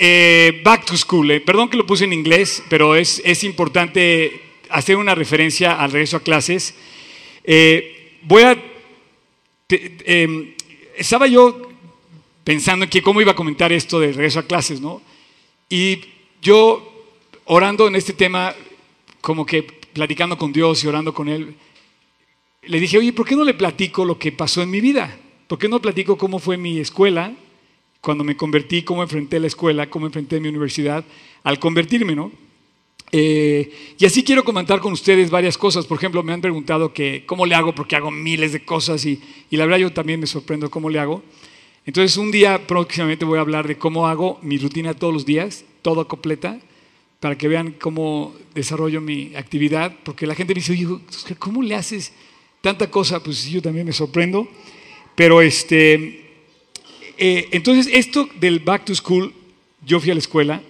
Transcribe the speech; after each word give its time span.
eh, 0.00 0.60
Back 0.64 0.86
to 0.86 0.96
School. 0.96 1.30
eh, 1.30 1.40
Perdón 1.40 1.68
que 1.68 1.76
lo 1.76 1.86
puse 1.86 2.04
en 2.04 2.12
inglés, 2.14 2.62
pero 2.70 2.94
es, 2.96 3.20
es 3.24 3.44
importante 3.44 4.40
hacer 4.70 4.96
una 4.96 5.14
referencia 5.14 5.78
al 5.78 5.92
regreso 5.92 6.16
a 6.16 6.22
clases. 6.22 6.74
Eh, 7.44 8.18
voy 8.22 8.42
a... 8.44 8.56
te- 9.66 9.96
em, 10.06 10.54
estaba 10.96 11.26
yo 11.26 11.68
pensando 12.44 12.84
en 12.84 12.90
que 12.90 13.02
cómo 13.02 13.20
iba 13.20 13.32
a 13.32 13.36
comentar 13.36 13.72
esto 13.72 14.00
del 14.00 14.14
regreso 14.14 14.38
a 14.40 14.46
clases, 14.46 14.80
¿no? 14.80 15.02
Y 15.68 16.00
yo 16.42 16.86
orando 17.44 17.86
en 17.86 17.94
este 17.94 18.12
tema, 18.14 18.54
como 19.20 19.44
que 19.44 19.62
platicando 19.92 20.38
con 20.38 20.52
Dios 20.52 20.82
y 20.82 20.86
orando 20.88 21.12
con 21.12 21.28
Él, 21.28 21.54
le 22.62 22.80
dije, 22.80 22.98
oye, 22.98 23.12
¿por 23.12 23.26
qué 23.26 23.36
no 23.36 23.44
le 23.44 23.54
platico 23.54 24.04
lo 24.04 24.18
que 24.18 24.32
pasó 24.32 24.62
en 24.62 24.70
mi 24.70 24.80
vida? 24.80 25.16
¿Por 25.46 25.58
qué 25.58 25.68
no 25.68 25.80
platico 25.80 26.16
cómo 26.16 26.38
fue 26.38 26.56
mi 26.56 26.78
escuela, 26.78 27.32
cuando 28.00 28.24
me 28.24 28.36
convertí, 28.36 28.82
cómo 28.82 29.02
enfrenté 29.02 29.38
la 29.40 29.46
escuela, 29.46 29.90
cómo 29.90 30.06
enfrenté 30.06 30.40
mi 30.40 30.48
universidad 30.48 31.04
al 31.42 31.58
convertirme, 31.58 32.14
¿no? 32.14 32.32
Eh, 33.12 33.70
y 33.98 34.04
así 34.04 34.22
quiero 34.22 34.44
comentar 34.44 34.80
con 34.80 34.92
ustedes 34.92 35.30
varias 35.30 35.58
cosas. 35.58 35.86
Por 35.86 35.98
ejemplo, 35.98 36.22
me 36.22 36.32
han 36.32 36.40
preguntado 36.40 36.92
que 36.92 37.24
cómo 37.26 37.44
le 37.44 37.54
hago, 37.54 37.74
porque 37.74 37.96
hago 37.96 38.10
miles 38.10 38.52
de 38.52 38.64
cosas 38.64 39.04
y, 39.04 39.20
y 39.50 39.56
la 39.56 39.66
verdad 39.66 39.78
yo 39.78 39.92
también 39.92 40.20
me 40.20 40.26
sorprendo 40.26 40.70
cómo 40.70 40.88
le 40.88 40.98
hago. 40.98 41.22
Entonces, 41.86 42.16
un 42.16 42.30
día 42.30 42.66
próximamente 42.66 43.24
voy 43.24 43.38
a 43.38 43.40
hablar 43.40 43.66
de 43.66 43.76
cómo 43.76 44.06
hago 44.06 44.38
mi 44.42 44.58
rutina 44.58 44.94
todos 44.94 45.12
los 45.12 45.26
días, 45.26 45.64
toda 45.82 46.04
completa, 46.04 46.60
para 47.18 47.36
que 47.36 47.48
vean 47.48 47.72
cómo 47.72 48.34
desarrollo 48.54 49.00
mi 49.00 49.34
actividad, 49.34 49.94
porque 50.04 50.26
la 50.26 50.34
gente 50.34 50.54
me 50.54 50.60
dice, 50.60 50.72
oye, 50.72 50.86
¿cómo 51.38 51.62
le 51.62 51.74
haces 51.74 52.12
tanta 52.60 52.90
cosa? 52.90 53.22
Pues 53.22 53.44
yo 53.46 53.60
también 53.60 53.86
me 53.86 53.92
sorprendo. 53.92 54.48
Pero 55.14 55.42
este, 55.42 56.19
eh, 57.22 57.48
entonces, 57.52 57.86
esto 57.92 58.30
del 58.36 58.60
back 58.60 58.86
to 58.86 58.94
school, 58.94 59.34
yo 59.84 60.00
fui 60.00 60.10
a 60.10 60.14
la 60.14 60.20
escuela, 60.20 60.62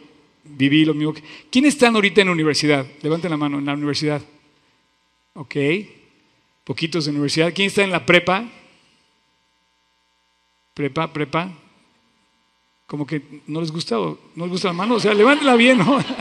viví 0.43 0.85
lo 0.85 0.95
mismo. 0.95 1.15
¿Quiénes 1.49 1.75
están 1.75 1.95
ahorita 1.95 2.23
en 2.23 2.27
la 2.27 2.33
universidad? 2.33 2.85
Levanten 3.03 3.31
la 3.31 3.37
mano, 3.37 3.61
en 3.61 3.67
la 3.67 3.75
universidad. 3.75 4.21
Ok, 5.35 5.55
poquitos 6.65 7.05
de 7.05 7.13
universidad. 7.13 7.53
¿Quién 7.55 7.69
está 7.69 7.85
en 7.85 7.93
la 7.93 8.05
prepa? 8.05 8.45
Prepa, 10.75 11.13
prepa. 11.13 11.53
Como 12.89 13.07
que 13.07 13.23
no 13.47 13.61
les 13.61 13.71
gusta, 13.71 14.01
o 14.01 14.19
no 14.35 14.47
les 14.47 14.53
gusta 14.53 14.69
la 14.69 14.75
mano, 14.75 14.97
o 14.97 15.01
sea, 15.01 15.15
levántela 15.15 15.55
bien, 15.55 15.79
¿no? 15.79 16.05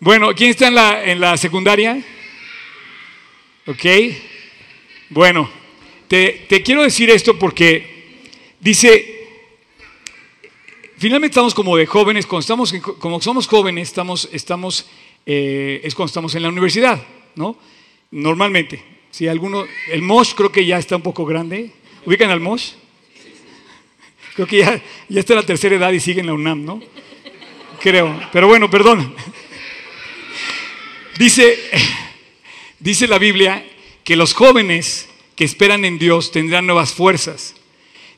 Bueno, 0.00 0.32
¿quién 0.32 0.50
está 0.50 0.68
en 0.68 0.76
la, 0.76 1.02
en 1.02 1.18
la 1.18 1.36
secundaria? 1.36 2.00
Ok. 3.66 3.84
Bueno, 5.08 5.50
te, 6.06 6.46
te 6.48 6.62
quiero 6.62 6.82
decir 6.84 7.10
esto 7.10 7.36
porque 7.36 7.97
dice, 8.60 9.28
finalmente 10.96 11.32
estamos 11.32 11.54
como 11.54 11.76
de 11.76 11.86
jóvenes, 11.86 12.26
cuando 12.26 12.40
estamos, 12.40 12.74
como 12.98 13.20
somos 13.20 13.46
jóvenes, 13.46 13.88
estamos, 13.88 14.28
estamos, 14.32 14.86
eh, 15.26 15.80
es 15.84 15.94
cuando 15.94 16.08
estamos 16.08 16.34
en 16.34 16.42
la 16.42 16.48
universidad, 16.48 17.02
¿no? 17.34 17.56
Normalmente. 18.10 18.82
Si 19.10 19.26
alguno, 19.26 19.66
el 19.90 20.02
Mosh 20.02 20.34
creo 20.34 20.52
que 20.52 20.64
ya 20.64 20.78
está 20.78 20.96
un 20.96 21.02
poco 21.02 21.24
grande. 21.24 21.72
¿Ubican 22.04 22.30
al 22.30 22.40
Mosh? 22.40 22.72
Creo 24.34 24.46
que 24.46 24.58
ya, 24.58 24.82
ya 25.08 25.20
está 25.20 25.32
en 25.32 25.40
la 25.40 25.46
tercera 25.46 25.76
edad 25.76 25.92
y 25.92 26.00
sigue 26.00 26.20
en 26.20 26.26
la 26.26 26.34
UNAM, 26.34 26.64
¿no? 26.64 26.80
Creo. 27.80 28.20
Pero 28.32 28.46
bueno, 28.46 28.70
perdón. 28.70 29.14
Dice, 31.18 31.58
dice 32.78 33.08
la 33.08 33.18
Biblia 33.18 33.66
que 34.04 34.14
los 34.14 34.34
jóvenes 34.34 35.08
que 35.34 35.44
esperan 35.44 35.84
en 35.84 35.98
Dios 35.98 36.30
tendrán 36.30 36.66
nuevas 36.66 36.92
fuerzas. 36.92 37.56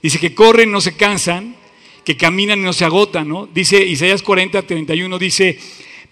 Dice 0.02 0.18
que 0.18 0.34
corren, 0.34 0.70
no 0.70 0.80
se 0.80 0.96
cansan, 0.96 1.56
que 2.04 2.16
caminan 2.16 2.60
y 2.60 2.62
no 2.62 2.72
se 2.72 2.84
agotan, 2.84 3.28
¿no? 3.28 3.46
Dice 3.46 3.84
Isaías 3.84 4.22
40, 4.22 4.62
31, 4.62 5.18
dice, 5.18 5.58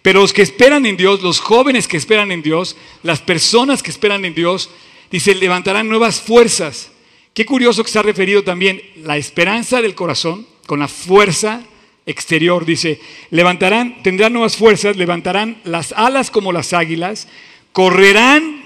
pero 0.03 0.21
los 0.21 0.33
que 0.33 0.43
esperan 0.43 0.87
en 0.87 0.97
Dios, 0.97 1.23
los 1.23 1.41
jóvenes 1.41 1.89
que 1.89 1.97
esperan 1.97 2.31
en 2.31 2.43
Dios, 2.43 2.77
las 3.03 3.21
personas 3.21 3.83
que 3.83 3.91
esperan 3.91 4.25
en 4.25 4.35
Dios, 4.35 4.71
dice, 5.11 5.35
levantarán 5.35 5.89
nuevas 5.89 6.21
fuerzas. 6.21 6.91
Qué 7.35 7.45
curioso 7.47 7.83
que 7.83 7.89
está 7.89 8.03
referido 8.03 8.43
también 8.43 8.83
la 9.03 9.17
esperanza 9.17 9.81
del 9.81 9.95
corazón 9.95 10.47
con 10.67 10.81
la 10.81 10.89
fuerza 10.89 11.63
exterior. 12.05 12.65
Dice, 12.65 13.01
levantarán, 13.31 14.03
tendrán 14.03 14.33
nuevas 14.33 14.57
fuerzas, 14.57 14.97
levantarán 14.97 15.61
las 15.65 15.93
alas 15.93 16.31
como 16.31 16.53
las 16.53 16.73
águilas, 16.73 17.29
correrán 17.73 18.63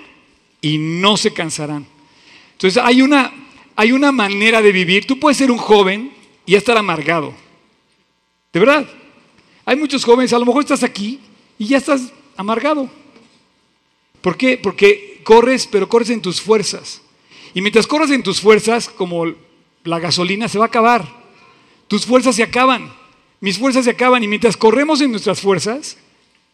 y 0.61 0.79
no 0.79 1.17
se 1.17 1.33
cansarán. 1.33 1.87
Entonces 2.53 2.83
hay 2.83 3.03
una, 3.03 3.33
hay 3.83 3.91
una 3.91 4.13
manera 4.13 4.63
de 4.63 4.71
vivir. 4.71 5.09
Tú 5.09 5.19
puedes 5.19 5.39
ser 5.39 5.51
un 5.51 5.59
joven 5.59 6.13
y 6.47 6.55
estar 6.55 6.79
amargado. 6.79 7.35
De 8.53 8.61
verdad. 8.61 8.89
Hay 9.65 9.75
muchos 9.75 10.05
jóvenes, 10.05 10.33
a 10.33 10.39
lo 10.39 10.47
mejor 10.47 10.63
estás 10.63 10.85
aquí 10.85 11.19
y 11.59 11.67
ya 11.67 11.79
estás 11.79 12.13
amargado. 12.37 12.89
¿Por 14.21 14.37
qué? 14.37 14.57
Porque 14.57 15.21
corres, 15.25 15.67
pero 15.67 15.89
corres 15.89 16.11
en 16.11 16.23
tus 16.23 16.41
fuerzas. 16.41 17.03
Y 17.55 17.61
mientras 17.61 17.89
corres 17.89 18.13
en 18.13 18.23
tus 18.23 18.41
fuerzas, 18.41 18.89
como 18.89 19.35
la 19.83 19.99
gasolina 19.99 20.49
se 20.49 20.59
va 20.59 20.67
a 20.67 20.69
acabar. 20.69 21.05
Tus 21.89 22.07
fuerzas 22.07 22.37
se 22.37 22.45
acaban. 22.45 22.93
Mis 23.41 23.59
fuerzas 23.59 23.85
se 23.85 23.91
acaban. 23.91 24.23
Y 24.23 24.29
mientras 24.29 24.57
corremos 24.57 25.01
en 25.01 25.11
nuestras 25.11 25.41
fuerzas, 25.41 25.97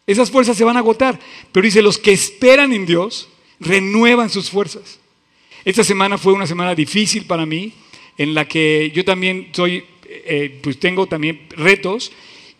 esas 0.07 0.31
fuerzas 0.31 0.57
se 0.57 0.63
van 0.63 0.77
a 0.77 0.79
agotar. 0.79 1.19
Pero 1.51 1.63
dice, 1.63 1.83
los 1.83 1.99
que 1.99 2.11
esperan 2.11 2.73
en 2.73 2.87
Dios 2.87 3.29
renuevan 3.59 4.31
sus 4.31 4.49
fuerzas. 4.49 4.99
Esta 5.65 5.83
semana 5.83 6.17
fue 6.17 6.33
una 6.33 6.47
semana 6.47 6.73
difícil 6.73 7.25
para 7.25 7.45
mí, 7.45 7.73
en 8.17 8.33
la 8.33 8.47
que 8.47 8.91
yo 8.93 9.03
también 9.03 9.49
soy, 9.51 9.83
eh, 10.07 10.59
pues 10.61 10.79
tengo 10.79 11.07
también 11.07 11.41
retos. 11.49 12.11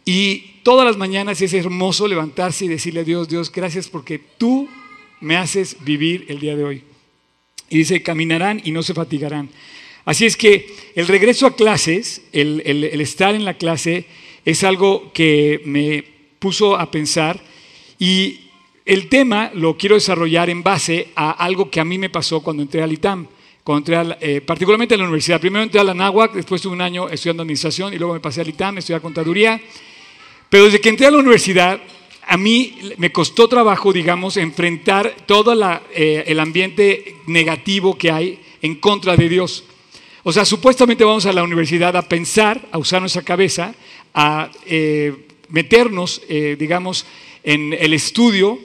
Y 0.06 0.62
todas 0.64 0.86
las 0.86 0.98
mañanas 0.98 1.42
es 1.42 1.54
hermoso 1.54 2.08
levantarse 2.08 2.66
y 2.66 2.68
decirle 2.68 3.02
a 3.02 3.04
Dios, 3.04 3.30
Dios, 3.30 3.52
gracias 3.52 3.88
porque 3.88 4.20
tú 4.38 4.70
me 5.22 5.38
haces 5.38 5.78
vivir 5.82 6.26
el 6.30 6.40
día 6.40 6.56
de 6.56 6.64
hoy. 6.64 6.84
Y 7.70 7.80
dice, 7.80 8.02
caminarán 8.02 8.62
y 8.64 8.72
no 8.72 8.84
se 8.84 8.94
fatigarán. 8.94 9.50
Así 10.06 10.26
es 10.26 10.36
que 10.38 10.68
el 10.96 11.08
regreso 11.08 11.46
a 11.46 11.56
clases, 11.56 12.24
el, 12.32 12.84
estar 13.00 13.36
en 13.36 13.46
la 13.46 13.54
clase, 13.54 14.06
es 14.46 14.64
algo 14.64 15.12
que 15.14 15.62
me 15.66 16.04
puso 16.40 16.78
a 16.78 16.90
pensar 16.90 17.40
y 18.00 18.49
el 18.90 19.08
tema 19.08 19.52
lo 19.54 19.78
quiero 19.78 19.94
desarrollar 19.94 20.50
en 20.50 20.64
base 20.64 21.10
a 21.16 21.30
algo 21.32 21.70
que 21.70 21.80
a 21.80 21.86
mí 21.86 22.00
me 22.00 22.10
pasó 22.10 22.42
cuando 22.42 22.64
entré 22.64 22.82
al 22.82 22.92
ITAM, 22.92 23.28
cuando 23.64 23.78
entré 23.82 23.96
a 23.96 24.04
la- 24.04 24.18
eh, 24.20 24.42
particularmente 24.42 24.96
a 24.96 24.98
la 24.98 25.04
universidad. 25.04 25.40
Primero 25.40 25.62
entré 25.62 25.80
a 25.80 25.84
la 25.84 25.94
NAWAC, 25.94 26.34
después 26.34 26.60
tuve 26.60 26.74
un 26.74 26.82
año 26.82 27.08
estudiando 27.08 27.44
administración 27.44 27.94
y 27.94 28.00
luego 28.00 28.16
me 28.16 28.20
pasé 28.20 28.42
al 28.42 28.50
ITAM, 28.50 28.80
estudié 28.80 29.00
contaduría. 29.00 29.62
Pero 30.50 30.66
desde 30.66 30.82
que 30.82 30.90
entré 30.90 31.06
a 31.06 31.12
la 31.12 31.20
universidad, 31.20 31.80
a 32.28 32.36
mí 32.38 32.80
me 32.98 33.12
costó 33.12 33.48
trabajo, 33.48 33.94
digamos, 33.94 34.38
enfrentar 34.38 35.16
todo 35.28 35.54
la, 35.54 35.84
eh, 35.94 36.24
el 36.26 36.40
ambiente 36.40 37.18
negativo 37.28 37.96
que 37.96 38.10
hay 38.10 38.40
en 38.64 38.74
contra 38.76 39.16
de 39.16 39.30
Dios. 39.30 39.66
O 40.24 40.32
sea, 40.34 40.46
supuestamente 40.46 41.04
vamos 41.04 41.28
a 41.28 41.34
la 41.34 41.44
universidad 41.44 41.96
a 41.96 42.02
pensar, 42.10 42.68
a 42.72 42.80
usar 42.80 43.02
nuestra 43.02 43.22
cabeza, 43.22 43.76
a 44.16 44.50
eh, 44.66 45.14
meternos, 45.50 46.24
eh, 46.28 46.56
digamos, 46.58 47.06
en 47.44 47.74
el 47.80 47.94
estudio, 47.94 48.58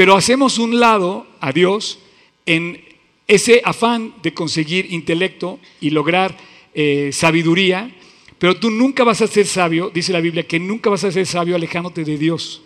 pero 0.00 0.16
hacemos 0.16 0.56
un 0.56 0.80
lado 0.80 1.26
a 1.40 1.52
Dios 1.52 1.98
en 2.46 2.82
ese 3.28 3.60
afán 3.62 4.14
de 4.22 4.32
conseguir 4.32 4.94
intelecto 4.94 5.60
y 5.78 5.90
lograr 5.90 6.38
eh, 6.72 7.10
sabiduría, 7.12 7.94
pero 8.38 8.56
tú 8.56 8.70
nunca 8.70 9.04
vas 9.04 9.20
a 9.20 9.26
ser 9.26 9.46
sabio, 9.46 9.90
dice 9.90 10.14
la 10.14 10.22
Biblia, 10.22 10.48
que 10.48 10.58
nunca 10.58 10.88
vas 10.88 11.04
a 11.04 11.12
ser 11.12 11.26
sabio 11.26 11.54
alejándote 11.54 12.02
de 12.02 12.16
Dios. 12.16 12.62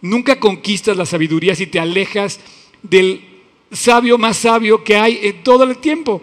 Nunca 0.00 0.40
conquistas 0.40 0.96
la 0.96 1.06
sabiduría 1.06 1.54
si 1.54 1.68
te 1.68 1.78
alejas 1.78 2.40
del 2.82 3.20
sabio 3.70 4.18
más 4.18 4.36
sabio 4.38 4.82
que 4.82 4.96
hay 4.96 5.20
en 5.22 5.44
todo 5.44 5.62
el 5.62 5.78
tiempo. 5.78 6.14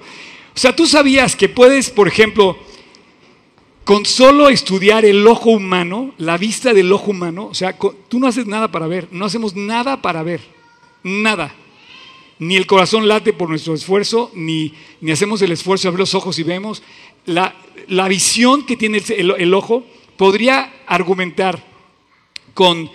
O 0.54 0.60
sea, 0.60 0.76
tú 0.76 0.88
sabías 0.88 1.38
que 1.38 1.48
puedes, 1.48 1.90
por 1.90 2.10
ejemplo, 2.10 2.60
con 3.84 4.06
solo 4.06 4.50
estudiar 4.50 5.06
el 5.06 5.26
ojo 5.28 5.50
humano, 5.50 6.14
la 6.18 6.38
vista 6.38 6.74
del 6.74 6.92
ojo 6.92 7.12
humano, 7.12 7.48
o 7.48 7.54
sea, 7.54 7.78
tú 7.78 8.20
no 8.20 8.28
haces 8.28 8.46
nada 8.48 8.72
para 8.72 8.88
ver, 8.88 9.08
no 9.12 9.26
hacemos 9.26 9.56
nada 9.56 10.02
para 10.02 10.24
ver, 10.24 10.42
nada. 11.04 11.56
Ni 12.40 12.56
el 12.56 12.66
corazón 12.66 13.08
late 13.08 13.34
por 13.34 13.50
nuestro 13.50 13.74
esfuerzo, 13.74 14.32
ni, 14.34 14.74
ni 15.00 15.12
hacemos 15.12 15.42
el 15.42 15.52
esfuerzo 15.52 15.84
de 15.84 15.90
abrir 15.90 16.00
los 16.00 16.16
ojos 16.16 16.40
y 16.40 16.44
vemos. 16.44 16.82
La, 17.26 17.56
la 17.88 18.08
visión 18.08 18.66
que 18.66 18.78
tiene 18.78 19.02
el 19.08 19.54
ojo 19.54 19.86
podría 20.18 20.74
argumentar 20.88 21.64
con 22.54 22.90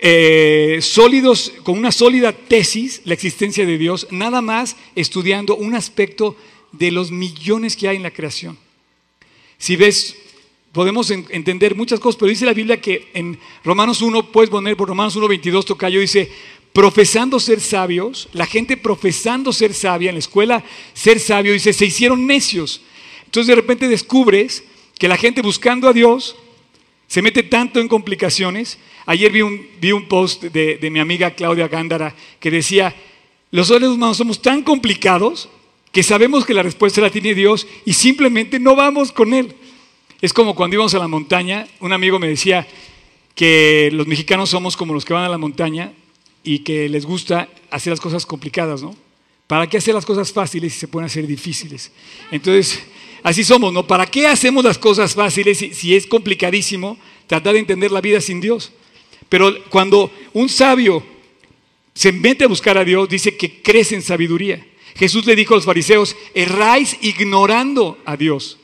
eh, 0.00 0.78
sólidos, 0.80 1.52
con 1.64 1.76
una 1.76 1.90
sólida 1.90 2.32
tesis 2.32 3.02
la 3.04 3.14
existencia 3.14 3.66
de 3.66 3.78
Dios, 3.78 4.06
nada 4.10 4.40
más 4.40 4.76
estudiando 4.94 5.56
un 5.56 5.74
aspecto 5.74 6.36
de 6.70 6.92
los 6.92 7.10
millones 7.10 7.76
que 7.76 7.88
hay 7.88 7.96
en 7.96 8.04
la 8.04 8.12
creación. 8.12 8.56
Si 9.58 9.76
ves, 9.76 10.16
podemos 10.72 11.10
en- 11.10 11.26
entender 11.30 11.74
muchas 11.74 12.00
cosas, 12.00 12.18
pero 12.18 12.30
dice 12.30 12.46
la 12.46 12.54
Biblia 12.54 12.80
que 12.80 13.08
en 13.14 13.38
Romanos 13.64 14.00
1, 14.02 14.30
puedes 14.32 14.50
poner 14.50 14.76
por 14.76 14.88
Romanos 14.88 15.16
1, 15.16 15.26
22, 15.28 15.64
tocayo, 15.66 16.00
dice, 16.00 16.30
profesando 16.72 17.40
ser 17.40 17.60
sabios, 17.60 18.28
la 18.32 18.46
gente 18.46 18.76
profesando 18.76 19.52
ser 19.52 19.74
sabia 19.74 20.10
en 20.10 20.14
la 20.14 20.20
escuela, 20.20 20.64
ser 20.94 21.18
sabio, 21.18 21.52
dice, 21.52 21.72
se 21.72 21.86
hicieron 21.86 22.26
necios. 22.26 22.82
Entonces 23.24 23.48
de 23.48 23.54
repente 23.56 23.88
descubres 23.88 24.62
que 24.98 25.08
la 25.08 25.16
gente 25.16 25.42
buscando 25.42 25.88
a 25.88 25.92
Dios 25.92 26.36
Se 27.10 27.22
mete 27.22 27.42
tanto 27.42 27.80
en 27.80 27.88
complicaciones. 27.88 28.78
Ayer 29.06 29.32
vi 29.32 29.40
un, 29.40 29.66
vi 29.80 29.92
un 29.92 30.06
post 30.08 30.44
de, 30.44 30.76
de 30.76 30.90
mi 30.90 30.98
amiga 31.00 31.30
Claudia 31.30 31.66
Gándara 31.66 32.14
que 32.38 32.50
decía, 32.50 32.94
los 33.50 33.68
seres 33.68 33.88
humanos 33.88 34.18
somos 34.18 34.42
tan 34.42 34.62
complicados 34.62 35.48
que 35.92 36.02
sabemos 36.02 36.44
que 36.44 36.54
la 36.54 36.62
respuesta 36.62 37.00
la 37.00 37.10
tiene 37.10 37.34
Dios 37.34 37.66
y 37.84 37.92
simplemente 37.92 38.58
no 38.58 38.76
vamos 38.76 39.12
con 39.12 39.32
Él. 39.34 39.54
Es 40.20 40.32
como 40.32 40.54
cuando 40.54 40.74
íbamos 40.74 40.94
a 40.94 40.98
la 40.98 41.08
montaña, 41.08 41.66
un 41.80 41.92
amigo 41.92 42.18
me 42.18 42.28
decía 42.28 42.66
que 43.34 43.88
los 43.92 44.06
mexicanos 44.06 44.50
somos 44.50 44.76
como 44.76 44.92
los 44.92 45.04
que 45.04 45.14
van 45.14 45.24
a 45.24 45.28
la 45.28 45.38
montaña 45.38 45.92
y 46.42 46.60
que 46.60 46.88
les 46.88 47.06
gusta 47.06 47.48
hacer 47.70 47.92
las 47.92 48.00
cosas 48.00 48.26
complicadas, 48.26 48.82
¿no? 48.82 48.96
¿Para 49.46 49.66
qué 49.66 49.78
hacer 49.78 49.94
las 49.94 50.04
cosas 50.04 50.32
fáciles 50.32 50.74
si 50.74 50.80
se 50.80 50.88
pueden 50.88 51.06
hacer 51.06 51.26
difíciles? 51.26 51.90
Entonces, 52.30 52.82
así 53.22 53.44
somos, 53.44 53.72
¿no? 53.72 53.86
¿Para 53.86 54.06
qué 54.06 54.26
hacemos 54.26 54.64
las 54.64 54.76
cosas 54.76 55.14
fáciles 55.14 55.58
si, 55.58 55.94
es 55.94 56.06
complicadísimo 56.06 56.98
tratar 57.26 57.54
de 57.54 57.60
entender 57.60 57.92
la 57.92 58.00
vida 58.00 58.20
sin 58.20 58.40
Dios? 58.40 58.72
Pero 59.28 59.54
cuando 59.70 60.10
un 60.32 60.48
sabio 60.48 61.02
se 61.94 62.12
mete 62.12 62.44
a 62.44 62.48
buscar 62.48 62.76
a 62.76 62.84
Dios, 62.84 63.08
dice 63.08 63.36
que 63.36 63.62
crece 63.62 63.94
en 63.94 64.02
sabiduría. 64.02 64.66
Jesús 64.98 65.26
le 65.26 65.36
dijo 65.36 65.54
a 65.54 65.58
los 65.58 65.66
fariseos, 65.66 66.16
erráis 66.34 66.96
ignorando 67.00 67.98
a 68.04 68.16
Dios 68.16 68.58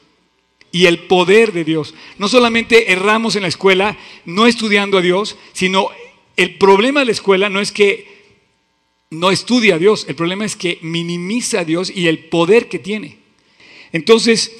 y 0.73 0.87
el 0.87 0.99
poder 0.99 1.53
de 1.53 1.63
Dios. 1.63 1.95
No 2.19 2.29
solamente 2.29 2.91
erramos 2.91 3.37
en 3.37 3.43
la 3.43 3.49
escuela 3.49 3.97
no 4.25 4.49
estudiando 4.49 4.99
a 4.99 5.03
Dios, 5.03 5.37
sino 5.53 5.91
el 6.37 6.57
problema 6.57 7.01
de 7.01 7.07
la 7.07 7.13
escuela 7.13 7.49
no 7.49 7.61
es 7.61 7.71
que 7.71 8.13
no 9.11 9.31
estudia 9.31 9.77
a 9.77 9.79
Dios, 9.79 10.07
el 10.09 10.17
problema 10.17 10.45
es 10.45 10.57
que 10.57 10.81
minimiza 10.83 11.61
a 11.61 11.65
Dios 11.65 11.93
y 11.95 12.09
el 12.09 12.19
poder 12.19 12.69
que 12.69 12.81
tiene. 12.81 13.19
Entonces, 13.93 14.51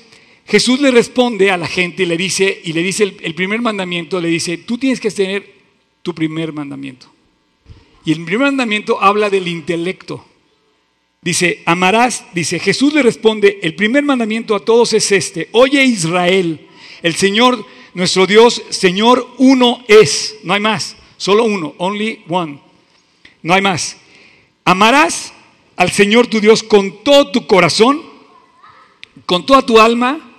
Jesús 0.47 0.81
le 0.81 0.93
responde 0.93 1.51
a 1.51 1.57
la 1.57 1.67
gente 1.67 2.05
y 2.05 2.07
le 2.07 2.17
dice, 2.17 2.61
y 2.63 2.73
le 2.73 2.85
dice 2.85 3.03
el, 3.03 3.17
el 3.21 3.35
primer 3.35 3.61
mandamiento, 3.61 4.21
le 4.21 4.29
dice, 4.29 4.59
tú 4.59 4.79
tienes 4.79 5.01
que 5.01 5.11
tener 5.11 5.53
tu 6.03 6.15
primer 6.15 6.53
mandamiento. 6.53 7.13
Y 8.05 8.13
el 8.13 8.25
primer 8.25 8.47
mandamiento 8.47 9.03
habla 9.03 9.29
del 9.29 9.49
intelecto. 9.49 10.25
Dice, 11.25 11.63
amarás, 11.65 12.27
dice, 12.35 12.59
Jesús 12.59 12.93
le 12.93 13.03
responde, 13.03 13.59
el 13.63 13.75
primer 13.75 14.05
mandamiento 14.05 14.55
a 14.55 14.61
todos 14.61 14.93
es 14.93 15.11
este, 15.11 15.49
oye 15.53 15.83
Israel, 15.83 16.69
el 17.03 17.15
Señor, 17.15 17.65
nuestro 17.95 18.27
Dios, 18.27 18.63
Señor 18.69 19.27
uno 19.39 19.83
es, 19.89 20.37
no 20.43 20.53
hay 20.53 20.61
más, 20.61 20.97
solo 21.17 21.45
uno, 21.45 21.75
only 21.79 22.23
one, 22.29 22.61
no 23.41 23.55
hay 23.55 23.63
más. 23.63 23.97
Amarás 24.67 25.33
al 25.77 25.91
Señor 25.91 26.27
tu 26.27 26.41
Dios 26.41 26.63
con 26.63 27.03
todo 27.03 27.31
tu 27.31 27.47
corazón, 27.47 28.03
con 29.25 29.47
toda 29.47 29.65
tu 29.65 29.81
alma, 29.81 30.37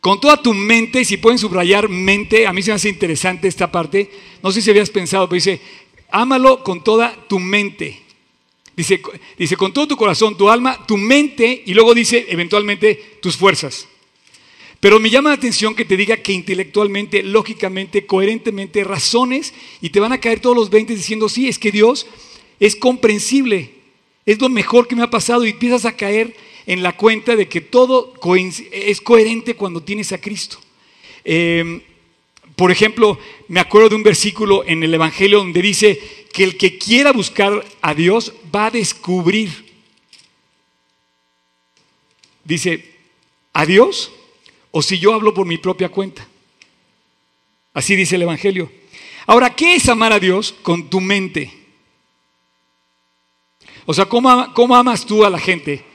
con 0.00 0.20
toda 0.20 0.42
tu 0.42 0.52
mente, 0.54 1.04
si 1.04 1.18
pueden 1.18 1.38
subrayar 1.38 1.88
mente, 1.88 2.48
a 2.48 2.52
mí 2.52 2.62
se 2.62 2.72
me 2.72 2.74
hace 2.74 2.88
interesante 2.88 3.46
esta 3.46 3.70
parte, 3.70 4.10
no 4.42 4.50
sé 4.50 4.60
si 4.60 4.70
habías 4.70 4.90
pensado, 4.90 5.28
pero 5.28 5.36
dice, 5.36 5.60
ámalo 6.10 6.64
con 6.64 6.82
toda 6.82 7.14
tu 7.28 7.38
mente. 7.38 8.05
Dice, 8.76 9.00
dice, 9.38 9.56
con 9.56 9.72
todo 9.72 9.88
tu 9.88 9.96
corazón, 9.96 10.36
tu 10.36 10.50
alma, 10.50 10.86
tu 10.86 10.98
mente, 10.98 11.62
y 11.64 11.72
luego 11.72 11.94
dice 11.94 12.26
eventualmente 12.28 13.18
tus 13.22 13.36
fuerzas. 13.36 13.88
Pero 14.80 15.00
me 15.00 15.08
llama 15.08 15.30
la 15.30 15.36
atención 15.36 15.74
que 15.74 15.86
te 15.86 15.96
diga 15.96 16.18
que 16.18 16.32
intelectualmente, 16.32 17.22
lógicamente, 17.22 18.04
coherentemente, 18.04 18.84
razones, 18.84 19.54
y 19.80 19.88
te 19.88 20.00
van 20.00 20.12
a 20.12 20.20
caer 20.20 20.40
todos 20.40 20.54
los 20.54 20.68
20 20.68 20.94
diciendo, 20.94 21.30
sí, 21.30 21.48
es 21.48 21.58
que 21.58 21.72
Dios 21.72 22.06
es 22.60 22.76
comprensible, 22.76 23.70
es 24.26 24.40
lo 24.40 24.50
mejor 24.50 24.86
que 24.86 24.94
me 24.94 25.02
ha 25.02 25.10
pasado, 25.10 25.46
y 25.46 25.50
empiezas 25.50 25.86
a 25.86 25.96
caer 25.96 26.36
en 26.66 26.82
la 26.82 26.96
cuenta 26.96 27.34
de 27.34 27.48
que 27.48 27.62
todo 27.62 28.12
es 28.72 29.00
coherente 29.00 29.54
cuando 29.54 29.82
tienes 29.82 30.12
a 30.12 30.20
Cristo. 30.20 30.58
Eh, 31.24 31.80
por 32.56 32.70
ejemplo, 32.70 33.18
me 33.48 33.60
acuerdo 33.60 33.90
de 33.90 33.96
un 33.96 34.02
versículo 34.02 34.64
en 34.66 34.82
el 34.82 34.92
Evangelio 34.92 35.38
donde 35.38 35.60
dice 35.60 36.25
que 36.36 36.44
el 36.44 36.58
que 36.58 36.76
quiera 36.76 37.12
buscar 37.12 37.64
a 37.80 37.94
Dios 37.94 38.30
va 38.54 38.66
a 38.66 38.70
descubrir. 38.70 39.72
Dice, 42.44 42.94
¿a 43.54 43.64
Dios? 43.64 44.12
O 44.70 44.82
si 44.82 44.98
yo 44.98 45.14
hablo 45.14 45.32
por 45.32 45.46
mi 45.46 45.56
propia 45.56 45.88
cuenta. 45.88 46.28
Así 47.72 47.96
dice 47.96 48.16
el 48.16 48.22
Evangelio. 48.22 48.70
Ahora, 49.24 49.56
¿qué 49.56 49.76
es 49.76 49.88
amar 49.88 50.12
a 50.12 50.20
Dios 50.20 50.54
con 50.60 50.90
tu 50.90 51.00
mente? 51.00 51.50
O 53.86 53.94
sea, 53.94 54.04
¿cómo, 54.04 54.28
amas 54.28 55.06
tú 55.06 55.24
a 55.24 55.30
la 55.30 55.38
gente? 55.38 55.86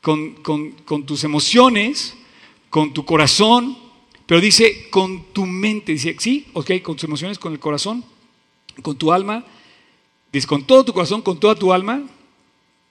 Con, 0.00 0.34
con, 0.34 0.70
con 0.84 1.04
tus 1.04 1.24
emociones, 1.24 2.14
con 2.68 2.92
tu 2.92 3.04
corazón, 3.04 3.76
pero 4.24 4.40
dice 4.40 4.88
con 4.88 5.32
tu 5.32 5.46
mente, 5.46 5.90
dice, 5.90 6.14
sí, 6.20 6.46
ok, 6.52 6.80
con 6.80 6.94
tus 6.94 7.02
emociones, 7.02 7.40
con 7.40 7.52
el 7.52 7.58
corazón, 7.58 8.04
con 8.82 8.96
tu 8.96 9.12
alma, 9.12 9.44
dice 10.32 10.46
con 10.46 10.64
todo 10.64 10.84
tu 10.84 10.92
corazón, 10.92 11.22
con 11.22 11.38
toda 11.38 11.54
tu 11.54 11.72
alma, 11.72 12.02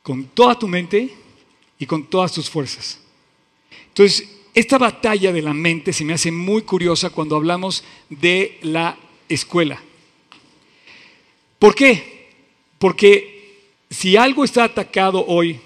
con 0.03 0.25
toda 0.25 0.57
tu 0.57 0.67
mente 0.67 1.13
y 1.77 1.85
con 1.85 2.05
todas 2.05 2.33
tus 2.33 2.49
fuerzas. 2.49 2.99
Entonces, 3.87 4.29
esta 4.53 4.77
batalla 4.77 5.31
de 5.31 5.41
la 5.41 5.53
mente 5.53 5.93
se 5.93 6.03
me 6.03 6.13
hace 6.13 6.31
muy 6.31 6.63
curiosa 6.63 7.09
cuando 7.09 7.35
hablamos 7.35 7.83
de 8.09 8.57
la 8.61 8.97
escuela. 9.27 9.81
¿Por 11.57 11.75
qué? 11.75 12.29
Porque 12.77 13.57
si 13.89 14.17
algo 14.17 14.43
está 14.43 14.63
atacado 14.63 15.25
hoy, 15.27 15.59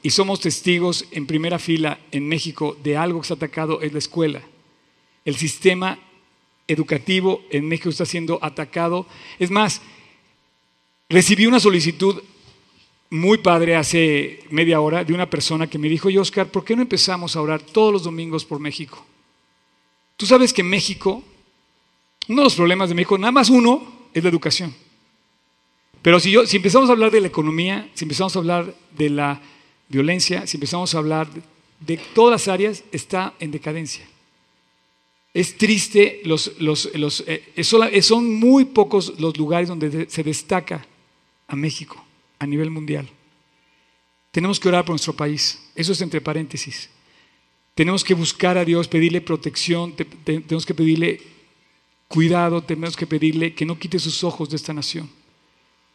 y 0.00 0.10
somos 0.10 0.40
testigos 0.40 1.06
en 1.10 1.26
primera 1.26 1.58
fila 1.58 1.98
en 2.12 2.28
México 2.28 2.76
de 2.84 2.96
algo 2.96 3.20
que 3.20 3.24
está 3.24 3.34
atacado, 3.34 3.82
es 3.82 3.92
la 3.92 3.98
escuela 3.98 4.42
el 5.28 5.36
sistema 5.36 5.98
educativo 6.66 7.42
en 7.50 7.68
México 7.68 7.90
está 7.90 8.06
siendo 8.06 8.38
atacado. 8.40 9.06
Es 9.38 9.50
más, 9.50 9.82
recibí 11.08 11.46
una 11.46 11.60
solicitud 11.60 12.22
muy 13.10 13.38
padre 13.38 13.76
hace 13.76 14.44
media 14.50 14.80
hora 14.80 15.04
de 15.04 15.14
una 15.14 15.30
persona 15.30 15.66
que 15.66 15.78
me 15.78 15.88
dijo, 15.88 16.10
y 16.10 16.18
Oscar, 16.18 16.48
¿por 16.48 16.64
qué 16.64 16.76
no 16.76 16.82
empezamos 16.82 17.36
a 17.36 17.40
orar 17.40 17.62
todos 17.62 17.92
los 17.92 18.02
domingos 18.02 18.44
por 18.44 18.60
México? 18.60 19.04
Tú 20.16 20.26
sabes 20.26 20.52
que 20.52 20.62
México, 20.62 21.22
uno 22.28 22.42
de 22.42 22.44
los 22.44 22.54
problemas 22.54 22.88
de 22.88 22.94
México, 22.94 23.16
nada 23.16 23.32
más 23.32 23.48
uno, 23.48 24.08
es 24.12 24.22
la 24.22 24.28
educación. 24.28 24.74
Pero 26.02 26.20
si, 26.20 26.30
yo, 26.30 26.46
si 26.46 26.56
empezamos 26.56 26.90
a 26.90 26.92
hablar 26.92 27.10
de 27.10 27.20
la 27.20 27.28
economía, 27.28 27.88
si 27.94 28.04
empezamos 28.04 28.36
a 28.36 28.38
hablar 28.38 28.74
de 28.96 29.10
la 29.10 29.40
violencia, 29.88 30.46
si 30.46 30.56
empezamos 30.56 30.94
a 30.94 30.98
hablar 30.98 31.28
de 31.80 31.96
todas 32.14 32.32
las 32.32 32.48
áreas, 32.48 32.84
está 32.92 33.34
en 33.38 33.50
decadencia. 33.50 34.06
Es 35.32 35.56
triste, 35.56 36.20
los, 36.24 36.52
eh, 37.26 37.52
eh, 37.56 38.02
son 38.02 38.34
muy 38.34 38.64
pocos 38.64 39.18
los 39.18 39.36
lugares 39.36 39.68
donde 39.68 40.08
se 40.10 40.22
destaca 40.22 40.84
a 41.48 41.56
México 41.56 42.04
a 42.38 42.46
nivel 42.46 42.70
mundial. 42.70 43.08
Tenemos 44.30 44.60
que 44.60 44.68
orar 44.68 44.84
por 44.84 44.92
nuestro 44.92 45.14
país, 45.14 45.58
eso 45.74 45.92
es 45.92 46.00
entre 46.00 46.20
paréntesis. 46.20 46.90
Tenemos 47.74 48.04
que 48.04 48.14
buscar 48.14 48.58
a 48.58 48.64
Dios, 48.64 48.88
pedirle 48.88 49.20
protección, 49.20 49.94
tenemos 50.24 50.66
que 50.66 50.74
pedirle 50.74 51.20
cuidado, 52.08 52.62
tenemos 52.62 52.96
que 52.96 53.06
pedirle 53.06 53.54
que 53.54 53.64
no 53.64 53.78
quite 53.78 53.98
sus 53.98 54.24
ojos 54.24 54.50
de 54.50 54.56
esta 54.56 54.72
nación. 54.72 55.08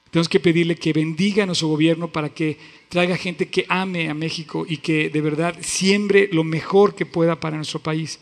Tenemos 0.09 0.29
que 0.29 0.39
pedirle 0.39 0.75
que 0.75 0.93
bendiga 0.93 1.43
a 1.43 1.45
nuestro 1.45 1.67
gobierno 1.67 2.07
para 2.07 2.29
que 2.29 2.57
traiga 2.87 3.17
gente 3.17 3.49
que 3.49 3.65
ame 3.67 4.09
a 4.09 4.13
México 4.13 4.65
y 4.67 4.77
que 4.77 5.09
de 5.09 5.21
verdad 5.21 5.57
siembre 5.61 6.29
lo 6.31 6.43
mejor 6.43 6.93
que 6.93 7.05
pueda 7.05 7.39
para 7.39 7.57
nuestro 7.57 7.79
país. 7.79 8.19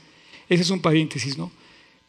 Ese 0.47 0.63
es 0.63 0.69
un 0.69 0.79
paréntesis, 0.79 1.37
¿no? 1.37 1.51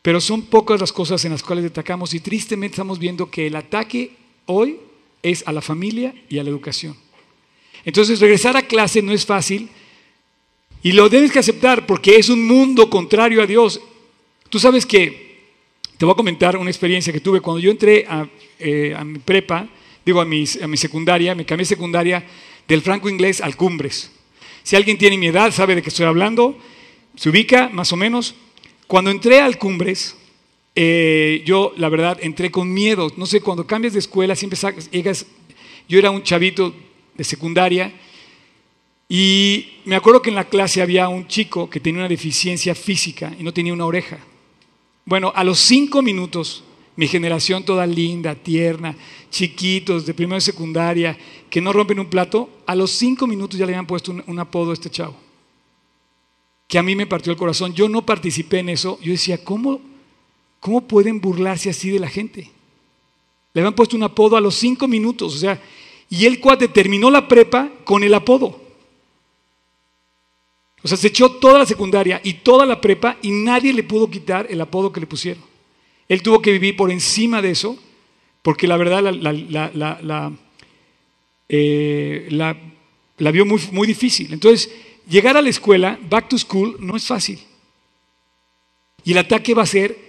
Pero 0.00 0.20
son 0.20 0.42
pocas 0.42 0.80
las 0.80 0.92
cosas 0.92 1.24
en 1.24 1.32
las 1.32 1.42
cuales 1.42 1.64
atacamos 1.64 2.14
y 2.14 2.20
tristemente 2.20 2.74
estamos 2.74 2.98
viendo 2.98 3.30
que 3.30 3.48
el 3.48 3.56
ataque 3.56 4.16
hoy 4.46 4.78
es 5.22 5.42
a 5.46 5.52
la 5.52 5.62
familia 5.62 6.14
y 6.28 6.38
a 6.38 6.44
la 6.44 6.50
educación. 6.50 6.96
Entonces 7.84 8.20
regresar 8.20 8.56
a 8.56 8.62
clase 8.62 9.02
no 9.02 9.12
es 9.12 9.26
fácil 9.26 9.68
y 10.82 10.92
lo 10.92 11.08
debes 11.08 11.32
que 11.32 11.38
aceptar 11.38 11.86
porque 11.86 12.16
es 12.16 12.28
un 12.28 12.46
mundo 12.46 12.90
contrario 12.90 13.42
a 13.42 13.46
Dios. 13.46 13.80
Tú 14.48 14.58
sabes 14.58 14.84
que, 14.84 15.32
te 15.96 16.04
voy 16.04 16.12
a 16.12 16.16
comentar 16.16 16.56
una 16.56 16.70
experiencia 16.70 17.12
que 17.12 17.20
tuve 17.20 17.40
cuando 17.40 17.60
yo 17.60 17.70
entré 17.70 18.04
a, 18.08 18.28
eh, 18.58 18.96
mi 19.04 19.18
prepa, 19.20 19.68
digo 20.04 20.20
a 20.20 20.24
mi, 20.24 20.44
a 20.60 20.66
mi 20.66 20.76
secundaria, 20.76 21.34
me 21.34 21.46
cambié 21.46 21.64
secundaria 21.64 22.24
del 22.66 22.82
franco 22.82 23.08
inglés 23.08 23.40
al 23.40 23.56
cumbres. 23.56 24.10
Si 24.62 24.76
alguien 24.76 24.98
tiene 24.98 25.18
mi 25.18 25.26
edad, 25.26 25.50
sabe 25.52 25.74
de 25.74 25.82
qué 25.82 25.88
estoy 25.88 26.06
hablando. 26.06 26.56
Se 27.16 27.28
ubica 27.28 27.68
más 27.68 27.92
o 27.92 27.96
menos. 27.96 28.34
Cuando 28.86 29.10
entré 29.10 29.40
al 29.40 29.58
Cumbres, 29.58 30.16
eh, 30.74 31.42
yo 31.44 31.72
la 31.76 31.88
verdad 31.88 32.18
entré 32.20 32.50
con 32.50 32.72
miedo. 32.72 33.10
No 33.16 33.26
sé, 33.26 33.40
cuando 33.40 33.66
cambias 33.66 33.92
de 33.92 33.98
escuela, 33.98 34.36
siempre 34.36 34.58
llegas. 34.90 35.26
Yo 35.88 35.98
era 35.98 36.10
un 36.10 36.22
chavito 36.22 36.74
de 37.14 37.24
secundaria 37.24 37.92
y 39.08 39.80
me 39.84 39.96
acuerdo 39.96 40.22
que 40.22 40.30
en 40.30 40.36
la 40.36 40.48
clase 40.48 40.80
había 40.80 41.08
un 41.08 41.26
chico 41.26 41.68
que 41.68 41.80
tenía 41.80 42.00
una 42.00 42.08
deficiencia 42.08 42.74
física 42.74 43.34
y 43.38 43.42
no 43.42 43.52
tenía 43.52 43.72
una 43.72 43.84
oreja. 43.84 44.18
Bueno, 45.04 45.32
a 45.34 45.44
los 45.44 45.58
cinco 45.58 46.00
minutos, 46.00 46.64
mi 46.96 47.08
generación 47.08 47.64
toda 47.64 47.86
linda, 47.86 48.34
tierna, 48.34 48.96
chiquitos 49.30 50.06
de 50.06 50.14
primera 50.14 50.38
y 50.38 50.42
secundaria, 50.42 51.18
que 51.50 51.60
no 51.60 51.72
rompen 51.72 51.98
un 51.98 52.06
plato, 52.06 52.48
a 52.66 52.74
los 52.74 52.92
cinco 52.92 53.26
minutos 53.26 53.58
ya 53.58 53.66
le 53.66 53.72
habían 53.72 53.86
puesto 53.86 54.14
un 54.26 54.38
apodo 54.38 54.70
a 54.70 54.74
este 54.74 54.88
chavo 54.88 55.16
que 56.72 56.78
a 56.78 56.82
mí 56.82 56.96
me 56.96 57.06
partió 57.06 57.30
el 57.30 57.36
corazón. 57.36 57.74
Yo 57.74 57.86
no 57.86 58.06
participé 58.06 58.60
en 58.60 58.70
eso. 58.70 58.98
Yo 59.02 59.12
decía, 59.12 59.44
¿cómo, 59.44 59.78
¿cómo 60.62 60.80
pueden 60.80 61.20
burlarse 61.20 61.68
así 61.68 61.90
de 61.90 61.98
la 61.98 62.08
gente? 62.08 62.48
Le 63.52 63.60
habían 63.60 63.74
puesto 63.74 63.96
un 63.96 64.04
apodo 64.04 64.36
a 64.36 64.40
los 64.40 64.54
cinco 64.54 64.86
minutos, 64.86 65.34
o 65.34 65.38
sea, 65.38 65.60
y 66.08 66.24
el 66.24 66.38
cuate 66.38 66.68
terminó 66.68 67.10
la 67.10 67.26
prepa 67.26 67.68
con 67.82 68.04
el 68.04 68.14
apodo. 68.14 68.60
O 70.84 70.88
sea, 70.88 70.96
se 70.96 71.08
echó 71.08 71.32
toda 71.32 71.58
la 71.58 71.66
secundaria 71.66 72.20
y 72.22 72.34
toda 72.34 72.64
la 72.64 72.80
prepa 72.80 73.18
y 73.22 73.32
nadie 73.32 73.72
le 73.72 73.82
pudo 73.82 74.08
quitar 74.08 74.46
el 74.48 74.60
apodo 74.60 74.92
que 74.92 75.00
le 75.00 75.06
pusieron. 75.08 75.42
Él 76.08 76.22
tuvo 76.22 76.40
que 76.40 76.52
vivir 76.52 76.76
por 76.76 76.92
encima 76.92 77.42
de 77.42 77.50
eso, 77.50 77.76
porque 78.42 78.68
la 78.68 78.76
verdad 78.76 79.02
la, 79.02 80.32
eh, 81.48 82.28
vio 83.18 83.46
muy, 83.46 83.60
muy 83.72 83.86
difícil. 83.88 84.32
Entonces, 84.32 84.70
llegar 85.08 85.36
a 85.36 85.42
la 85.42 85.50
escuela, 85.50 85.98
back 86.08 86.28
to 86.28 86.38
school, 86.38 86.76
no 86.78 86.96
es 86.96 87.04
fácil. 87.04 87.40
Y 89.02 89.10
el 89.10 89.18
ataque 89.18 89.54
va 89.54 89.64
a 89.64 89.66
ser 89.66 90.01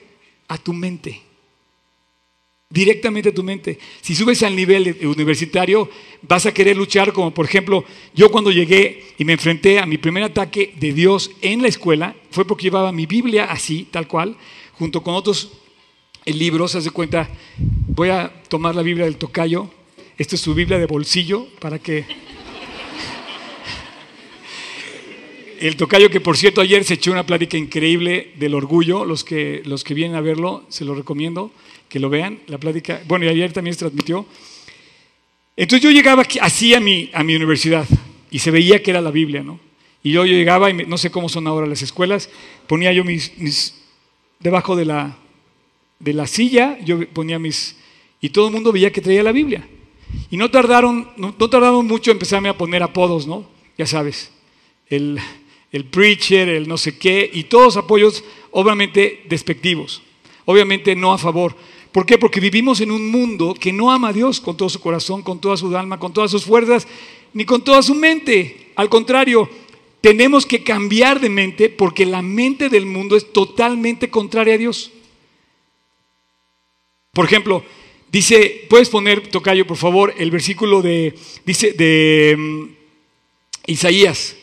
a 0.53 0.57
tu 0.59 0.71
mente. 0.71 1.19
Directamente 2.69 3.29
a 3.29 3.33
tu 3.33 3.43
mente. 3.43 3.79
Si 4.01 4.15
subes 4.15 4.43
al 4.43 4.55
nivel 4.55 4.97
universitario, 5.03 5.89
vas 6.21 6.45
a 6.45 6.53
querer 6.53 6.77
luchar 6.77 7.11
como, 7.11 7.33
por 7.33 7.45
ejemplo, 7.45 7.83
yo 8.13 8.31
cuando 8.31 8.51
llegué 8.51 9.13
y 9.17 9.25
me 9.25 9.33
enfrenté 9.33 9.79
a 9.79 9.85
mi 9.87 9.97
primer 9.97 10.23
ataque 10.23 10.73
de 10.79 10.93
Dios 10.93 11.31
en 11.41 11.61
la 11.63 11.67
escuela, 11.67 12.15
fue 12.29 12.45
porque 12.45 12.63
llevaba 12.63 12.91
mi 12.91 13.07
Biblia 13.07 13.45
así, 13.45 13.87
tal 13.89 14.07
cual, 14.07 14.37
junto 14.73 15.01
con 15.01 15.15
otros 15.15 15.51
libros, 16.25 16.75
haz 16.75 16.83
de 16.83 16.91
cuenta, 16.91 17.29
voy 17.87 18.09
a 18.09 18.31
tomar 18.47 18.75
la 18.75 18.83
Biblia 18.83 19.05
del 19.05 19.17
tocayo, 19.17 19.69
esta 20.17 20.35
es 20.35 20.41
su 20.41 20.53
Biblia 20.53 20.77
de 20.77 20.85
bolsillo, 20.85 21.47
para 21.59 21.79
que... 21.79 22.05
El 25.63 25.77
tocayo 25.77 26.09
que 26.09 26.19
por 26.19 26.35
cierto 26.35 26.59
ayer 26.59 26.83
se 26.83 26.95
echó 26.95 27.13
una 27.13 27.25
plática 27.25 27.55
increíble 27.55 28.33
del 28.35 28.53
orgullo, 28.53 29.05
los 29.05 29.23
que, 29.23 29.61
los 29.63 29.85
que 29.85 29.93
vienen 29.93 30.17
a 30.17 30.19
verlo, 30.19 30.65
se 30.67 30.83
lo 30.83 30.93
recomiendo 30.93 31.53
que 31.87 32.01
lo 32.01 32.09
vean, 32.09 32.39
la 32.47 32.57
plática, 32.57 33.01
bueno, 33.07 33.23
y 33.23 33.29
ayer 33.29 33.53
también 33.53 33.73
se 33.73 33.79
transmitió. 33.79 34.25
Entonces 35.55 35.81
yo 35.81 35.89
llegaba 35.89 36.25
así 36.41 36.73
a 36.73 36.81
mi, 36.81 37.09
a 37.13 37.23
mi 37.23 37.37
universidad 37.37 37.87
y 38.29 38.39
se 38.39 38.51
veía 38.51 38.83
que 38.83 38.91
era 38.91 38.99
la 38.99 39.09
Biblia, 39.09 39.41
¿no? 39.41 39.57
Y 40.03 40.11
yo, 40.11 40.25
llegaba, 40.25 40.69
y 40.69 40.73
no 40.73 40.97
sé 40.97 41.11
cómo 41.11 41.29
son 41.29 41.47
ahora 41.47 41.65
las 41.65 41.81
escuelas, 41.81 42.29
ponía 42.67 42.91
yo 42.91 43.05
mis, 43.05 43.37
mis 43.37 43.85
debajo 44.41 44.75
de 44.75 44.83
la, 44.83 45.15
de 45.97 46.11
la 46.11 46.27
silla, 46.27 46.77
yo 46.83 47.07
ponía 47.07 47.39
mis, 47.39 47.77
y 48.19 48.31
todo 48.31 48.47
el 48.47 48.53
mundo 48.53 48.73
veía 48.73 48.91
que 48.91 48.99
traía 48.99 49.23
la 49.23 49.31
Biblia. 49.31 49.65
Y 50.29 50.35
no 50.35 50.51
tardaron, 50.51 51.07
no, 51.15 51.31
tardaron 51.35 51.87
mucho 51.87 52.11
en 52.11 52.15
empezarme 52.15 52.49
a 52.49 52.57
poner 52.57 52.83
apodos, 52.83 53.27
¿no? 53.27 53.47
Ya 53.77 53.87
sabes, 53.87 54.29
el, 54.89 55.21
el 55.73 55.85
preacher, 55.85 56.47
el 56.47 56.67
no 56.67 56.77
sé 56.77 56.97
qué, 56.97 57.29
y 57.33 57.43
todos 57.43 57.75
apoyos 57.75 58.23
obviamente 58.51 59.23
despectivos, 59.27 60.03
obviamente 60.45 60.95
no 60.95 61.11
a 61.11 61.17
favor. 61.17 61.55
¿Por 61.91 62.05
qué? 62.05 62.17
Porque 62.17 62.39
vivimos 62.39 62.79
en 62.79 62.91
un 62.91 63.11
mundo 63.11 63.55
que 63.59 63.73
no 63.73 63.91
ama 63.91 64.09
a 64.09 64.13
Dios 64.13 64.39
con 64.39 64.55
todo 64.55 64.69
su 64.69 64.79
corazón, 64.79 65.23
con 65.23 65.41
toda 65.41 65.57
su 65.57 65.75
alma, 65.75 65.99
con 65.99 66.13
todas 66.13 66.31
sus 66.31 66.45
fuerzas, 66.45 66.87
ni 67.33 67.43
con 67.43 67.63
toda 67.63 67.81
su 67.81 67.95
mente. 67.95 68.71
Al 68.75 68.87
contrario, 68.87 69.49
tenemos 69.99 70.45
que 70.45 70.63
cambiar 70.63 71.19
de 71.19 71.29
mente 71.29 71.69
porque 71.69 72.05
la 72.05 72.21
mente 72.21 72.69
del 72.69 72.85
mundo 72.85 73.15
es 73.15 73.31
totalmente 73.33 74.09
contraria 74.09 74.55
a 74.55 74.57
Dios. 74.57 74.91
Por 77.11 77.25
ejemplo, 77.25 77.63
dice, 78.11 78.65
puedes 78.69 78.89
poner, 78.89 79.27
Tocayo, 79.27 79.65
por 79.65 79.77
favor, 79.77 80.13
el 80.17 80.29
versículo 80.29 80.81
de, 80.81 81.15
dice, 81.45 81.73
de 81.73 82.35
mm, 82.37 82.65
Isaías. 83.67 84.35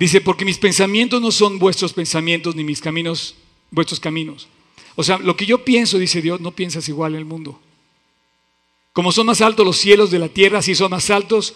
Dice, 0.00 0.22
porque 0.22 0.46
mis 0.46 0.56
pensamientos 0.56 1.20
no 1.20 1.30
son 1.30 1.58
vuestros 1.58 1.92
pensamientos, 1.92 2.56
ni 2.56 2.64
mis 2.64 2.80
caminos 2.80 3.34
vuestros 3.70 4.00
caminos. 4.00 4.48
O 4.96 5.02
sea, 5.02 5.18
lo 5.18 5.36
que 5.36 5.44
yo 5.44 5.62
pienso, 5.62 5.98
dice 5.98 6.22
Dios, 6.22 6.40
no 6.40 6.52
piensas 6.52 6.88
igual 6.88 7.12
en 7.12 7.18
el 7.18 7.24
mundo. 7.26 7.60
Como 8.94 9.12
son 9.12 9.26
más 9.26 9.42
altos 9.42 9.66
los 9.66 9.76
cielos 9.76 10.10
de 10.10 10.18
la 10.18 10.30
tierra, 10.30 10.60
así 10.60 10.74
son 10.74 10.90
más 10.90 11.10
altos 11.10 11.54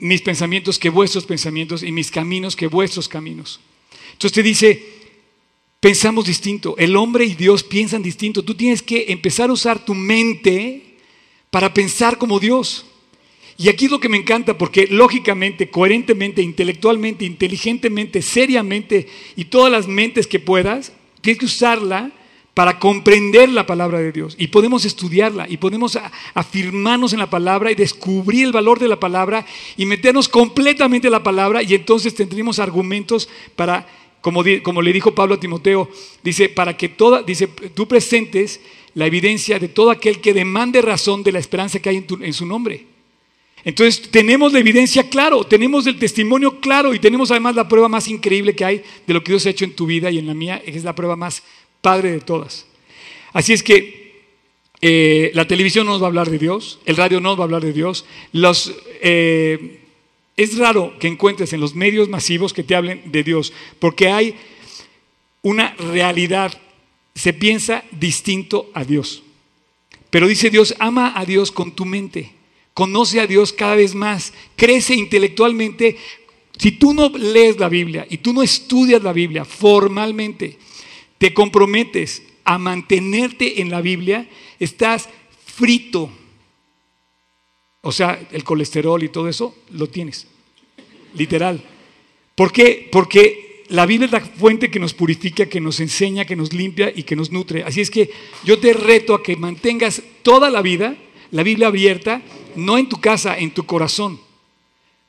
mis 0.00 0.22
pensamientos 0.22 0.80
que 0.80 0.90
vuestros 0.90 1.24
pensamientos 1.24 1.84
y 1.84 1.92
mis 1.92 2.10
caminos 2.10 2.56
que 2.56 2.66
vuestros 2.66 3.08
caminos. 3.08 3.60
Entonces 4.14 4.32
te 4.32 4.42
dice, 4.42 4.84
pensamos 5.78 6.26
distinto. 6.26 6.74
El 6.78 6.96
hombre 6.96 7.24
y 7.24 7.36
Dios 7.36 7.62
piensan 7.62 8.02
distinto. 8.02 8.42
Tú 8.42 8.54
tienes 8.54 8.82
que 8.82 9.04
empezar 9.12 9.50
a 9.50 9.52
usar 9.52 9.84
tu 9.84 9.94
mente 9.94 10.98
para 11.48 11.72
pensar 11.72 12.18
como 12.18 12.40
Dios. 12.40 12.86
Y 13.62 13.68
aquí 13.68 13.84
es 13.84 13.90
lo 13.90 14.00
que 14.00 14.08
me 14.08 14.16
encanta, 14.16 14.58
porque 14.58 14.88
lógicamente, 14.90 15.70
coherentemente, 15.70 16.42
intelectualmente, 16.42 17.24
inteligentemente, 17.24 18.20
seriamente 18.22 19.06
y 19.36 19.44
todas 19.44 19.70
las 19.70 19.86
mentes 19.86 20.26
que 20.26 20.40
puedas, 20.40 20.92
Tienes 21.22 21.38
que 21.38 21.46
usarla 21.46 22.10
para 22.52 22.78
comprender 22.78 23.48
la 23.48 23.64
palabra 23.64 24.00
de 24.00 24.12
Dios. 24.12 24.34
Y 24.38 24.48
podemos 24.48 24.84
estudiarla 24.84 25.46
y 25.48 25.56
podemos 25.56 25.98
afirmarnos 26.34 27.14
en 27.14 27.20
la 27.20 27.30
palabra 27.30 27.70
y 27.70 27.74
descubrir 27.74 28.46
el 28.46 28.52
valor 28.52 28.78
de 28.78 28.88
la 28.88 29.00
palabra 29.00 29.46
y 29.76 29.86
meternos 29.86 30.28
completamente 30.28 31.06
en 31.06 31.12
la 31.12 31.22
palabra 31.22 31.62
y 31.62 31.74
entonces 31.74 32.14
tendremos 32.14 32.58
argumentos 32.58 33.28
para, 33.56 33.86
como, 34.20 34.42
como 34.62 34.82
le 34.82 34.92
dijo 34.92 35.14
Pablo 35.14 35.36
a 35.36 35.40
Timoteo, 35.40 35.88
dice, 36.22 36.50
para 36.50 36.76
que 36.76 36.90
toda, 36.90 37.22
dice, 37.22 37.46
tú 37.46 37.88
presentes 37.88 38.60
la 38.94 39.06
evidencia 39.06 39.58
de 39.58 39.68
todo 39.68 39.90
aquel 39.90 40.20
que 40.20 40.34
demande 40.34 40.82
razón 40.82 41.22
de 41.22 41.32
la 41.32 41.38
esperanza 41.38 41.80
que 41.80 41.88
hay 41.88 41.96
en, 41.98 42.06
en 42.22 42.32
su 42.34 42.44
nombre. 42.44 42.91
Entonces 43.64 44.10
tenemos 44.10 44.52
la 44.52 44.58
evidencia 44.58 45.08
claro, 45.08 45.44
tenemos 45.44 45.86
el 45.86 45.98
testimonio 45.98 46.60
claro 46.60 46.94
y 46.94 46.98
tenemos 46.98 47.30
además 47.30 47.54
la 47.54 47.68
prueba 47.68 47.88
más 47.88 48.08
increíble 48.08 48.56
que 48.56 48.64
hay 48.64 48.82
de 49.06 49.14
lo 49.14 49.22
que 49.22 49.32
Dios 49.32 49.46
ha 49.46 49.50
hecho 49.50 49.64
en 49.64 49.76
tu 49.76 49.86
vida 49.86 50.10
y 50.10 50.18
en 50.18 50.26
la 50.26 50.34
mía, 50.34 50.60
es 50.66 50.82
la 50.82 50.94
prueba 50.94 51.14
más 51.14 51.42
padre 51.80 52.10
de 52.10 52.20
todas. 52.20 52.66
Así 53.32 53.52
es 53.52 53.62
que 53.62 54.02
eh, 54.80 55.30
la 55.34 55.46
televisión 55.46 55.86
no 55.86 55.92
nos 55.92 56.02
va 56.02 56.06
a 56.06 56.08
hablar 56.08 56.28
de 56.28 56.38
Dios, 56.38 56.80
el 56.86 56.96
radio 56.96 57.20
no 57.20 57.30
nos 57.30 57.38
va 57.38 57.42
a 57.42 57.44
hablar 57.44 57.62
de 57.62 57.72
Dios. 57.72 58.04
Los, 58.32 58.74
eh, 59.00 59.78
es 60.36 60.58
raro 60.58 60.98
que 60.98 61.06
encuentres 61.06 61.52
en 61.52 61.60
los 61.60 61.76
medios 61.76 62.08
masivos 62.08 62.52
que 62.52 62.64
te 62.64 62.74
hablen 62.74 63.12
de 63.12 63.22
Dios, 63.22 63.52
porque 63.78 64.08
hay 64.08 64.34
una 65.42 65.74
realidad, 65.74 66.52
se 67.14 67.32
piensa 67.32 67.84
distinto 67.92 68.70
a 68.74 68.84
Dios. 68.84 69.22
Pero 70.10 70.26
dice 70.26 70.50
Dios, 70.50 70.74
ama 70.80 71.12
a 71.16 71.24
Dios 71.24 71.52
con 71.52 71.72
tu 71.72 71.84
mente. 71.84 72.32
Conoce 72.74 73.20
a 73.20 73.26
Dios 73.26 73.52
cada 73.52 73.76
vez 73.76 73.94
más, 73.94 74.32
crece 74.56 74.94
intelectualmente. 74.94 75.96
Si 76.56 76.72
tú 76.72 76.94
no 76.94 77.10
lees 77.10 77.58
la 77.58 77.68
Biblia 77.68 78.06
y 78.08 78.18
tú 78.18 78.32
no 78.32 78.42
estudias 78.42 79.02
la 79.02 79.12
Biblia 79.12 79.44
formalmente, 79.44 80.58
te 81.18 81.34
comprometes 81.34 82.22
a 82.44 82.58
mantenerte 82.58 83.60
en 83.60 83.70
la 83.70 83.80
Biblia, 83.80 84.28
estás 84.58 85.08
frito. 85.44 86.10
O 87.82 87.92
sea, 87.92 88.28
el 88.32 88.44
colesterol 88.44 89.02
y 89.02 89.08
todo 89.08 89.28
eso 89.28 89.54
lo 89.70 89.88
tienes, 89.88 90.26
literal. 91.14 91.62
¿Por 92.34 92.52
qué? 92.52 92.88
Porque 92.90 93.64
la 93.68 93.86
Biblia 93.86 94.06
es 94.06 94.12
la 94.12 94.20
fuente 94.20 94.70
que 94.70 94.78
nos 94.78 94.94
purifica, 94.94 95.46
que 95.46 95.60
nos 95.60 95.80
enseña, 95.80 96.24
que 96.24 96.36
nos 96.36 96.52
limpia 96.52 96.92
y 96.94 97.02
que 97.02 97.16
nos 97.16 97.30
nutre. 97.30 97.64
Así 97.64 97.80
es 97.80 97.90
que 97.90 98.10
yo 98.44 98.58
te 98.58 98.72
reto 98.72 99.14
a 99.14 99.22
que 99.22 99.36
mantengas 99.36 100.02
toda 100.22 100.48
la 100.48 100.62
vida 100.62 100.96
la 101.32 101.42
Biblia 101.42 101.68
abierta, 101.68 102.22
no 102.56 102.78
en 102.78 102.88
tu 102.88 103.00
casa, 103.00 103.38
en 103.38 103.50
tu 103.50 103.64
corazón. 103.64 104.18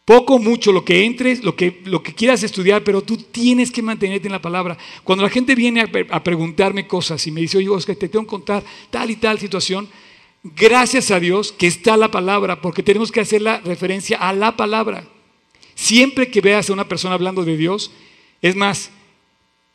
Poco, 0.05 0.37
mucho, 0.37 0.73
lo 0.73 0.83
que 0.83 1.05
entres, 1.05 1.43
lo 1.43 1.55
que, 1.55 1.81
lo 1.85 2.03
que 2.03 2.13
quieras 2.13 2.43
estudiar, 2.43 2.83
pero 2.83 3.01
tú 3.01 3.15
tienes 3.15 3.71
que 3.71 3.81
mantenerte 3.81 4.27
en 4.27 4.33
la 4.33 4.41
palabra. 4.41 4.77
Cuando 5.03 5.23
la 5.23 5.29
gente 5.29 5.55
viene 5.55 5.85
a, 6.09 6.23
preguntarme 6.23 6.87
cosas 6.87 7.25
y 7.25 7.31
me 7.31 7.39
dice, 7.39 7.57
oye, 7.57 7.69
Oscar, 7.69 7.95
te 7.95 8.09
tengo 8.09 8.25
que 8.25 8.29
contar 8.29 8.63
tal 8.89 9.11
y 9.11 9.15
tal 9.15 9.39
situación, 9.39 9.87
gracias 10.43 11.09
a 11.09 11.21
Dios 11.21 11.53
que 11.53 11.67
está 11.67 11.95
la 11.95 12.11
palabra, 12.11 12.59
porque 12.59 12.83
tenemos 12.83 13.13
que 13.13 13.21
hacer 13.21 13.41
la 13.41 13.61
referencia 13.61 14.17
a 14.17 14.33
la 14.33 14.57
palabra. 14.57 15.07
Siempre 15.73 16.29
que 16.29 16.41
veas 16.41 16.69
a 16.69 16.73
una 16.73 16.87
persona 16.89 17.15
hablando 17.15 17.45
de 17.45 17.55
Dios, 17.55 17.91
es 18.41 18.57
más, 18.57 18.91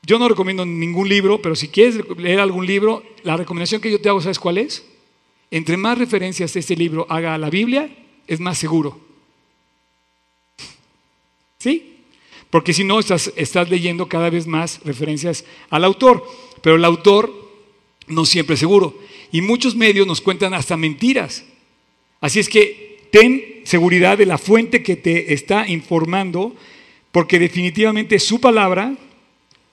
yo 0.03 0.19
no 0.19 0.29
recomiendo 0.29 0.67
ningún 0.67 1.09
libro, 1.09 1.41
pero 1.41 1.57
si 1.57 1.69
quieres 1.69 2.01
leer 2.19 2.39
algún 2.39 2.67
libro, 2.67 3.03
la 3.23 3.39
recomendación 3.39 3.81
que 3.81 3.91
yo 3.91 3.99
te 3.99 4.11
hago, 4.11 4.21
¿sabes 4.21 4.39
cuál 4.39 4.59
es? 4.59 4.85
Entre 5.51 5.77
más 5.77 5.99
referencias 5.99 6.55
este 6.57 6.77
libro 6.77 7.07
haga 7.09 7.35
a 7.35 7.39
la 7.39 7.51
Biblia, 7.51 7.91
es 8.27 8.41
más 8.41 8.59
seguro. 8.59 9.01
¿Sí? 11.59 11.97
Porque 12.51 12.73
si 12.73 12.85
no, 12.85 12.99
estás, 12.99 13.33
leyendo 13.69 14.09
cada 14.09 14.31
vez 14.31 14.47
más 14.47 14.81
referencias 14.85 15.45
al 15.71 15.85
autor, 15.85 16.25
pero 16.63 16.77
el 16.77 16.85
autor 16.85 17.33
no 18.07 18.25
siempre 18.25 18.55
es 18.55 18.61
seguro. 18.61 18.99
Y 19.33 19.43
muchos 19.43 19.77
medios 19.77 20.07
nos 20.07 20.21
cuentan 20.21 20.55
hasta 20.55 20.77
mentiras. 20.77 21.45
Así 22.21 22.39
es 22.39 22.49
que 22.49 23.07
ten 23.11 23.63
seguridad 23.65 24.17
de 24.17 24.27
la 24.27 24.39
fuente 24.39 24.83
que 24.83 24.97
te 24.97 25.35
está 25.35 25.69
informando, 25.69 26.55
porque 27.13 27.39
definitivamente 27.39 28.19
su 28.19 28.41
palabra 28.41 28.97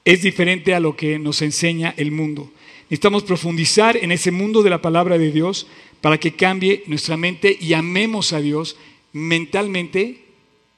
es 0.03 0.21
diferente 0.21 0.73
a 0.73 0.79
lo 0.79 0.95
que 0.97 1.17
nos 1.17 1.41
enseña 1.41 1.93
el 1.97 2.11
mundo. 2.11 2.51
Necesitamos 2.89 3.23
profundizar 3.23 3.97
en 3.97 4.11
ese 4.11 4.31
mundo 4.31 4.61
de 4.61 4.69
la 4.69 4.81
palabra 4.81 5.17
de 5.17 5.31
Dios 5.31 5.67
para 6.01 6.19
que 6.19 6.35
cambie 6.35 6.83
nuestra 6.85 7.17
mente 7.17 7.57
y 7.59 7.73
amemos 7.73 8.31
a 8.31 8.41
Dios 8.41 8.77
mentalmente, 9.11 10.21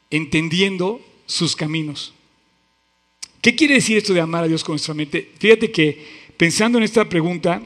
entendiendo 0.10 1.02
sus 1.26 1.56
caminos. 1.56 2.14
¿Qué 3.42 3.56
quiere 3.56 3.76
decir 3.76 3.98
esto 3.98 4.14
de 4.14 4.22
amar 4.22 4.46
a 4.46 4.48
Dios 4.48 4.64
con 4.64 4.74
nuestra 4.74 4.94
mente? 4.94 5.32
Fíjate 5.38 5.70
que 5.70 6.06
pensando 6.38 6.78
en 6.78 6.86
esta 6.86 7.10
pregunta, 7.10 7.62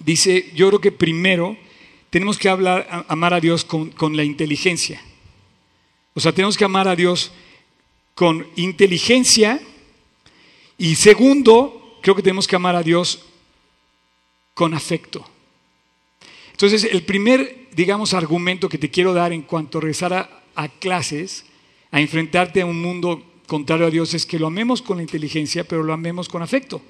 dice, 0.00 0.50
yo 0.54 0.68
creo 0.68 0.80
que 0.80 0.92
primero 0.92 1.56
tenemos 2.10 2.38
que 2.38 2.48
hablar, 2.48 3.06
amar 3.08 3.32
a 3.32 3.40
Dios 3.40 3.64
con, 3.64 3.90
con 3.90 4.16
la 4.16 4.24
inteligencia. 4.24 5.00
O 6.14 6.20
sea, 6.20 6.32
tenemos 6.32 6.56
que 6.56 6.64
amar 6.64 6.88
a 6.88 6.96
Dios 6.96 7.30
con 8.14 8.46
inteligencia. 8.56 9.60
Y 10.78 10.96
segundo, 10.96 11.98
creo 12.02 12.16
que 12.16 12.22
tenemos 12.22 12.48
que 12.48 12.56
amar 12.56 12.74
a 12.74 12.82
Dios 12.82 13.25
con 14.56 14.72
afecto. 14.72 15.22
Entonces, 16.52 16.84
el 16.90 17.02
primer, 17.02 17.68
digamos, 17.76 18.14
argumento 18.14 18.70
que 18.70 18.78
te 18.78 18.90
quiero 18.90 19.12
dar 19.12 19.34
en 19.34 19.42
cuanto 19.42 19.76
a 19.76 19.80
regresar 19.82 20.42
a, 20.54 20.68
clases, 20.80 21.44
a 21.90 22.00
enfrentarte 22.00 22.62
a 22.62 22.66
un 22.66 22.80
mundo 22.80 23.22
contrario 23.46 23.86
a 23.86 23.90
Dios, 23.90 24.14
es 24.14 24.24
que 24.24 24.38
lo 24.38 24.46
amemos 24.46 24.80
con 24.80 24.96
la 24.96 25.02
inteligencia, 25.02 25.64
pero 25.64 25.82
lo 25.82 25.92
amemos 25.92 26.30
con 26.30 26.40
afecto. 26.40 26.80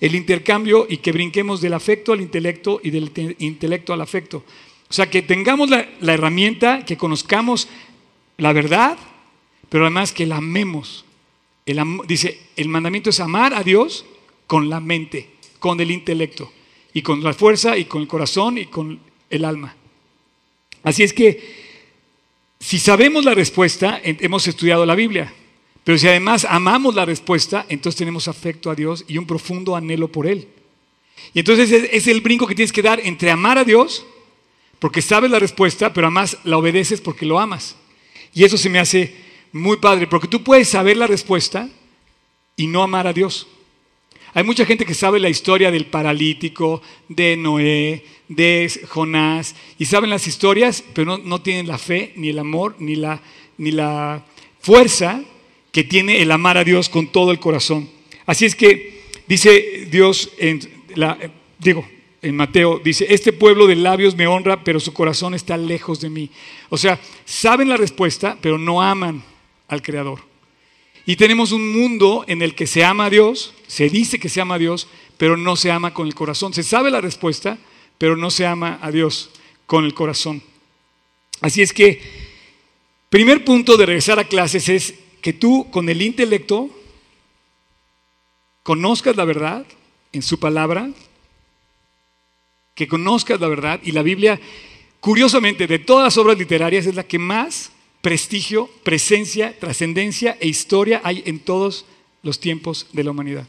El 0.00 0.14
intercambio 0.14 0.86
y 0.88 0.98
que 0.98 1.10
brinquemos 1.10 1.60
del 1.60 1.74
afecto 1.74 2.12
al 2.12 2.20
intelecto 2.20 2.80
y 2.80 2.90
del 2.90 3.10
intelecto 3.40 3.92
al 3.92 4.02
afecto. 4.02 4.44
O 4.88 4.92
sea, 4.92 5.10
que 5.10 5.22
tengamos 5.22 5.68
la, 5.68 5.88
herramienta, 6.14 6.84
que 6.84 6.96
conozcamos 6.96 7.68
la 8.36 8.52
verdad, 8.52 8.96
pero 9.68 9.86
además 9.86 10.12
que 10.12 10.26
la 10.26 10.36
amemos. 10.36 11.04
Dice, 12.06 12.40
el 12.54 12.68
mandamiento 12.68 13.10
es 13.10 13.18
amar 13.18 13.52
a 13.52 13.64
Dios 13.64 14.06
con 14.46 14.70
la 14.70 14.78
mente, 14.78 15.30
con 15.58 15.80
el 15.80 15.90
intelecto, 15.90 16.52
y 16.92 17.02
con 17.02 17.22
la 17.22 17.32
fuerza, 17.32 17.76
y 17.76 17.84
con 17.84 18.02
el 18.02 18.08
corazón, 18.08 18.58
y 18.58 18.66
con 18.66 19.00
el 19.28 19.44
alma. 19.44 19.76
Así 20.82 21.02
es 21.02 21.12
que, 21.12 21.60
si 22.58 22.78
sabemos 22.78 23.24
la 23.24 23.34
respuesta, 23.34 24.00
hemos 24.02 24.46
estudiado 24.46 24.84
la 24.84 24.94
Biblia. 24.94 25.32
Pero 25.84 25.98
si 25.98 26.08
además 26.08 26.46
amamos 26.48 26.94
la 26.94 27.04
respuesta, 27.04 27.64
entonces 27.68 27.98
tenemos 27.98 28.28
afecto 28.28 28.70
a 28.70 28.74
Dios 28.74 29.04
y 29.08 29.18
un 29.18 29.26
profundo 29.26 29.74
anhelo 29.74 30.08
por 30.08 30.26
Él. 30.26 30.48
Y 31.32 31.40
entonces 31.40 31.70
es, 31.70 32.06
el 32.06 32.20
brinco 32.20 32.46
que 32.46 32.54
tienes 32.54 32.72
que 32.72 32.82
dar 32.82 33.00
entre 33.00 33.30
amar 33.30 33.58
a 33.58 33.64
Dios, 33.64 34.04
porque 34.78 35.02
sabes 35.02 35.30
la 35.30 35.38
respuesta, 35.38 35.92
pero 35.92 36.06
además 36.06 36.38
la 36.44 36.58
obedeces 36.58 37.00
porque 37.00 37.26
lo 37.26 37.38
amas. 37.38 37.76
Y 38.34 38.44
eso 38.44 38.56
se 38.56 38.68
me 38.68 38.78
hace 38.78 39.14
muy 39.52 39.78
padre, 39.78 40.06
porque 40.06 40.28
tú 40.28 40.42
puedes 40.42 40.68
saber 40.68 40.96
la 40.96 41.06
respuesta 41.06 41.68
y 42.56 42.66
no 42.66 42.82
amar 42.82 43.06
a 43.06 43.12
Dios. 43.12 43.46
Hay 44.32 44.44
mucha 44.44 44.64
gente 44.64 44.86
que 44.86 44.94
sabe 44.94 45.18
la 45.18 45.28
historia 45.28 45.70
del 45.70 45.86
paralítico, 45.86 46.82
de 47.08 47.36
Noé, 47.36 48.04
de 48.28 48.70
Jonás, 48.88 49.56
y 49.78 49.86
saben 49.86 50.10
las 50.10 50.26
historias, 50.26 50.84
pero 50.94 51.18
no, 51.18 51.42
tienen 51.42 51.66
la 51.66 51.78
fe, 51.78 52.12
ni 52.16 52.28
el 52.28 52.38
amor, 52.38 52.76
ni 52.78 52.94
la, 52.94 53.20
ni 53.58 53.72
la 53.72 54.24
fuerza 54.60 55.22
que 55.72 55.84
tiene 55.84 56.22
el 56.22 56.30
amar 56.30 56.58
a 56.58 56.64
Dios 56.64 56.88
con 56.88 57.08
todo 57.08 57.32
el 57.32 57.40
corazón. 57.40 57.88
Así 58.26 58.44
es 58.44 58.54
que 58.54 59.02
dice 59.26 59.88
Dios, 59.90 60.30
digo, 61.58 61.84
en 62.22 62.36
Mateo, 62.36 62.80
dice, 62.84 63.06
este 63.08 63.32
pueblo 63.32 63.66
de 63.66 63.76
labios 63.76 64.14
me 64.14 64.26
honra, 64.26 64.62
pero 64.62 64.78
su 64.78 64.92
corazón 64.92 65.34
está 65.34 65.56
lejos 65.56 66.00
de 66.00 66.10
mí. 66.10 66.30
O 66.68 66.76
sea, 66.76 67.00
saben 67.24 67.68
la 67.68 67.76
respuesta, 67.76 68.36
pero 68.40 68.58
no 68.58 68.82
aman 68.82 69.22
al 69.68 69.82
Creador. 69.82 70.20
Y 71.06 71.16
tenemos 71.16 71.50
un 71.52 71.72
mundo 71.72 72.24
en 72.28 72.42
el 72.42 72.54
que 72.54 72.66
se 72.66 72.84
ama 72.84 73.06
a 73.06 73.10
Dios, 73.10 73.54
se 73.70 73.88
dice 73.88 74.18
que 74.18 74.28
se 74.28 74.40
ama 74.40 74.56
a 74.56 74.58
Dios, 74.58 74.88
pero 75.16 75.36
no 75.36 75.54
se 75.54 75.70
ama 75.70 75.94
con 75.94 76.08
el 76.08 76.14
corazón. 76.16 76.52
Se 76.52 76.64
sabe 76.64 76.90
la 76.90 77.00
respuesta, 77.00 77.56
pero 77.98 78.16
no 78.16 78.28
se 78.32 78.44
ama 78.44 78.80
a 78.82 78.90
Dios 78.90 79.30
con 79.64 79.84
el 79.84 79.94
corazón. 79.94 80.42
Así 81.40 81.62
es 81.62 81.72
que, 81.72 82.02
primer 83.10 83.44
punto 83.44 83.76
de 83.76 83.86
regresar 83.86 84.18
a 84.18 84.24
clases 84.24 84.68
es 84.68 84.94
que 85.22 85.32
tú 85.32 85.70
con 85.70 85.88
el 85.88 86.02
intelecto 86.02 86.68
conozcas 88.64 89.14
la 89.14 89.24
verdad 89.24 89.64
en 90.12 90.22
su 90.22 90.40
palabra, 90.40 90.90
que 92.74 92.88
conozcas 92.88 93.40
la 93.40 93.46
verdad 93.46 93.78
y 93.84 93.92
la 93.92 94.02
Biblia, 94.02 94.40
curiosamente, 94.98 95.68
de 95.68 95.78
todas 95.78 96.02
las 96.02 96.16
obras 96.16 96.36
literarias 96.36 96.86
es 96.86 96.96
la 96.96 97.04
que 97.04 97.20
más 97.20 97.70
prestigio, 98.00 98.68
presencia, 98.82 99.56
trascendencia 99.60 100.36
e 100.40 100.48
historia 100.48 101.02
hay 101.04 101.22
en 101.24 101.38
todos 101.38 101.84
los 102.24 102.40
tiempos 102.40 102.88
de 102.92 103.04
la 103.04 103.12
humanidad. 103.12 103.46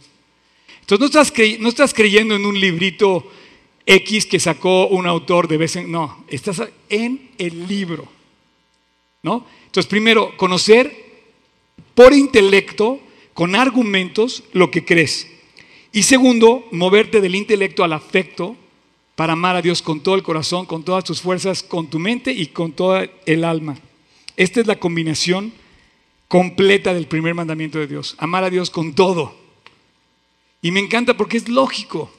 Entonces 0.81 1.59
no 1.59 1.69
estás, 1.69 1.93
creyendo 1.93 2.35
en 2.35 2.45
un 2.45 2.59
librito 2.59 3.29
X 3.85 4.25
que 4.25 4.39
sacó 4.39 4.87
un 4.87 5.07
autor 5.07 5.47
de 5.47 5.57
vez 5.57 5.75
en... 5.75 5.91
No, 5.91 6.23
estás 6.27 6.61
en 6.89 7.31
el 7.37 7.67
libro. 7.67 8.07
¿no? 9.23 9.45
Entonces 9.65 9.89
primero, 9.89 10.35
conocer 10.37 11.11
por 11.95 12.13
intelecto, 12.13 12.99
con 13.33 13.55
argumentos, 13.55 14.43
lo 14.53 14.71
que 14.71 14.83
crees. 14.83 15.27
Y 15.91 16.03
segundo, 16.03 16.67
moverte 16.71 17.21
del 17.21 17.35
intelecto 17.35 17.83
al 17.83 17.93
afecto 17.93 18.55
para 19.15 19.33
amar 19.33 19.55
a 19.55 19.61
Dios 19.61 19.81
con 19.81 20.01
todo 20.01 20.15
el 20.15 20.23
corazón, 20.23 20.65
con 20.65 20.83
todas 20.83 21.03
tus 21.03 21.21
fuerzas, 21.21 21.63
con 21.63 21.89
tu 21.89 21.99
mente 21.99 22.31
y 22.31 22.47
con 22.47 22.71
toda 22.71 23.07
el 23.25 23.43
alma. 23.43 23.77
Esta 24.37 24.61
es 24.61 24.67
la 24.67 24.79
combinación 24.79 25.53
completa 26.27 26.93
del 26.93 27.07
primer 27.07 27.35
mandamiento 27.35 27.77
de 27.77 27.87
Dios, 27.87 28.15
amar 28.17 28.43
a 28.43 28.49
Dios 28.49 28.69
con 28.69 28.93
todo. 28.93 29.35
Y 30.61 30.71
me 30.71 30.79
encanta 30.79 31.17
porque 31.17 31.37
es 31.37 31.49
lógico, 31.49 32.11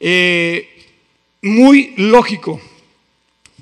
eh, 0.00 0.68
muy 1.42 1.94
lógico, 1.96 2.60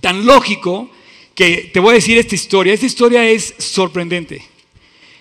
tan 0.01 0.25
lógico 0.25 0.91
que 1.35 1.71
te 1.73 1.81
voy 1.81 1.91
a 1.91 1.95
decir 1.95 2.17
esta 2.17 2.35
historia. 2.35 2.73
Esta 2.73 2.87
historia 2.87 3.29
es 3.29 3.55
sorprendente. 3.59 4.43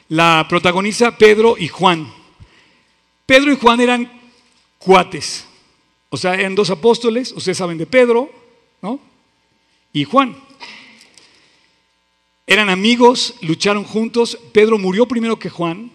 La 0.09 0.45
protagoniza 0.47 1.17
Pedro 1.17 1.57
y 1.57 1.67
Juan. 1.67 2.11
Pedro 3.25 3.51
y 3.51 3.57
Juan 3.57 3.81
eran 3.81 4.09
cuates, 4.77 5.45
o 6.09 6.15
sea, 6.15 6.35
eran 6.35 6.55
dos 6.55 6.69
apóstoles, 6.69 7.33
ustedes 7.33 7.57
saben 7.57 7.77
de 7.77 7.85
Pedro, 7.85 8.31
¿no? 8.81 8.99
Y 9.91 10.05
Juan. 10.05 10.37
Eran 12.45 12.69
amigos, 12.69 13.35
lucharon 13.41 13.83
juntos. 13.83 14.37
Pedro 14.53 14.77
murió 14.77 15.05
primero 15.05 15.37
que 15.37 15.49
Juan. 15.49 15.91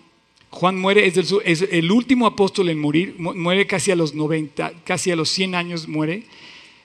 Juan 0.53 0.79
muere, 0.79 1.07
es, 1.07 1.63
el 1.63 1.91
último 1.91 2.27
apóstol 2.27 2.69
en 2.69 2.79
morir, 2.79 3.15
muere 3.19 3.67
casi 3.67 3.91
a 3.91 3.97
los 3.97 4.15
90, 4.15 4.85
casi 4.85 5.11
a 5.11 5.17
los 5.17 5.31
100 5.31 5.55
años 5.55 5.89
muere. 5.89 6.25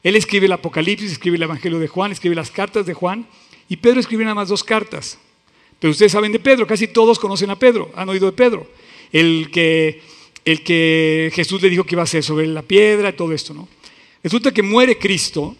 Él 0.03 0.15
escribe 0.15 0.45
el 0.45 0.53
Apocalipsis, 0.53 1.11
escribe 1.11 1.35
el 1.35 1.43
Evangelio 1.43 1.77
de 1.77 1.89
Juan, 1.89 2.13
escribe 2.13 2.33
las 2.33 2.49
cartas 2.49 2.85
de 2.85 2.93
Juan, 2.93 3.27
y 3.67 3.75
Pedro 3.75 3.99
escribe 3.99 4.23
nada 4.23 4.35
más 4.35 4.47
dos 4.47 4.63
cartas. 4.63 5.19
Pero 5.79 5.91
ustedes 5.91 6.13
saben 6.13 6.31
de 6.31 6.39
Pedro, 6.39 6.65
casi 6.65 6.87
todos 6.87 7.19
conocen 7.19 7.49
a 7.49 7.59
Pedro, 7.59 7.91
han 7.93 8.07
oído 8.07 8.27
de 8.27 8.31
Pedro. 8.31 8.67
El 9.11 9.51
que, 9.51 10.01
el 10.45 10.63
que 10.63 11.29
Jesús 11.35 11.61
le 11.61 11.69
dijo 11.69 11.83
que 11.83 11.95
iba 11.95 12.03
a 12.03 12.07
ser 12.07 12.23
sobre 12.23 12.47
la 12.47 12.61
piedra, 12.61 13.09
y 13.09 13.13
todo 13.13 13.33
esto, 13.33 13.53
¿no? 13.53 13.67
Resulta 14.23 14.53
que 14.53 14.63
muere 14.63 14.97
Cristo 14.97 15.57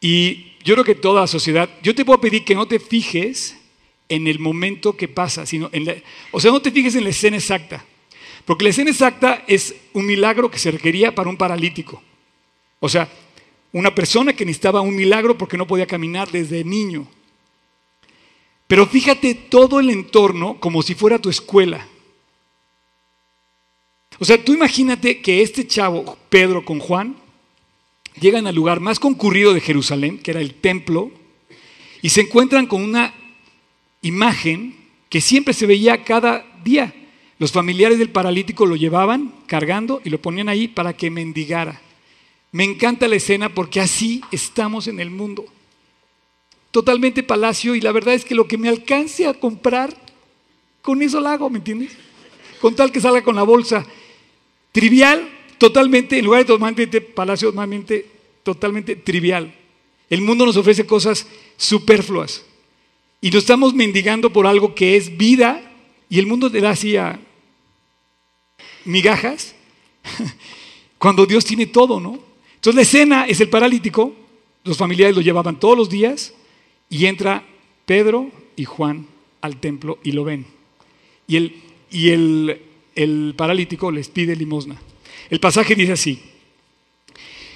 y 0.00 0.52
yo 0.62 0.74
creo 0.74 0.84
que 0.84 0.94
toda 0.94 1.22
la 1.22 1.26
sociedad, 1.26 1.68
yo 1.82 1.92
te 1.92 2.04
puedo 2.04 2.20
pedir 2.20 2.44
que 2.44 2.54
no 2.54 2.66
te 2.66 2.78
fijes 2.78 3.56
en 4.10 4.26
el 4.26 4.38
momento 4.38 4.96
que 4.96 5.08
pasa, 5.08 5.46
sino 5.46 5.70
en 5.72 5.86
la, 5.86 5.94
o 6.32 6.40
sea, 6.40 6.50
no 6.50 6.60
te 6.60 6.70
fijes 6.70 6.94
en 6.96 7.04
la 7.04 7.10
escena 7.10 7.38
exacta, 7.38 7.84
porque 8.44 8.64
la 8.64 8.70
escena 8.70 8.90
exacta 8.90 9.44
es 9.46 9.74
un 9.94 10.04
milagro 10.04 10.50
que 10.50 10.58
se 10.58 10.70
requería 10.70 11.14
para 11.14 11.30
un 11.30 11.36
paralítico. 11.36 12.02
O 12.80 12.88
sea, 12.88 13.08
una 13.72 13.94
persona 13.94 14.32
que 14.32 14.44
necesitaba 14.44 14.80
un 14.80 14.96
milagro 14.96 15.38
porque 15.38 15.56
no 15.56 15.66
podía 15.66 15.86
caminar 15.86 16.30
desde 16.30 16.64
niño. 16.64 17.06
Pero 18.66 18.86
fíjate 18.86 19.34
todo 19.34 19.78
el 19.80 19.90
entorno 19.90 20.58
como 20.58 20.82
si 20.82 20.94
fuera 20.94 21.18
tu 21.18 21.30
escuela. 21.30 21.86
O 24.18 24.24
sea, 24.24 24.42
tú 24.42 24.52
imagínate 24.52 25.20
que 25.20 25.42
este 25.42 25.66
chavo, 25.66 26.18
Pedro 26.28 26.64
con 26.64 26.78
Juan, 26.78 27.16
llegan 28.20 28.46
al 28.46 28.54
lugar 28.54 28.80
más 28.80 28.98
concurrido 28.98 29.54
de 29.54 29.60
Jerusalén, 29.60 30.18
que 30.18 30.32
era 30.32 30.40
el 30.40 30.54
templo, 30.54 31.10
y 32.02 32.10
se 32.10 32.22
encuentran 32.22 32.66
con 32.66 32.82
una 32.82 33.14
imagen 34.02 34.76
que 35.08 35.20
siempre 35.20 35.54
se 35.54 35.66
veía 35.66 36.04
cada 36.04 36.44
día. 36.64 36.94
Los 37.38 37.52
familiares 37.52 37.98
del 37.98 38.10
paralítico 38.10 38.66
lo 38.66 38.76
llevaban 38.76 39.34
cargando 39.46 40.00
y 40.04 40.10
lo 40.10 40.20
ponían 40.20 40.48
ahí 40.48 40.68
para 40.68 40.92
que 40.92 41.10
mendigara. 41.10 41.80
Me 42.52 42.64
encanta 42.64 43.08
la 43.08 43.16
escena 43.16 43.54
porque 43.54 43.80
así 43.80 44.22
estamos 44.30 44.86
en 44.86 45.00
el 45.00 45.10
mundo. 45.10 45.44
Totalmente 46.70 47.22
palacio 47.22 47.74
y 47.74 47.80
la 47.80 47.92
verdad 47.92 48.14
es 48.14 48.24
que 48.24 48.34
lo 48.34 48.46
que 48.46 48.58
me 48.58 48.68
alcance 48.68 49.26
a 49.26 49.34
comprar, 49.34 49.96
con 50.82 51.02
eso 51.02 51.20
lo 51.20 51.28
hago, 51.28 51.50
¿me 51.50 51.58
entiendes? 51.58 51.92
Con 52.60 52.74
tal 52.74 52.92
que 52.92 53.00
salga 53.00 53.22
con 53.22 53.36
la 53.36 53.42
bolsa. 53.42 53.84
Trivial, 54.72 55.28
totalmente, 55.58 56.18
en 56.18 56.24
lugar 56.24 56.42
de 56.42 56.46
totalmente 56.46 57.00
palacio, 57.00 57.50
totalmente, 57.50 58.06
totalmente 58.42 58.96
trivial. 58.96 59.52
El 60.08 60.20
mundo 60.20 60.46
nos 60.46 60.56
ofrece 60.56 60.86
cosas 60.86 61.26
superfluas 61.56 62.44
y 63.20 63.30
nos 63.30 63.44
estamos 63.44 63.74
mendigando 63.74 64.32
por 64.32 64.46
algo 64.46 64.74
que 64.74 64.96
es 64.96 65.16
vida 65.16 65.62
y 66.08 66.18
el 66.18 66.26
mundo 66.26 66.50
te 66.50 66.60
da 66.60 66.70
así 66.70 66.96
a 66.96 67.20
migajas 68.84 69.54
cuando 70.98 71.26
Dios 71.26 71.44
tiene 71.44 71.66
todo, 71.66 72.00
¿no? 72.00 72.18
Entonces 72.54 72.74
la 72.74 72.82
escena 72.82 73.26
es 73.26 73.40
el 73.40 73.48
paralítico, 73.48 74.14
los 74.64 74.76
familiares 74.76 75.16
lo 75.16 75.22
llevaban 75.22 75.58
todos 75.58 75.76
los 75.76 75.88
días 75.88 76.34
y 76.88 77.06
entra 77.06 77.44
Pedro 77.86 78.30
y 78.56 78.64
Juan 78.64 79.06
al 79.40 79.56
templo 79.58 79.98
y 80.02 80.12
lo 80.12 80.24
ven. 80.24 80.46
Y 81.26 81.36
el, 81.36 81.62
y 81.90 82.10
el 82.10 82.60
el 82.94 83.34
paralítico 83.36 83.90
les 83.90 84.08
pide 84.08 84.36
limosna. 84.36 84.76
El 85.30 85.40
pasaje 85.40 85.74
dice 85.74 85.92
así, 85.92 86.20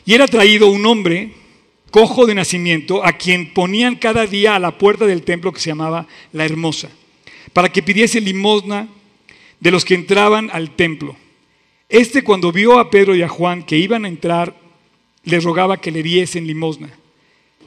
y 0.06 0.14
era 0.14 0.26
traído 0.26 0.68
un 0.68 0.84
hombre 0.86 1.34
cojo 1.94 2.26
de 2.26 2.34
nacimiento 2.34 3.06
a 3.06 3.12
quien 3.12 3.54
ponían 3.54 3.94
cada 3.94 4.26
día 4.26 4.56
a 4.56 4.58
la 4.58 4.78
puerta 4.78 5.06
del 5.06 5.22
templo 5.22 5.52
que 5.52 5.60
se 5.60 5.70
llamaba 5.70 6.08
la 6.32 6.44
Hermosa, 6.44 6.90
para 7.52 7.70
que 7.70 7.84
pidiese 7.84 8.20
limosna 8.20 8.88
de 9.60 9.70
los 9.70 9.84
que 9.84 9.94
entraban 9.94 10.50
al 10.52 10.74
templo. 10.74 11.14
Este 11.88 12.24
cuando 12.24 12.50
vio 12.50 12.80
a 12.80 12.90
Pedro 12.90 13.14
y 13.14 13.22
a 13.22 13.28
Juan 13.28 13.62
que 13.62 13.78
iban 13.78 14.04
a 14.04 14.08
entrar, 14.08 14.56
les 15.22 15.44
rogaba 15.44 15.80
que 15.80 15.92
le 15.92 16.02
diesen 16.02 16.48
limosna. 16.48 16.90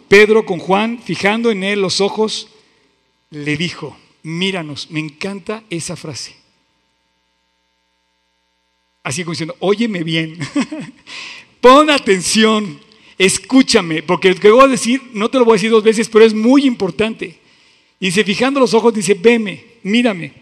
Pedro 0.09 0.45
con 0.45 0.59
Juan, 0.59 1.01
fijando 1.01 1.49
en 1.49 1.63
él 1.63 1.79
los 1.79 2.01
ojos, 2.01 2.49
le 3.29 3.55
dijo, 3.55 3.95
míranos, 4.23 4.91
me 4.91 4.99
encanta 4.99 5.63
esa 5.69 5.95
frase. 5.95 6.35
Así 9.03 9.23
como 9.23 9.31
diciendo, 9.31 9.55
óyeme 9.59 10.03
bien, 10.03 10.37
pon 11.61 11.89
atención, 11.89 12.85
escúchame, 13.17 14.03
porque 14.03 14.29
lo 14.29 14.39
que 14.39 14.51
voy 14.51 14.65
a 14.65 14.67
decir, 14.67 15.01
no 15.13 15.29
te 15.29 15.39
lo 15.39 15.45
voy 15.45 15.53
a 15.53 15.57
decir 15.57 15.71
dos 15.71 15.83
veces, 15.83 16.09
pero 16.09 16.25
es 16.25 16.33
muy 16.33 16.65
importante. 16.65 17.37
Dice, 17.99 18.23
fijando 18.23 18.59
los 18.59 18.73
ojos, 18.73 18.93
dice, 18.93 19.15
veme, 19.15 19.63
mírame. 19.83 20.33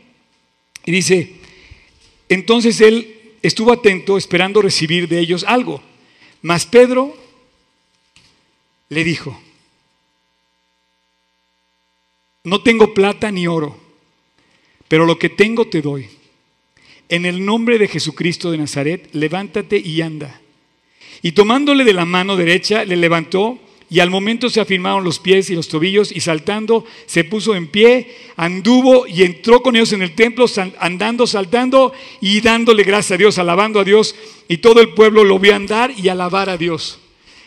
Y 0.86 0.92
dice, 0.92 1.36
entonces 2.28 2.82
él 2.82 3.16
estuvo 3.42 3.72
atento 3.72 4.18
esperando 4.18 4.62
recibir 4.62 5.08
de 5.08 5.20
ellos 5.20 5.44
algo. 5.48 5.82
Mas 6.42 6.66
Pedro 6.66 7.16
le 8.90 9.04
dijo, 9.04 9.40
no 12.44 12.62
tengo 12.62 12.94
plata 12.94 13.32
ni 13.32 13.48
oro, 13.48 13.80
pero 14.88 15.06
lo 15.06 15.18
que 15.18 15.30
tengo 15.30 15.68
te 15.68 15.82
doy. 15.82 16.08
En 17.08 17.26
el 17.26 17.46
nombre 17.46 17.78
de 17.78 17.88
Jesucristo 17.88 18.52
de 18.52 18.58
Nazaret, 18.58 19.10
levántate 19.14 19.78
y 19.78 20.02
anda. 20.02 20.42
Y 21.26 21.32
tomándole 21.32 21.84
de 21.84 21.94
la 21.94 22.06
mano 22.06 22.36
derecha, 22.36 22.86
le 22.86 22.96
levantó 22.96 23.58
y 23.90 24.00
al 24.00 24.12
momento 24.12 24.48
se 24.48 24.62
afirmaron 24.62 25.04
los 25.04 25.18
pies 25.18 25.50
y 25.50 25.56
los 25.56 25.68
tobillos 25.68 26.12
y 26.12 26.20
saltando 26.20 26.86
se 27.08 27.24
puso 27.24 27.56
en 27.56 27.66
pie, 27.66 28.16
anduvo 28.36 29.08
y 29.08 29.24
entró 29.24 29.64
con 29.64 29.76
ellos 29.76 29.92
en 29.94 30.04
el 30.04 30.14
templo, 30.14 30.46
andando, 30.78 31.26
saltando 31.26 31.94
y 32.22 32.42
dándole 32.42 32.84
gracias 32.84 33.14
a 33.14 33.18
Dios, 33.18 33.40
alabando 33.40 33.80
a 33.80 33.84
Dios. 33.84 34.14
Y 34.48 34.58
todo 34.58 34.82
el 34.82 34.94
pueblo 34.94 35.24
lo 35.24 35.40
vio 35.40 35.56
andar 35.56 35.92
y 35.98 36.10
alabar 36.10 36.48
a 36.48 36.58
Dios. 36.58 37.00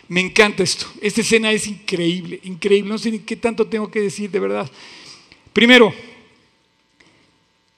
Me 0.09 0.23
encanta 0.23 0.65
esto. 0.65 0.87
Esta 1.01 1.21
escena 1.21 1.53
es 1.53 1.69
increíble, 1.69 2.41
increíble. 2.43 2.91
No 2.91 2.99
sé 2.99 3.13
ni 3.13 3.21
qué 3.21 3.37
tanto 3.37 3.69
tengo 3.69 3.89
que 3.89 4.01
decir, 4.01 4.29
de 4.29 4.41
verdad. 4.41 4.69
Primero, 5.53 5.95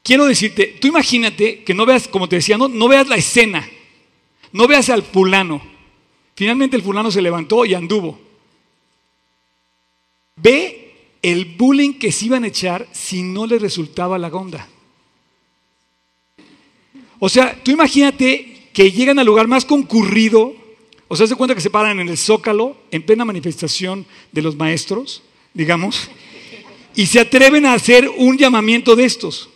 quiero 0.03 0.25
decirte, 0.25 0.79
tú 0.81 0.89
imagínate 0.89 1.63
que 1.63 1.75
no 1.75 1.85
veas, 1.85 2.09
como 2.09 2.27
te 2.27 2.37
decía, 2.37 2.57
no, 2.57 2.69
no 2.69 2.89
veas 2.89 3.07
la 3.07 3.17
escena, 3.17 3.69
no 4.51 4.67
veas 4.67 4.89
al 4.89 5.03
fulano. 5.03 5.69
Finalmente 6.41 6.75
el 6.75 6.83
fulano 6.83 7.11
se 7.11 7.21
levantó 7.21 7.67
y 7.67 7.75
anduvo. 7.75 8.19
Ve 10.37 10.95
el 11.21 11.45
bullying 11.45 11.99
que 11.99 12.11
se 12.11 12.25
iban 12.25 12.45
a 12.45 12.47
echar 12.47 12.89
si 12.93 13.23
no 13.23 13.47
le 13.47 13.59
resultaba 13.59 14.17
la 14.17 14.31
gonda. 14.31 14.67
O 17.19 17.29
sea, 17.29 17.63
tú 17.63 17.73
imagínate 17.73 18.71
que 18.73 18.91
llegan 18.91 19.19
al 19.19 19.27
lugar 19.27 19.49
más 19.49 19.67
concurrido, 19.67 20.55
o 21.09 21.15
sea, 21.15 21.27
se 21.27 21.37
cuenta 21.37 21.55
que 21.55 21.61
se 21.61 21.69
paran 21.69 22.01
en 22.01 22.09
el 22.09 22.17
zócalo, 22.17 22.75
en 22.91 23.03
plena 23.03 23.27
manifestación 23.27 24.07
de 24.33 24.41
los 24.41 24.57
maestros, 24.57 25.23
digamos, 25.53 26.09
y 26.97 27.05
se 27.05 27.21
atreven 27.21 27.67
a 27.67 27.75
hacer 27.75 28.09
un 28.17 28.39
llamamiento 28.39 28.97
de 28.97 29.05
estos. 29.05 29.51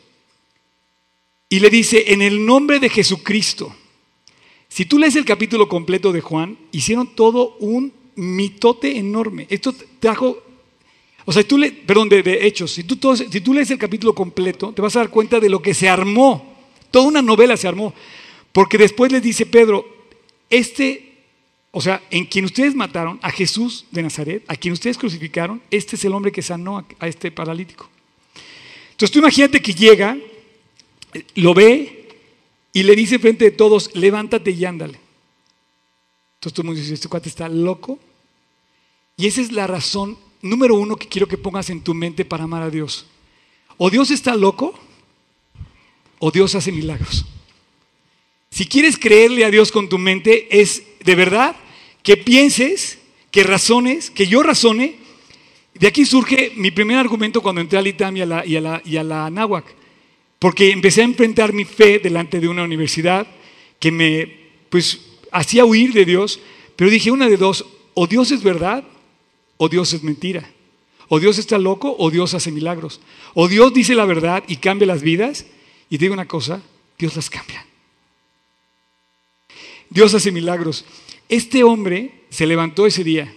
Y 1.49 1.61
le 1.61 1.71
dice, 1.71 2.13
en 2.13 2.21
el 2.21 2.45
nombre 2.45 2.79
de 2.79 2.91
Jesucristo, 2.91 3.75
si 4.75 4.87
tú 4.87 4.99
lees 4.99 5.15
el 5.15 5.25
capítulo 5.25 5.69
completo 5.69 6.11
de 6.11 6.21
Juan, 6.21 6.59
hicieron 6.73 7.15
todo 7.15 7.55
un 7.61 7.93
mitote 8.17 8.99
enorme. 8.99 9.47
Esto 9.49 9.73
trajo 10.01 10.43
o 11.25 11.33
sea, 11.33 11.45
tú 11.45 11.57
le, 11.57 11.71
perdón, 11.71 12.09
de, 12.09 12.41
Hechos, 12.43 12.73
si 12.73 12.83
tú, 12.83 13.17
si 13.17 13.41
tú 13.41 13.55
lees 13.55 13.71
el 13.71 13.79
capítulo 13.79 14.17
completo, 14.17 14.73
te 14.73 14.83
vas 14.83 14.97
a 14.97 14.99
dar 14.99 15.11
cuenta 15.11 15.39
de 15.39 15.49
lo 15.49 15.63
que 15.63 15.75
se 15.75 15.89
armó. 15.89 16.57
Toda 16.91 17.07
una 17.07 17.23
novela 17.23 17.57
se 17.57 17.69
armó. 17.69 17.95
Porque 18.51 18.77
después 18.77 19.13
les 19.13 19.23
dice 19.23 19.47
Pedro, 19.47 19.87
este, 20.51 21.23
o 21.71 21.81
sea, 21.81 22.03
en 22.11 22.25
quien 22.25 22.45
ustedes 22.45 22.75
mataron, 22.75 23.21
a 23.23 23.31
Jesús 23.31 23.87
de 23.93 24.03
Nazaret, 24.03 24.43
a 24.49 24.57
quien 24.57 24.73
ustedes 24.73 24.99
crucificaron, 24.99 25.63
este 25.71 25.95
es 25.95 26.05
el 26.05 26.15
hombre 26.15 26.33
que 26.33 26.43
sanó 26.43 26.79
a, 26.79 26.87
a 26.99 27.07
este 27.07 27.31
paralítico. 27.31 27.89
Entonces 28.91 29.13
tú 29.13 29.21
imagínate 29.21 29.63
que 29.63 29.73
llega, 29.73 30.19
lo 31.37 31.55
ve 31.55 32.04
y 32.75 32.83
le 32.83 32.97
dice 32.97 33.21
frente 33.21 33.45
de 33.47 33.51
todos, 33.53 33.95
levántate 33.95 34.51
y 34.51 34.65
ándale. 34.65 34.99
Entonces 36.35 36.53
todo 36.53 36.63
el 36.63 36.67
mundo 36.67 36.81
dice, 36.81 36.93
este 36.93 37.09
cuate 37.09 37.29
está 37.29 37.49
loco. 37.49 38.01
Y 39.17 39.29
esa 39.29 39.41
es 39.41 39.53
la 39.53 39.69
razón 39.69 40.19
número 40.43 40.75
uno 40.75 40.97
que 40.97 41.07
quiero 41.07 41.29
que 41.29 41.39
pongas 41.39 41.71
en 41.71 41.83
tu 41.83 41.95
mente 41.95 42.25
para 42.25 42.45
amar 42.45 42.65
a 42.65 42.71
Dios. 42.71 43.07
O 43.79 43.91
Dios 43.91 44.11
está 44.11 44.35
loco 44.35 44.75
o 46.19 46.33
Dios 46.33 46.57
hace 46.57 46.73
milagros. 46.73 47.25
Si 48.51 48.67
quieres 48.67 48.99
creerle 48.99 49.45
a 49.45 49.51
Dios 49.51 49.71
con 49.71 49.89
tu 49.89 49.97
mente, 49.97 50.49
es 50.61 50.83
de 51.05 51.15
verdad 51.15 51.55
que 52.03 52.17
pienses, 52.17 52.99
que 53.31 53.45
razones, 53.45 54.11
que 54.11 54.27
yo 54.27 54.43
razone. 54.43 54.97
De 55.75 55.87
aquí 55.87 56.05
surge 56.05 56.53
mi 56.57 56.73
primer 56.73 56.97
argumento 56.97 57.41
cuando 57.41 57.61
entré 57.61 57.79
al 57.79 57.87
ITAM 57.87 58.17
y 58.17 58.21
a 58.23 58.27
la, 58.27 58.45
y 58.45 58.57
a 58.57 58.61
la, 58.61 58.83
y 58.85 58.97
a 58.97 59.05
la. 59.05 59.31
Porque 60.45 60.73
empecé 60.73 61.01
a 61.01 61.05
enfrentar 61.05 61.55
mi 61.55 61.65
fe 61.65 61.99
delante 61.99 62.39
de 62.39 62.49
una 62.49 62.65
universidad 62.65 63.27
que 63.81 63.91
me 63.91 64.31
pues, 64.69 65.01
hacía 65.33 65.65
huir 65.65 65.95
de 65.95 66.05
Dios. 66.05 66.39
Pero 66.77 66.91
dije 66.91 67.11
una 67.11 67.31
de 67.31 67.39
dos, 67.39 67.65
o 67.95 68.07
Dios 68.07 68.31
es 68.31 68.43
verdad 68.43 68.85
o 69.57 69.71
Dios 69.71 69.95
es 69.95 70.03
mentira. 70.03 70.47
O 71.09 71.19
Dios 71.19 71.39
está 71.39 71.57
loco 71.57 71.97
o 71.99 72.11
Dios 72.11 72.35
hace 72.35 72.53
milagros. 72.53 73.01
O 73.33 73.49
Dios 73.49 73.73
dice 73.73 73.95
la 73.95 74.05
verdad 74.05 74.45
y 74.47 74.57
cambia 74.57 74.87
las 74.87 75.01
vidas. 75.01 75.47
Y 75.89 75.97
digo 75.97 76.13
una 76.13 76.29
cosa, 76.29 76.61
Dios 76.99 77.17
las 77.17 77.31
cambia. 77.31 77.65
Dios 79.89 80.13
hace 80.13 80.31
milagros. 80.31 80.85
Este 81.31 81.65
hombre 81.65 82.27
se 82.29 82.47
levantó 82.47 82.85
ese 82.85 83.03
día 83.03 83.35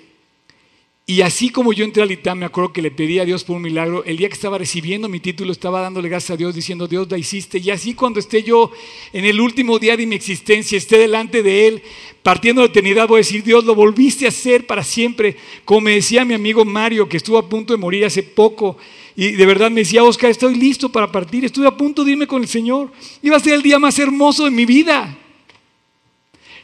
y 1.10 1.22
así 1.22 1.52
como 1.52 1.72
yo 1.72 1.86
entré 1.86 2.04
al 2.04 2.12
ITAM, 2.12 2.40
me 2.40 2.46
acuerdo 2.46 2.74
que 2.74 2.82
le 2.82 2.92
pedí 2.92 3.18
a 3.18 3.24
Dios 3.24 3.46
por 3.46 3.56
un 3.56 3.62
milagro, 3.62 4.04
el 4.04 4.18
día 4.18 4.28
que 4.28 4.34
estaba 4.34 4.58
recibiendo 4.58 5.08
mi 5.08 5.22
título 5.22 5.54
estaba 5.54 5.80
dándole 5.80 6.10
gracias 6.10 6.32
a 6.32 6.36
Dios, 6.36 6.54
diciendo, 6.54 6.86
Dios 6.86 7.10
la 7.10 7.18
hiciste. 7.18 7.60
Y 7.60 7.70
así 7.70 7.94
cuando 7.94 8.20
esté 8.20 8.44
yo 8.44 8.72
en 9.14 9.24
el 9.24 9.40
último 9.40 9.80
día 9.80 9.96
de 9.96 10.06
mi 10.06 10.16
existencia, 10.16 10.78
esté 10.78 10.98
delante 10.98 11.44
de 11.44 11.70
Él, 11.70 11.82
partiendo 12.22 12.60
de 12.60 12.68
eternidad, 12.68 13.08
voy 13.08 13.20
a 13.20 13.24
decir, 13.24 13.42
Dios, 13.42 13.64
lo 13.64 13.74
volviste 13.74 14.26
a 14.26 14.30
hacer 14.30 14.68
para 14.68 14.84
siempre. 14.84 15.38
Como 15.64 15.80
me 15.80 15.92
decía 15.92 16.26
mi 16.26 16.34
amigo 16.34 16.66
Mario, 16.66 17.08
que 17.08 17.16
estuvo 17.16 17.38
a 17.38 17.48
punto 17.48 17.72
de 17.72 17.80
morir 17.80 18.04
hace 18.04 18.22
poco, 18.22 18.78
y 19.16 19.32
de 19.32 19.46
verdad 19.46 19.72
me 19.72 19.80
decía, 19.80 20.04
Oscar, 20.04 20.30
estoy 20.30 20.56
listo 20.56 20.90
para 20.90 21.10
partir, 21.10 21.46
estuve 21.46 21.68
a 21.68 21.78
punto 21.78 22.04
de 22.04 22.12
irme 22.12 22.28
con 22.28 22.42
el 22.42 22.50
Señor. 22.50 22.92
Iba 23.22 23.38
a 23.38 23.40
ser 23.40 23.54
el 23.54 23.62
día 23.62 23.80
más 23.80 23.98
hermoso 23.98 24.44
de 24.44 24.52
mi 24.52 24.66
vida. 24.66 25.18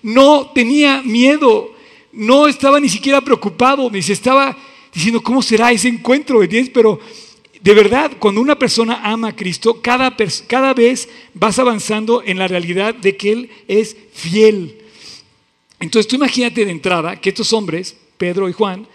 No 0.02 0.52
tenía 0.54 1.02
miedo, 1.02 1.73
no 2.13 2.47
estaba 2.47 2.80
ni 2.80 2.88
siquiera 2.88 3.19
preocupado, 3.21 3.89
ni 3.89 4.02
se 4.02 4.13
estaba 4.13 4.56
diciendo, 4.93 5.21
¿cómo 5.21 5.41
será 5.41 5.71
ese 5.71 5.88
encuentro? 5.88 6.39
Pero 6.73 6.99
de 7.60 7.73
verdad, 7.73 8.12
cuando 8.19 8.39
una 8.39 8.58
persona 8.58 9.02
ama 9.04 9.30
a 9.30 9.36
Cristo, 9.36 9.82
cada, 9.82 10.15
cada 10.47 10.73
vez 10.73 11.10
vas 11.34 11.58
avanzando 11.58 12.21
en 12.23 12.38
la 12.38 12.47
realidad 12.47 12.93
de 12.93 13.17
que 13.17 13.32
Él 13.32 13.49
es 13.67 13.97
fiel. 14.13 14.80
Entonces 15.80 16.08
tú 16.08 16.15
imagínate 16.15 16.65
de 16.65 16.71
entrada 16.71 17.19
que 17.19 17.30
estos 17.30 17.52
hombres, 17.52 17.97
Pedro 18.17 18.47
y 18.47 18.54
Juan, 18.54 18.88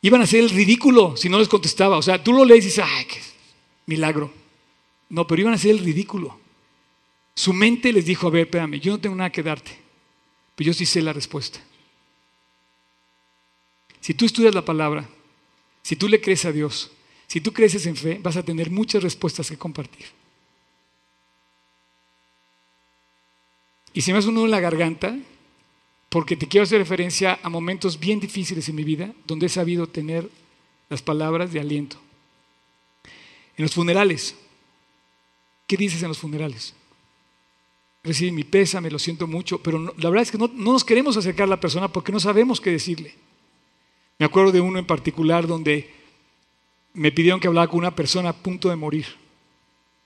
iban 0.00 0.20
a 0.20 0.24
hacer 0.24 0.40
el 0.40 0.50
ridículo 0.50 1.16
si 1.16 1.28
no 1.28 1.38
les 1.38 1.48
contestaba. 1.48 1.98
O 1.98 2.02
sea, 2.02 2.22
tú 2.22 2.32
lo 2.32 2.44
lees 2.44 2.64
y 2.64 2.68
dices, 2.68 2.84
ay, 2.86 3.04
qué 3.04 3.18
milagro. 3.86 4.32
No, 5.10 5.26
pero 5.26 5.42
iban 5.42 5.52
a 5.52 5.56
hacer 5.56 5.72
el 5.72 5.80
ridículo. 5.80 6.38
Su 7.34 7.52
mente 7.52 7.92
les 7.92 8.06
dijo, 8.06 8.26
a 8.26 8.30
ver, 8.30 8.46
espérame, 8.46 8.80
yo 8.80 8.92
no 8.92 9.00
tengo 9.00 9.14
nada 9.14 9.30
que 9.30 9.42
darte, 9.42 9.76
pero 10.56 10.68
yo 10.68 10.74
sí 10.74 10.86
sé 10.86 11.02
la 11.02 11.12
respuesta. 11.12 11.60
Si 14.08 14.14
tú 14.14 14.24
estudias 14.24 14.54
la 14.54 14.64
palabra, 14.64 15.06
si 15.82 15.94
tú 15.94 16.08
le 16.08 16.18
crees 16.18 16.46
a 16.46 16.50
Dios, 16.50 16.90
si 17.26 17.42
tú 17.42 17.52
creces 17.52 17.84
en 17.84 17.94
fe, 17.94 18.18
vas 18.22 18.38
a 18.38 18.42
tener 18.42 18.70
muchas 18.70 19.02
respuestas 19.02 19.50
que 19.50 19.58
compartir. 19.58 20.06
Y 23.92 24.00
si 24.00 24.10
me 24.10 24.16
hace 24.16 24.28
uno 24.28 24.46
en 24.46 24.50
la 24.50 24.60
garganta, 24.60 25.14
porque 26.08 26.36
te 26.36 26.48
quiero 26.48 26.64
hacer 26.64 26.78
referencia 26.78 27.38
a 27.42 27.50
momentos 27.50 28.00
bien 28.00 28.18
difíciles 28.18 28.66
en 28.70 28.76
mi 28.76 28.82
vida, 28.82 29.12
donde 29.26 29.44
he 29.44 29.50
sabido 29.50 29.86
tener 29.86 30.30
las 30.88 31.02
palabras 31.02 31.52
de 31.52 31.60
aliento. 31.60 31.98
En 33.58 33.62
los 33.62 33.74
funerales, 33.74 34.34
¿qué 35.66 35.76
dices 35.76 36.00
en 36.00 36.08
los 36.08 36.18
funerales? 36.18 36.72
Recibe 38.02 38.32
mi 38.32 38.44
pésame, 38.44 38.90
lo 38.90 38.98
siento 38.98 39.26
mucho, 39.26 39.62
pero 39.62 39.78
la 39.98 40.08
verdad 40.08 40.22
es 40.22 40.30
que 40.30 40.38
no 40.38 40.48
nos 40.48 40.82
queremos 40.82 41.18
acercar 41.18 41.44
a 41.44 41.50
la 41.50 41.60
persona 41.60 41.88
porque 41.88 42.10
no 42.10 42.20
sabemos 42.20 42.58
qué 42.58 42.70
decirle. 42.70 43.27
Me 44.18 44.26
acuerdo 44.26 44.50
de 44.50 44.60
uno 44.60 44.78
en 44.78 44.84
particular 44.84 45.46
donde 45.46 45.88
me 46.92 47.12
pidieron 47.12 47.38
que 47.38 47.46
hablara 47.46 47.68
con 47.68 47.78
una 47.78 47.94
persona 47.94 48.30
a 48.30 48.32
punto 48.32 48.68
de 48.68 48.76
morir. 48.76 49.06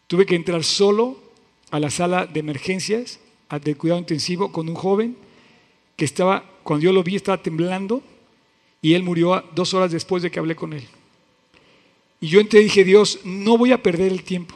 Tuve 0.06 0.26
que 0.26 0.34
entrar 0.34 0.62
solo 0.64 1.16
a 1.70 1.80
la 1.80 1.90
sala 1.90 2.26
de 2.26 2.40
emergencias, 2.40 3.18
al 3.48 3.62
de 3.62 3.74
cuidado 3.74 3.98
intensivo, 3.98 4.52
con 4.52 4.68
un 4.68 4.74
joven 4.74 5.16
que 5.96 6.04
estaba, 6.04 6.44
cuando 6.62 6.84
yo 6.84 6.92
lo 6.92 7.02
vi, 7.02 7.16
estaba 7.16 7.42
temblando 7.42 8.02
y 8.82 8.94
él 8.94 9.02
murió 9.02 9.42
dos 9.54 9.72
horas 9.72 9.92
después 9.92 10.22
de 10.22 10.30
que 10.30 10.38
hablé 10.38 10.56
con 10.56 10.74
él. 10.74 10.84
Y 12.20 12.26
yo 12.26 12.40
entré 12.40 12.60
y 12.60 12.64
dije, 12.64 12.84
Dios, 12.84 13.20
no 13.24 13.56
voy 13.56 13.72
a 13.72 13.82
perder 13.82 14.12
el 14.12 14.22
tiempo, 14.22 14.54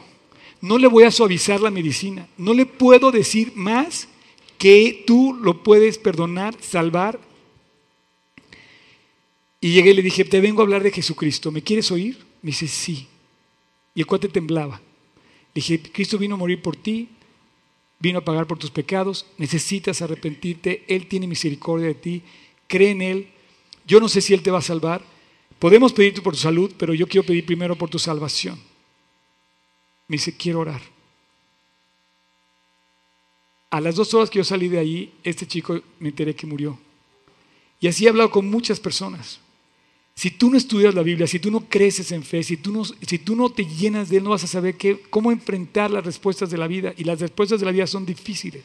no 0.61 0.77
le 0.77 0.87
voy 0.87 1.05
a 1.05 1.11
suavizar 1.11 1.61
la 1.61 1.71
medicina, 1.71 2.27
no 2.37 2.53
le 2.53 2.65
puedo 2.65 3.11
decir 3.11 3.53
más 3.55 4.07
que 4.57 5.03
tú 5.07 5.33
lo 5.41 5.63
puedes 5.63 5.97
perdonar, 5.97 6.55
salvar. 6.61 7.19
Y 9.59 9.71
llegué 9.71 9.91
y 9.91 9.93
le 9.95 10.01
dije, 10.01 10.23
te 10.23 10.39
vengo 10.39 10.61
a 10.61 10.65
hablar 10.65 10.83
de 10.83 10.91
Jesucristo, 10.91 11.51
¿me 11.51 11.61
quieres 11.61 11.91
oír? 11.91 12.17
Me 12.41 12.51
dice, 12.51 12.67
sí. 12.67 13.07
Y 13.95 14.01
el 14.01 14.05
cuate 14.05 14.29
temblaba. 14.29 14.77
Le 14.77 15.61
dije, 15.61 15.81
Cristo 15.81 16.17
vino 16.17 16.35
a 16.35 16.37
morir 16.37 16.61
por 16.61 16.75
ti, 16.75 17.09
vino 17.99 18.19
a 18.19 18.25
pagar 18.25 18.45
por 18.45 18.59
tus 18.59 18.69
pecados, 18.69 19.25
necesitas 19.37 20.01
arrepentirte, 20.01 20.85
Él 20.87 21.07
tiene 21.07 21.25
misericordia 21.25 21.87
de 21.87 21.95
ti, 21.95 22.21
cree 22.67 22.91
en 22.91 23.01
Él. 23.01 23.27
Yo 23.85 23.99
no 23.99 24.07
sé 24.07 24.21
si 24.21 24.33
Él 24.33 24.43
te 24.43 24.51
va 24.51 24.59
a 24.59 24.61
salvar. 24.61 25.03
Podemos 25.57 25.93
pedirte 25.93 26.21
por 26.21 26.33
tu 26.33 26.39
salud, 26.39 26.71
pero 26.77 26.93
yo 26.93 27.07
quiero 27.07 27.25
pedir 27.25 27.45
primero 27.45 27.75
por 27.75 27.89
tu 27.89 27.97
salvación. 27.97 28.59
Me 30.07 30.17
dice, 30.17 30.37
quiero 30.37 30.59
orar. 30.59 30.81
A 33.71 33.81
las 33.81 33.95
dos 33.95 34.13
horas 34.13 34.29
que 34.29 34.37
yo 34.37 34.43
salí 34.43 34.67
de 34.67 34.77
ahí, 34.77 35.13
este 35.23 35.47
chico 35.47 35.81
me 35.99 36.09
enteré 36.09 36.35
que 36.35 36.45
murió. 36.45 36.79
Y 37.79 37.87
así 37.87 38.05
he 38.05 38.09
hablado 38.09 38.29
con 38.29 38.47
muchas 38.47 38.79
personas. 38.79 39.39
Si 40.17 40.31
tú 40.31 40.49
no 40.49 40.57
estudias 40.57 40.95
la 40.95 41.03
Biblia, 41.03 41.27
si 41.27 41.37
tú 41.37 41.51
no 41.51 41.69
creces 41.69 42.11
en 42.11 42.23
fe, 42.23 42.41
si 42.41 42.57
tú 42.57 42.71
no, 42.71 42.83
si 42.83 43.19
tú 43.19 43.35
no 43.35 43.51
te 43.51 43.63
llenas 43.63 44.09
de 44.09 44.17
Él, 44.17 44.23
no 44.23 44.31
vas 44.31 44.43
a 44.43 44.47
saber 44.47 44.75
cómo 45.11 45.31
enfrentar 45.31 45.91
las 45.91 46.03
respuestas 46.03 46.49
de 46.49 46.57
la 46.57 46.65
vida. 46.65 46.91
Y 46.97 47.03
las 47.03 47.19
respuestas 47.19 47.59
de 47.59 47.67
la 47.67 47.71
vida 47.71 47.85
son 47.85 48.03
difíciles. 48.03 48.63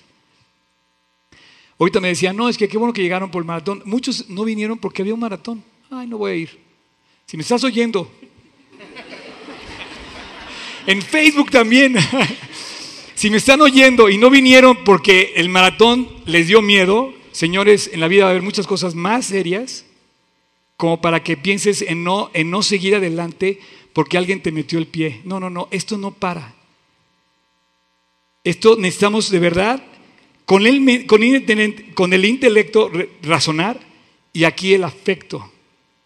Ahorita 1.78 2.00
me 2.00 2.08
decían, 2.08 2.38
no, 2.38 2.48
es 2.48 2.56
que 2.56 2.68
qué 2.68 2.78
bueno 2.78 2.94
que 2.94 3.02
llegaron 3.02 3.30
por 3.30 3.42
el 3.42 3.46
maratón. 3.46 3.82
Muchos 3.84 4.30
no 4.30 4.44
vinieron 4.44 4.78
porque 4.78 5.02
había 5.02 5.12
un 5.12 5.20
maratón. 5.20 5.62
Ay, 5.90 6.06
no 6.06 6.16
voy 6.16 6.30
a 6.30 6.36
ir. 6.36 6.58
Si 7.26 7.36
me 7.36 7.42
estás 7.42 7.62
oyendo, 7.64 8.10
en 10.86 11.02
Facebook 11.02 11.50
también. 11.50 11.96
Si 13.14 13.30
me 13.30 13.36
están 13.36 13.60
oyendo 13.60 14.08
y 14.08 14.18
no 14.18 14.30
vinieron 14.30 14.82
porque 14.84 15.34
el 15.36 15.48
maratón 15.48 16.08
les 16.24 16.48
dio 16.48 16.60
miedo, 16.60 17.14
señores, 17.30 17.90
en 17.92 18.00
la 18.00 18.08
vida 18.08 18.24
va 18.24 18.28
a 18.28 18.32
haber 18.32 18.42
muchas 18.42 18.66
cosas 18.66 18.96
más 18.96 19.26
serias 19.26 19.84
como 20.82 21.00
para 21.00 21.22
que 21.22 21.36
pienses 21.36 21.82
en 21.82 22.02
no, 22.02 22.32
en 22.34 22.50
no 22.50 22.60
seguir 22.60 22.96
adelante 22.96 23.60
porque 23.92 24.18
alguien 24.18 24.42
te 24.42 24.50
metió 24.50 24.80
el 24.80 24.88
pie. 24.88 25.20
No, 25.22 25.38
no, 25.38 25.48
no, 25.48 25.68
esto 25.70 25.96
no 25.96 26.12
para. 26.12 26.56
Esto 28.42 28.74
necesitamos 28.74 29.30
de 29.30 29.38
verdad 29.38 29.80
con 30.44 30.66
el, 30.66 31.06
con 31.06 31.20
con 31.94 32.12
el 32.12 32.24
intelecto 32.24 32.90
razonar 33.22 33.78
y 34.32 34.42
aquí 34.42 34.74
el 34.74 34.82
afecto 34.82 35.52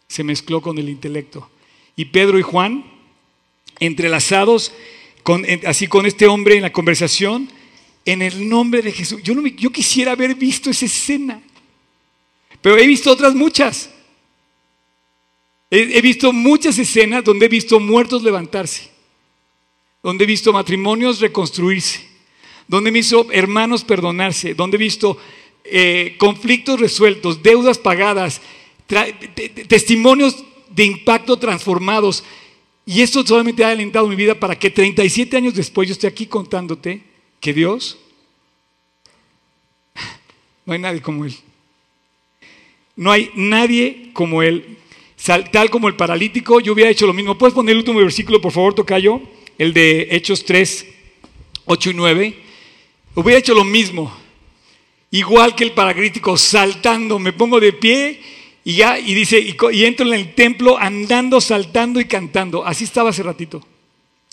se 0.08 0.22
mezcló 0.22 0.60
con 0.60 0.76
el 0.76 0.90
intelecto. 0.90 1.48
Y 1.96 2.04
Pedro 2.04 2.38
y 2.38 2.42
Juan, 2.42 2.84
entrelazados, 3.80 4.74
así 5.64 5.86
con 5.86 6.04
este 6.04 6.26
hombre 6.26 6.56
en 6.56 6.62
la 6.62 6.72
conversación, 6.72 7.48
en 8.04 8.20
el 8.20 8.46
nombre 8.46 8.82
de 8.82 8.92
Jesús. 8.92 9.22
Yo, 9.22 9.34
no 9.34 9.46
yo 9.46 9.70
quisiera 9.70 10.12
haber 10.12 10.34
visto 10.34 10.68
esa 10.68 10.84
escena, 10.84 11.40
pero 12.60 12.76
he 12.76 12.86
visto 12.86 13.10
otras 13.10 13.34
muchas. 13.34 13.95
He, 15.70 16.00
visto 16.00 16.32
muchas 16.32 16.78
escenas 16.78 17.24
donde 17.24 17.46
he 17.46 17.48
visto 17.48 17.80
muertos 17.80 18.22
levantarse, 18.22 18.90
donde 20.02 20.24
he 20.24 20.26
visto 20.26 20.52
matrimonios 20.52 21.20
reconstruirse, 21.20 22.06
donde 22.68 22.90
he 22.90 22.92
visto 22.92 23.26
hermanos 23.32 23.82
perdonarse, 23.82 24.54
donde 24.54 24.76
he 24.76 24.78
visto 24.78 25.18
eh, 25.64 26.14
conflictos 26.18 26.78
resueltos, 26.78 27.42
deudas 27.42 27.78
pagadas, 27.78 28.40
testimonios 29.68 30.44
de 30.70 30.84
impacto 30.84 31.36
transformados. 31.36 32.22
Y 32.84 33.02
esto 33.02 33.26
solamente 33.26 33.64
ha 33.64 33.70
alentado 33.70 34.06
mi 34.06 34.14
vida 34.14 34.38
para 34.38 34.56
que 34.56 34.70
37 34.70 35.36
años 35.36 35.54
después 35.54 35.88
yo 35.88 35.92
esté 35.92 36.06
aquí 36.06 36.26
contándote 36.26 37.02
que 37.40 37.52
Dios, 37.52 37.98
no 40.64 40.72
hay 40.72 40.78
nadie 40.78 41.00
como 41.00 41.24
Él. 41.24 41.34
No 42.96 43.10
hay 43.10 43.30
nadie 43.34 44.10
como 44.12 44.42
Él. 44.42 44.78
Tal 45.26 45.70
como 45.70 45.88
el 45.88 45.96
paralítico, 45.96 46.60
yo 46.60 46.72
hubiera 46.72 46.88
hecho 46.88 47.04
lo 47.04 47.12
mismo. 47.12 47.36
¿Puedes 47.36 47.52
poner 47.52 47.72
el 47.72 47.78
último 47.78 47.98
versículo, 47.98 48.40
por 48.40 48.52
favor, 48.52 48.74
Tocayo? 48.74 49.20
El 49.58 49.72
de 49.72 50.06
Hechos 50.12 50.44
3, 50.44 50.86
8 51.64 51.90
y 51.90 51.94
9. 51.94 52.36
Hubiera 53.16 53.40
hecho 53.40 53.52
lo 53.52 53.64
mismo. 53.64 54.16
Igual 55.10 55.56
que 55.56 55.64
el 55.64 55.72
paralítico, 55.72 56.36
saltando, 56.36 57.18
me 57.18 57.32
pongo 57.32 57.58
de 57.58 57.72
pie 57.72 58.20
y 58.62 58.74
ya, 58.74 59.00
y 59.00 59.14
dice, 59.14 59.40
y, 59.40 59.84
entro 59.84 60.06
en 60.06 60.14
el 60.14 60.32
templo 60.36 60.78
andando, 60.78 61.40
saltando 61.40 61.98
y 61.98 62.04
cantando. 62.04 62.64
Así 62.64 62.84
estaba 62.84 63.10
hace 63.10 63.24
ratito. 63.24 63.66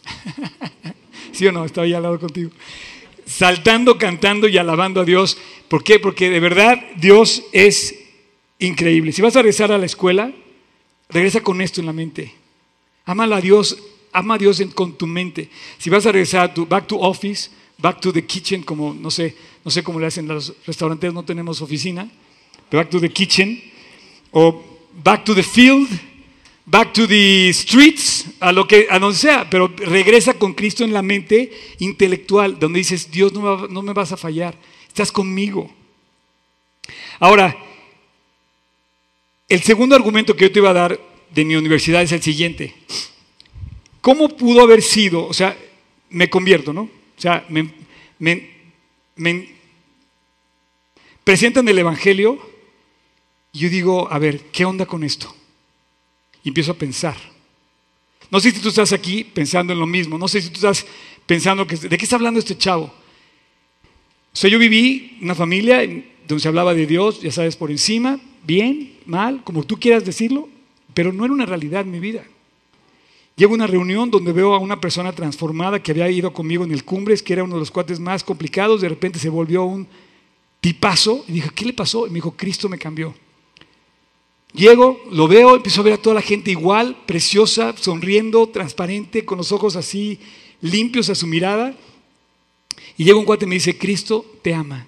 ¿Sí 1.31 1.47
o 1.47 1.51
no? 1.51 1.65
Estaba 1.65 1.85
ahí 1.85 1.93
al 1.95 2.03
lado 2.03 2.19
contigo. 2.19 2.51
Saltando, 3.25 3.97
cantando 3.97 4.47
y 4.47 4.59
alabando 4.59 5.01
a 5.01 5.05
Dios. 5.05 5.39
¿Por 5.67 5.83
qué? 5.83 5.97
Porque 5.97 6.29
de 6.29 6.39
verdad 6.39 6.79
Dios 6.97 7.45
es 7.51 7.95
increíble. 8.59 9.11
Si 9.11 9.23
vas 9.23 9.35
a 9.35 9.39
regresar 9.39 9.71
a 9.71 9.79
la 9.79 9.87
escuela, 9.87 10.31
regresa 11.13 11.41
con 11.41 11.61
esto 11.61 11.79
en 11.79 11.85
la 11.85 11.93
mente. 11.93 12.33
Ama 13.05 13.23
a 13.23 13.41
Dios, 13.41 13.77
ama 14.11 14.35
a 14.35 14.37
Dios 14.37 14.61
con 14.73 14.97
tu 14.97 15.07
mente. 15.07 15.49
Si 15.77 15.89
vas 15.89 16.05
a 16.05 16.11
regresar 16.11 16.49
a 16.49 16.53
tu 16.53 16.65
back 16.65 16.87
to 16.87 16.99
office, 16.99 17.49
back 17.77 18.01
to 18.01 18.11
the 18.11 18.25
kitchen, 18.25 18.63
como 18.63 18.93
no 18.93 19.11
sé, 19.11 19.35
no 19.63 19.71
sé 19.71 19.83
cómo 19.83 19.99
le 19.99 20.07
hacen 20.07 20.27
los 20.27 20.53
restaurantes, 20.65 21.13
no 21.13 21.23
tenemos 21.23 21.61
oficina, 21.61 22.09
back 22.71 22.89
to 22.89 22.99
the 22.99 23.09
kitchen 23.09 23.61
o 24.31 24.63
back 25.03 25.23
to 25.23 25.35
the 25.35 25.43
field, 25.43 25.89
back 26.65 26.93
to 26.93 27.07
the 27.07 27.51
streets, 27.53 28.25
a 28.39 28.51
lo 28.51 28.67
que 28.67 28.87
a 28.89 28.99
donde 28.99 29.17
sea, 29.17 29.49
pero 29.49 29.67
regresa 29.67 30.33
con 30.33 30.53
Cristo 30.53 30.83
en 30.83 30.93
la 30.93 31.01
mente 31.01 31.51
intelectual, 31.79 32.57
donde 32.59 32.79
dices, 32.79 33.11
Dios 33.11 33.33
no, 33.33 33.67
no 33.67 33.81
me 33.81 33.93
vas 33.93 34.11
a 34.11 34.17
fallar, 34.17 34.57
estás 34.87 35.11
conmigo. 35.11 35.69
Ahora, 37.19 37.55
el 39.53 39.61
segundo 39.61 39.95
argumento 39.95 40.35
que 40.35 40.45
yo 40.45 40.51
te 40.51 40.57
iba 40.57 40.71
a 40.71 40.73
dar 40.73 40.99
de 41.29 41.45
mi 41.45 41.55
universidad 41.55 42.01
es 42.01 42.11
el 42.11 42.23
siguiente. 42.23 42.73
¿Cómo 44.01 44.29
pudo 44.29 44.61
haber 44.61 44.81
sido, 44.81 45.27
o 45.27 45.33
sea, 45.33 45.55
me 46.09 46.27
convierto, 46.27 46.73
¿no? 46.73 46.81
O 46.81 47.21
sea, 47.21 47.45
me, 47.49 47.69
presentan 51.23 51.67
el 51.67 51.77
Evangelio 51.77 52.39
y 53.51 53.59
yo 53.59 53.69
digo, 53.69 54.11
a 54.11 54.17
ver, 54.17 54.39
¿qué 54.51 54.65
onda 54.65 54.87
con 54.87 55.03
esto? 55.03 55.35
Y 56.43 56.47
empiezo 56.47 56.71
a 56.71 56.77
pensar. 56.77 57.15
No 58.31 58.39
sé 58.39 58.49
si 58.49 58.59
tú 58.59 58.69
estás 58.69 58.91
aquí 58.91 59.23
pensando 59.23 59.71
en 59.71 59.79
lo 59.79 59.85
mismo, 59.85 60.17
no 60.17 60.27
sé 60.27 60.41
si 60.41 60.49
tú 60.49 60.55
estás 60.55 60.83
pensando, 61.27 61.67
que, 61.67 61.75
¿de 61.75 61.95
qué 61.95 62.05
está 62.05 62.15
hablando 62.15 62.39
este 62.39 62.57
chavo? 62.57 62.85
O 62.85 64.35
sea, 64.35 64.49
yo 64.49 64.57
viví 64.57 65.19
una 65.21 65.35
familia 65.35 65.85
donde 66.27 66.41
se 66.41 66.47
hablaba 66.47 66.73
de 66.73 66.87
Dios, 66.87 67.21
ya 67.21 67.31
sabes, 67.31 67.55
por 67.55 67.69
encima, 67.69 68.19
bien, 68.43 68.92
mal, 69.05 69.43
como 69.43 69.63
tú 69.63 69.79
quieras 69.79 70.05
decirlo, 70.05 70.49
pero 70.93 71.11
no 71.11 71.25
era 71.25 71.33
una 71.33 71.45
realidad 71.45 71.81
en 71.81 71.91
mi 71.91 71.99
vida. 71.99 72.23
Llego 73.35 73.53
a 73.53 73.55
una 73.55 73.67
reunión 73.67 74.11
donde 74.11 74.31
veo 74.31 74.53
a 74.53 74.59
una 74.59 74.79
persona 74.79 75.11
transformada 75.11 75.81
que 75.81 75.91
había 75.91 76.09
ido 76.09 76.31
conmigo 76.33 76.63
en 76.63 76.71
el 76.71 76.83
Cumbres, 76.83 77.23
que 77.23 77.33
era 77.33 77.43
uno 77.43 77.55
de 77.55 77.61
los 77.61 77.71
cuates 77.71 77.99
más 77.99 78.23
complicados, 78.23 78.81
de 78.81 78.89
repente 78.89 79.17
se 79.17 79.29
volvió 79.29 79.63
un 79.63 79.87
tipazo, 80.61 81.25
y 81.27 81.33
dije, 81.33 81.49
¿qué 81.55 81.65
le 81.65 81.73
pasó? 81.73 82.05
Y 82.05 82.09
me 82.09 82.15
dijo, 82.15 82.31
Cristo 82.31 82.69
me 82.69 82.77
cambió. 82.77 83.13
Llego, 84.53 85.01
lo 85.11 85.27
veo, 85.27 85.55
empiezo 85.55 85.81
a 85.81 85.83
ver 85.83 85.93
a 85.93 85.97
toda 85.97 86.13
la 86.13 86.21
gente 86.21 86.51
igual, 86.51 86.95
preciosa, 87.07 87.73
sonriendo, 87.75 88.47
transparente, 88.47 89.25
con 89.25 89.39
los 89.39 89.51
ojos 89.51 89.75
así 89.75 90.19
limpios 90.61 91.09
a 91.09 91.15
su 91.15 91.25
mirada. 91.25 91.75
Y 92.95 93.03
llega 93.03 93.17
un 93.17 93.25
cuate 93.25 93.45
y 93.45 93.47
me 93.47 93.55
dice, 93.55 93.77
Cristo 93.77 94.23
te 94.43 94.53
ama. 94.53 94.85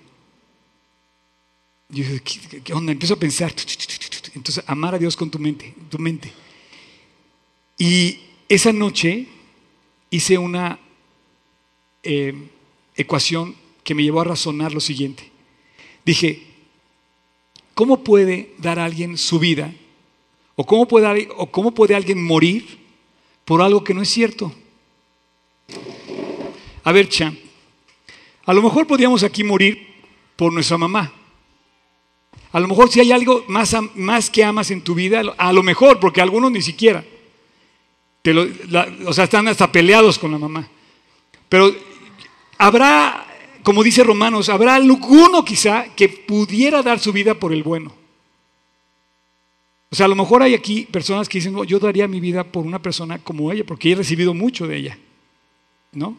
Yo 1.90 2.04
¿qué, 2.64 2.74
onda? 2.74 2.92
Empiezo 2.92 3.14
a 3.14 3.20
pensar. 3.20 3.54
Entonces, 4.34 4.64
amar 4.68 4.96
a 4.96 5.00
Dios 5.00 5.16
con 5.16 5.30
tu 5.30 5.40
mente, 5.40 5.74
tu 5.90 6.00
mente. 6.00 6.32
Y 7.78 8.20
esa 8.50 8.74
noche 8.74 9.28
hice 10.10 10.38
una 10.38 10.80
eh, 12.04 12.34
ecuación 12.96 13.56
que 13.84 13.96
me 13.96 14.04
llevó 14.04 14.22
a 14.22 14.26
razonar 14.26 14.74
lo 14.74 14.80
siguiente. 14.80 15.32
Dije, 16.06 16.56
¿Cómo 17.76 18.06
puede 18.06 18.54
dar 18.58 18.80
alguien 18.80 19.18
su 19.18 19.38
vida? 19.38 19.72
¿O 20.56 20.66
cómo 20.66 20.88
puede, 20.88 21.28
o 21.36 21.52
cómo 21.52 21.74
puede 21.74 21.94
alguien 21.94 22.24
morir 22.24 22.80
por 23.44 23.62
algo 23.62 23.84
que 23.84 23.94
no 23.94 24.02
es 24.02 24.10
cierto? 24.10 24.56
A 26.86 26.92
ver, 26.94 27.10
Chan, 27.10 27.38
a 28.46 28.54
lo 28.54 28.62
mejor 28.62 28.88
podríamos 28.88 29.24
aquí 29.24 29.44
morir 29.44 29.88
por 30.38 30.54
nuestra 30.54 30.78
mamá. 30.78 31.14
A 32.56 32.60
lo 32.62 32.70
mejor 32.70 32.90
si 32.90 33.02
hay 33.02 33.12
algo 33.12 33.44
más, 33.50 33.76
más 33.96 34.30
que 34.30 34.42
amas 34.42 34.72
en 34.72 34.80
tu 34.80 34.96
vida, 34.96 35.22
a 35.38 35.52
lo 35.52 35.62
mejor, 35.62 36.00
porque 36.00 36.22
algunos 36.22 36.50
ni 36.50 36.62
siquiera. 36.62 37.04
o 39.06 39.12
sea, 39.12 39.26
están 39.26 39.50
hasta 39.50 39.70
peleados 39.70 40.18
con 40.18 40.32
la 40.32 40.38
mamá. 40.38 40.66
Pero 41.50 41.76
habrá, 42.58 43.28
como 43.62 43.84
dice 43.84 44.06
Romanos, 44.06 44.48
habrá 44.48 44.76
alguno 44.76 45.44
quizá 45.44 45.94
que 45.98 46.08
pudiera 46.08 46.82
dar 46.82 46.98
su 46.98 47.12
vida 47.12 47.34
por 47.34 47.52
el 47.52 47.62
bueno. 47.62 47.94
O 49.92 49.96
sea, 49.98 50.06
a 50.06 50.10
lo 50.10 50.16
mejor 50.16 50.42
hay 50.42 50.54
aquí 50.54 50.86
personas 50.90 51.28
que 51.28 51.40
dicen, 51.40 51.62
yo 51.66 51.78
daría 51.78 52.08
mi 52.08 52.22
vida 52.22 52.46
por 52.46 52.66
una 52.66 52.82
persona 52.82 53.20
como 53.20 53.52
ella, 53.52 53.66
porque 53.66 53.92
he 53.92 53.96
recibido 53.96 54.34
mucho 54.34 54.66
de 54.66 54.78
ella. 54.78 54.98
¿No? 55.92 56.18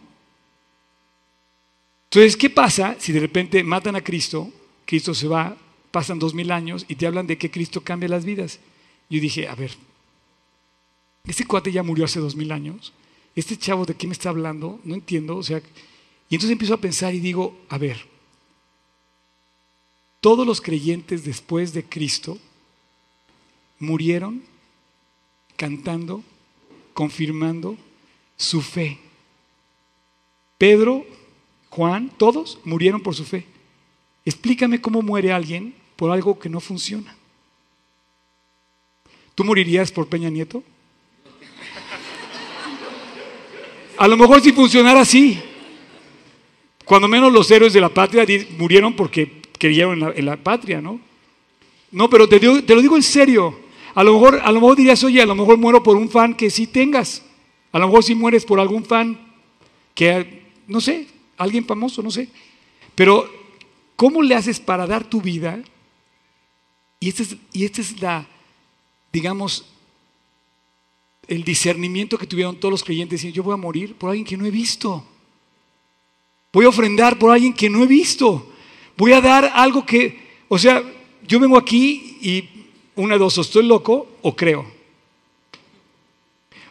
Entonces, 2.11 2.37
¿qué 2.37 2.51
pasa 2.51 2.95
si 2.99 3.13
de 3.13 3.21
repente 3.21 3.65
matan 3.65 3.97
a 3.97 4.03
Cristo, 4.05 4.51
Cristo 4.85 5.15
se 5.15 5.29
va, 5.29 5.57
pasan 5.97 6.19
dos 6.19 6.35
mil 6.35 6.53
años 6.53 6.85
y 6.89 6.97
te 6.97 7.07
hablan 7.07 7.27
de 7.27 7.39
que 7.39 7.51
Cristo 7.51 7.81
cambia 7.81 8.07
las 8.11 8.27
vidas? 8.27 8.61
Yo 9.09 9.19
dije, 9.19 9.49
a 9.49 9.55
ver, 9.55 9.75
este 11.25 11.47
cuate 11.47 11.73
ya 11.73 11.83
murió 11.83 12.05
hace 12.05 12.21
dos 12.21 12.37
mil 12.37 12.53
años, 12.53 12.93
este 13.35 13.57
chavo 13.57 13.87
de 13.87 13.95
qué 13.95 14.07
me 14.07 14.13
está 14.13 14.29
hablando, 14.29 14.79
no 14.85 14.95
entiendo, 14.95 15.39
o 15.39 15.43
sea, 15.43 15.63
y 16.29 16.35
entonces 16.35 16.51
empiezo 16.51 16.75
a 16.75 16.83
pensar 16.83 17.15
y 17.15 17.21
digo, 17.21 17.59
a 17.71 17.79
ver, 17.79 17.97
todos 20.21 20.47
los 20.47 20.61
creyentes 20.61 21.25
después 21.25 21.73
de 21.73 21.83
Cristo 21.83 22.37
murieron 23.79 24.43
cantando, 25.57 26.23
confirmando 26.93 27.79
su 28.37 28.61
fe. 28.61 28.99
Pedro, 30.59 31.07
Juan, 31.71 32.13
todos 32.19 32.59
murieron 32.65 33.01
por 33.01 33.15
su 33.15 33.25
fe. 33.25 33.47
Explícame 34.27 34.83
cómo 34.83 35.01
muere 35.01 35.33
alguien 35.33 35.86
por 35.97 36.11
algo 36.11 36.39
que 36.39 36.49
no 36.49 36.61
funciona. 36.61 37.17
¿Tú 39.35 39.45
morirías 39.45 39.91
por 39.91 40.09
Peña 40.09 40.31
Nieto? 40.31 40.63
A 43.99 44.09
lo 44.09 44.17
mejor 44.17 44.43
si 44.43 44.53
funcionara 44.53 45.01
así. 45.01 45.41
Cuando 46.85 47.09
menos 47.09 47.33
los 47.33 47.51
héroes 47.51 47.73
de 47.73 47.81
la 47.81 47.89
patria 47.89 48.25
murieron 48.59 48.95
porque 48.95 49.43
creyeron 49.59 50.15
en 50.15 50.25
la, 50.25 50.37
patria, 50.37 50.81
¿no? 50.81 51.01
No, 51.91 52.09
pero 52.09 52.29
te, 52.29 52.39
te, 52.39 52.75
lo 52.75 52.81
digo 52.81 52.97
en 52.97 53.03
serio. 53.03 53.59
A 53.95 54.05
lo, 54.05 54.13
mejor, 54.15 54.41
a 54.43 54.53
lo 54.53 54.61
mejor 54.61 54.77
dirías, 54.77 55.03
oye, 55.03 55.21
a 55.23 55.27
lo 55.27 55.35
mejor 55.35 55.57
muero 55.57 55.83
por 55.83 55.97
un 55.97 56.09
fan 56.09 56.35
que 56.35 56.51
sí 56.51 56.67
tengas. 56.67 57.23
A 57.73 57.79
lo 57.79 57.87
mejor 57.87 58.05
si 58.05 58.15
mueres 58.15 58.45
por 58.45 58.61
algún 58.61 58.85
fan 58.85 59.19
que, 59.95 60.45
no 60.67 60.81
sé, 60.81 61.09
alguien 61.37 61.65
famoso, 61.65 62.03
no 62.03 62.11
sé. 62.11 62.29
Pero, 62.95 63.29
¿cómo 63.97 64.23
le 64.23 64.35
haces 64.35 64.61
para 64.61 64.87
dar 64.87 65.05
tu 65.05 65.21
vida? 65.21 65.61
Y 67.01 67.09
esta 67.09 67.23
es, 67.23 67.37
y 67.53 67.65
esta 67.65 67.81
es 67.81 68.01
la, 68.01 68.27
digamos, 69.13 69.67
el 71.29 71.45
discernimiento 71.45 72.19
que 72.19 72.27
tuvieron 72.27 72.57
todos 72.57 72.73
los 72.73 72.85
creyentes. 72.85 73.23
Yo 73.23 73.43
voy 73.43 73.55
a 73.55 73.59
morir 73.59 73.95
por 73.95 74.11
alguien 74.11 74.27
que 74.27 74.37
no 74.37 74.47
he 74.47 74.51
visto. 74.51 75.05
Voy 76.53 76.65
a 76.65 76.69
ofrendar 76.71 77.19
por 77.19 77.31
alguien 77.31 77.53
que 77.53 77.69
no 77.69 77.83
he 77.83 77.87
visto. 77.87 78.51
Voy 78.97 79.13
a 79.13 79.21
dar 79.21 79.51
algo 79.55 79.85
que, 79.85 80.19
o 80.49 80.59
sea, 80.59 80.83
yo 81.27 81.39
vengo 81.39 81.59
aquí 81.59 82.19
y 82.23 82.49
una 82.95 83.15
de 83.15 83.19
dos, 83.19 83.37
o 83.37 83.43
estoy 83.43 83.67
loco 83.67 84.09
o 84.23 84.35
creo. 84.35 84.67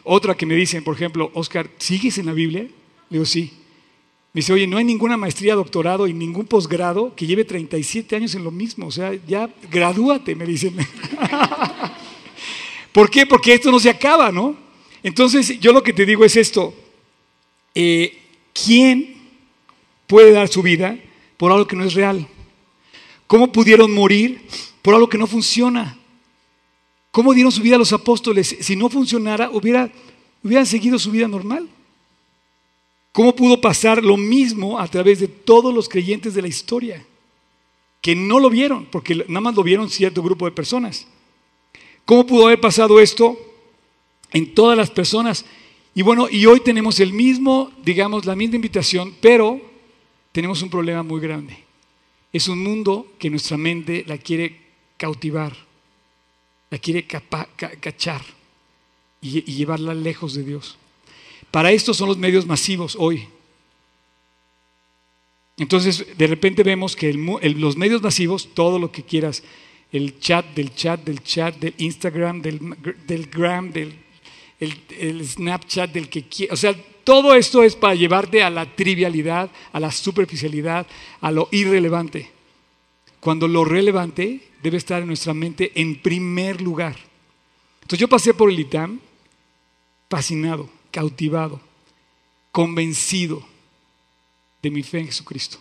Otra 0.02 0.36
que 0.36 0.46
me 0.46 0.54
dicen, 0.54 0.82
por 0.82 0.94
ejemplo, 0.94 1.30
Oscar, 1.34 1.70
¿sigues 1.78 2.18
en 2.18 2.26
la 2.26 2.32
Biblia? 2.32 2.62
Le 2.62 2.70
digo, 3.10 3.24
sí. 3.24 3.52
Me 4.36 4.40
dice, 4.40 4.52
oye, 4.52 4.66
no 4.66 4.76
hay 4.76 4.84
ninguna 4.84 5.16
maestría, 5.16 5.54
doctorado 5.54 6.06
y 6.06 6.12
ningún 6.12 6.44
posgrado 6.44 7.14
que 7.16 7.26
lleve 7.26 7.46
37 7.46 8.16
años 8.16 8.34
en 8.34 8.44
lo 8.44 8.50
mismo. 8.50 8.86
O 8.86 8.90
sea, 8.90 9.14
ya 9.26 9.48
gradúate, 9.70 10.34
me 10.34 10.44
dicen. 10.44 10.76
¿Por 12.92 13.08
qué? 13.08 13.24
Porque 13.24 13.54
esto 13.54 13.70
no 13.70 13.80
se 13.80 13.88
acaba, 13.88 14.30
¿no? 14.30 14.54
Entonces, 15.02 15.58
yo 15.58 15.72
lo 15.72 15.82
que 15.82 15.94
te 15.94 16.04
digo 16.04 16.22
es 16.22 16.36
esto. 16.36 16.74
Eh, 17.74 18.24
¿Quién 18.52 19.16
puede 20.06 20.32
dar 20.32 20.48
su 20.48 20.60
vida 20.60 20.98
por 21.38 21.50
algo 21.50 21.66
que 21.66 21.76
no 21.76 21.84
es 21.84 21.94
real? 21.94 22.28
¿Cómo 23.26 23.50
pudieron 23.50 23.90
morir 23.90 24.46
por 24.82 24.92
algo 24.92 25.08
que 25.08 25.16
no 25.16 25.26
funciona? 25.26 25.96
¿Cómo 27.10 27.32
dieron 27.32 27.52
su 27.52 27.62
vida 27.62 27.78
los 27.78 27.94
apóstoles? 27.94 28.54
Si 28.60 28.76
no 28.76 28.90
funcionara, 28.90 29.48
hubiera, 29.50 29.90
hubieran 30.44 30.66
seguido 30.66 30.98
su 30.98 31.10
vida 31.10 31.26
normal. 31.26 31.70
¿Cómo 33.16 33.34
pudo 33.34 33.58
pasar 33.62 34.04
lo 34.04 34.18
mismo 34.18 34.78
a 34.78 34.86
través 34.88 35.20
de 35.20 35.26
todos 35.26 35.72
los 35.72 35.88
creyentes 35.88 36.34
de 36.34 36.42
la 36.42 36.48
historia? 36.48 37.02
Que 38.02 38.14
no 38.14 38.38
lo 38.38 38.50
vieron, 38.50 38.84
porque 38.92 39.14
nada 39.14 39.40
más 39.40 39.54
lo 39.54 39.62
vieron 39.62 39.88
cierto 39.88 40.22
grupo 40.22 40.44
de 40.44 40.50
personas. 40.50 41.06
¿Cómo 42.04 42.26
pudo 42.26 42.44
haber 42.44 42.60
pasado 42.60 43.00
esto 43.00 43.38
en 44.32 44.52
todas 44.52 44.76
las 44.76 44.90
personas? 44.90 45.46
Y 45.94 46.02
bueno, 46.02 46.28
y 46.30 46.44
hoy 46.44 46.60
tenemos 46.60 47.00
el 47.00 47.14
mismo, 47.14 47.72
digamos, 47.82 48.26
la 48.26 48.36
misma 48.36 48.56
invitación, 48.56 49.14
pero 49.18 49.62
tenemos 50.30 50.60
un 50.60 50.68
problema 50.68 51.02
muy 51.02 51.18
grande. 51.18 51.56
Es 52.34 52.48
un 52.48 52.62
mundo 52.62 53.14
que 53.18 53.30
nuestra 53.30 53.56
mente 53.56 54.04
la 54.06 54.18
quiere 54.18 54.60
cautivar, 54.98 55.56
la 56.68 56.76
quiere 56.76 57.06
cachar 57.06 58.20
y, 59.22 59.40
llevarla 59.40 59.94
lejos 59.94 60.34
de 60.34 60.44
Dios. 60.44 60.76
Para 61.56 61.72
esto 61.72 61.94
son 61.94 62.08
los 62.08 62.18
medios 62.18 62.44
masivos 62.44 62.94
hoy. 63.00 63.26
Entonces, 65.56 66.06
de 66.14 66.26
repente 66.26 66.62
vemos 66.62 66.94
que 66.94 67.14
los 67.14 67.78
medios 67.78 68.02
masivos, 68.02 68.50
todo 68.52 68.78
lo 68.78 68.92
que 68.92 69.02
quieras, 69.02 69.42
el 69.90 70.20
chat 70.20 70.44
del 70.54 70.74
chat, 70.74 71.02
del 71.02 71.22
chat, 71.22 71.56
del 71.56 71.72
Instagram, 71.78 72.42
del, 72.42 72.60
del 73.06 73.26
gram, 73.30 73.72
del 73.72 73.94
el, 74.60 75.26
Snapchat, 75.26 75.90
del 75.92 76.10
que 76.10 76.24
quieras, 76.24 76.58
o 76.58 76.60
sea, 76.60 76.76
todo 77.04 77.34
esto 77.34 77.62
es 77.62 77.74
para 77.74 77.94
llevarte 77.94 78.42
a 78.42 78.50
la 78.50 78.76
trivialidad, 78.76 79.50
a 79.72 79.80
la 79.80 79.90
superficialidad, 79.90 80.86
a 81.22 81.32
lo 81.32 81.48
irrelevante. 81.52 82.30
Cuando 83.18 83.48
lo 83.48 83.64
relevante 83.64 84.42
debe 84.62 84.76
estar 84.76 85.00
en 85.00 85.08
nuestra 85.08 85.32
mente 85.32 85.72
en 85.74 86.02
primer 86.02 86.60
lugar. 86.60 86.96
Entonces 87.76 87.98
yo 87.98 88.08
pasé 88.08 88.34
por 88.34 88.50
el 88.50 88.60
ITAM 88.60 89.00
fascinado, 90.10 90.75
cautivado, 90.96 91.60
convencido 92.50 93.44
de 94.62 94.70
mi 94.70 94.82
fe 94.82 95.00
en 95.00 95.06
Jesucristo. 95.08 95.58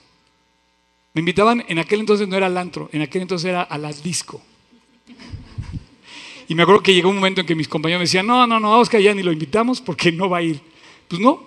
Me 1.13 1.19
invitaban, 1.19 1.65
en 1.67 1.77
aquel 1.77 1.99
entonces 1.99 2.25
no 2.25 2.37
era 2.37 2.45
al 2.45 2.57
antro, 2.57 2.89
en 2.93 3.01
aquel 3.01 3.23
entonces 3.23 3.49
era 3.49 3.61
a 3.61 3.77
las 3.77 4.01
disco. 4.01 4.41
Y 6.47 6.55
me 6.55 6.63
acuerdo 6.63 6.81
que 6.81 6.93
llegó 6.93 7.09
un 7.09 7.17
momento 7.17 7.41
en 7.41 7.47
que 7.47 7.53
mis 7.53 7.67
compañeros 7.67 7.99
me 7.99 8.05
decían, 8.05 8.25
no, 8.25 8.47
no, 8.47 8.61
no, 8.61 8.79
Oscar 8.79 9.01
ya 9.01 9.13
ni 9.13 9.23
lo 9.23 9.33
invitamos 9.33 9.81
porque 9.81 10.09
no 10.09 10.29
va 10.29 10.37
a 10.37 10.43
ir. 10.43 10.61
Pues 11.09 11.19
no. 11.19 11.43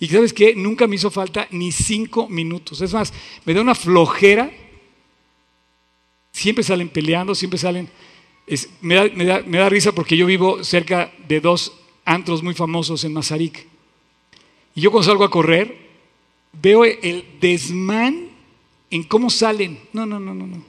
Y 0.00 0.08
sabes 0.08 0.32
qué, 0.32 0.56
nunca 0.56 0.88
me 0.88 0.96
hizo 0.96 1.12
falta 1.12 1.46
ni 1.52 1.70
cinco 1.70 2.28
minutos. 2.28 2.80
Es 2.80 2.92
más, 2.92 3.12
me 3.44 3.54
da 3.54 3.60
una 3.60 3.76
flojera. 3.76 4.50
Siempre 6.32 6.64
salen 6.64 6.88
peleando, 6.88 7.32
siempre 7.36 7.60
salen... 7.60 7.88
me, 8.80 9.24
da, 9.24 9.40
me 9.46 9.58
da 9.58 9.68
risa 9.68 9.92
porque 9.92 10.16
yo 10.16 10.26
vivo 10.26 10.64
cerca 10.64 11.12
de 11.28 11.40
dos 11.40 11.83
antros 12.04 12.42
muy 12.42 12.54
famosos 12.54 13.04
en 13.04 13.12
Mazarik. 13.12 13.66
Y 14.74 14.80
yo 14.80 14.90
cuando 14.90 15.08
salgo 15.08 15.24
a 15.24 15.30
correr, 15.30 15.76
veo 16.52 16.84
el 16.84 17.24
desmán 17.40 18.28
en 18.90 19.02
cómo 19.04 19.30
salen. 19.30 19.78
No, 19.92 20.06
no, 20.06 20.20
no, 20.20 20.34
no, 20.34 20.46
no. 20.46 20.62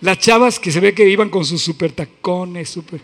Las 0.00 0.18
chavas 0.18 0.58
que 0.58 0.70
se 0.70 0.80
ve 0.80 0.94
que 0.94 1.08
iban 1.08 1.30
con 1.30 1.44
sus 1.44 1.62
super 1.62 1.92
tacones, 1.92 2.68
super, 2.68 3.00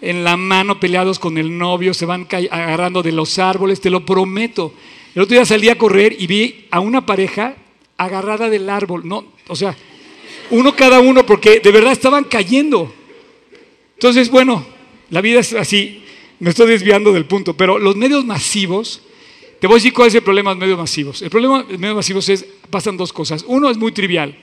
en 0.00 0.24
la 0.24 0.36
mano 0.36 0.80
peleados 0.80 1.18
con 1.18 1.38
el 1.38 1.56
novio, 1.56 1.94
se 1.94 2.04
van 2.04 2.26
agarrando 2.50 3.02
de 3.02 3.12
los 3.12 3.38
árboles, 3.38 3.80
te 3.80 3.90
lo 3.90 4.04
prometo. 4.04 4.74
El 5.14 5.22
otro 5.22 5.34
día 5.34 5.46
salí 5.46 5.68
a 5.68 5.78
correr 5.78 6.16
y 6.18 6.26
vi 6.26 6.66
a 6.70 6.80
una 6.80 7.06
pareja 7.06 7.56
agarrada 7.96 8.50
del 8.50 8.68
árbol, 8.68 9.08
no, 9.08 9.24
o 9.48 9.56
sea, 9.56 9.74
uno 10.50 10.76
cada 10.76 11.00
uno, 11.00 11.24
porque 11.24 11.60
de 11.60 11.72
verdad 11.72 11.92
estaban 11.92 12.24
cayendo. 12.24 12.92
Entonces, 13.94 14.30
bueno, 14.30 14.66
la 15.10 15.20
vida 15.20 15.40
es 15.40 15.52
así, 15.52 16.02
me 16.38 16.50
estoy 16.50 16.68
desviando 16.68 17.12
del 17.12 17.24
punto, 17.24 17.56
pero 17.56 17.78
los 17.78 17.96
medios 17.96 18.24
masivos, 18.24 19.02
te 19.60 19.66
voy 19.66 19.74
a 19.74 19.78
decir 19.78 19.92
cuál 19.92 20.08
es 20.08 20.14
el 20.14 20.22
problema 20.22 20.50
de 20.50 20.56
los 20.56 20.60
medios 20.60 20.78
masivos. 20.78 21.22
El 21.22 21.30
problema 21.30 21.62
de 21.62 21.72
los 21.72 21.80
medios 21.80 21.96
masivos 21.96 22.28
es, 22.28 22.44
pasan 22.70 22.96
dos 22.96 23.12
cosas. 23.12 23.44
Uno 23.46 23.70
es 23.70 23.76
muy 23.76 23.92
trivial, 23.92 24.36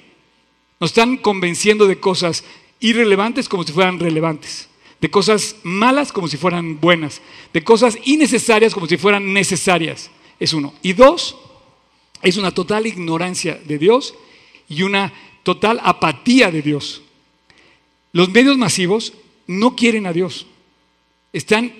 nos 0.80 0.92
están 0.92 1.18
convenciendo 1.18 1.88
de 1.88 2.00
cosas 2.00 2.44
irrelevantes 2.80 3.48
como 3.48 3.64
si 3.64 3.72
fueran 3.72 4.00
relevantes, 4.00 4.70
de 5.00 5.10
cosas 5.10 5.58
malas 5.64 6.12
como 6.12 6.28
si 6.28 6.38
fueran 6.38 6.80
buenas, 6.80 7.22
de 7.54 7.64
cosas 7.64 7.98
innecesarias 8.06 8.74
como 8.74 8.88
si 8.88 8.98
fueran 8.98 9.34
necesarias. 9.34 10.10
Es 10.40 10.54
uno. 10.54 10.74
Y 10.82 10.94
dos, 10.94 11.38
es 12.22 12.38
una 12.38 12.52
total 12.52 12.88
ignorancia 12.88 13.60
de 13.66 13.78
Dios 13.78 14.16
y 14.68 14.84
una 14.84 15.14
total 15.44 15.80
apatía 15.84 16.52
de 16.52 16.62
Dios. 16.62 17.02
Los 18.12 18.30
medios 18.30 18.58
masivos 18.58 19.14
no 19.48 19.76
quieren 19.76 20.08
a 20.08 20.14
Dios. 20.14 20.48
Están 21.34 21.74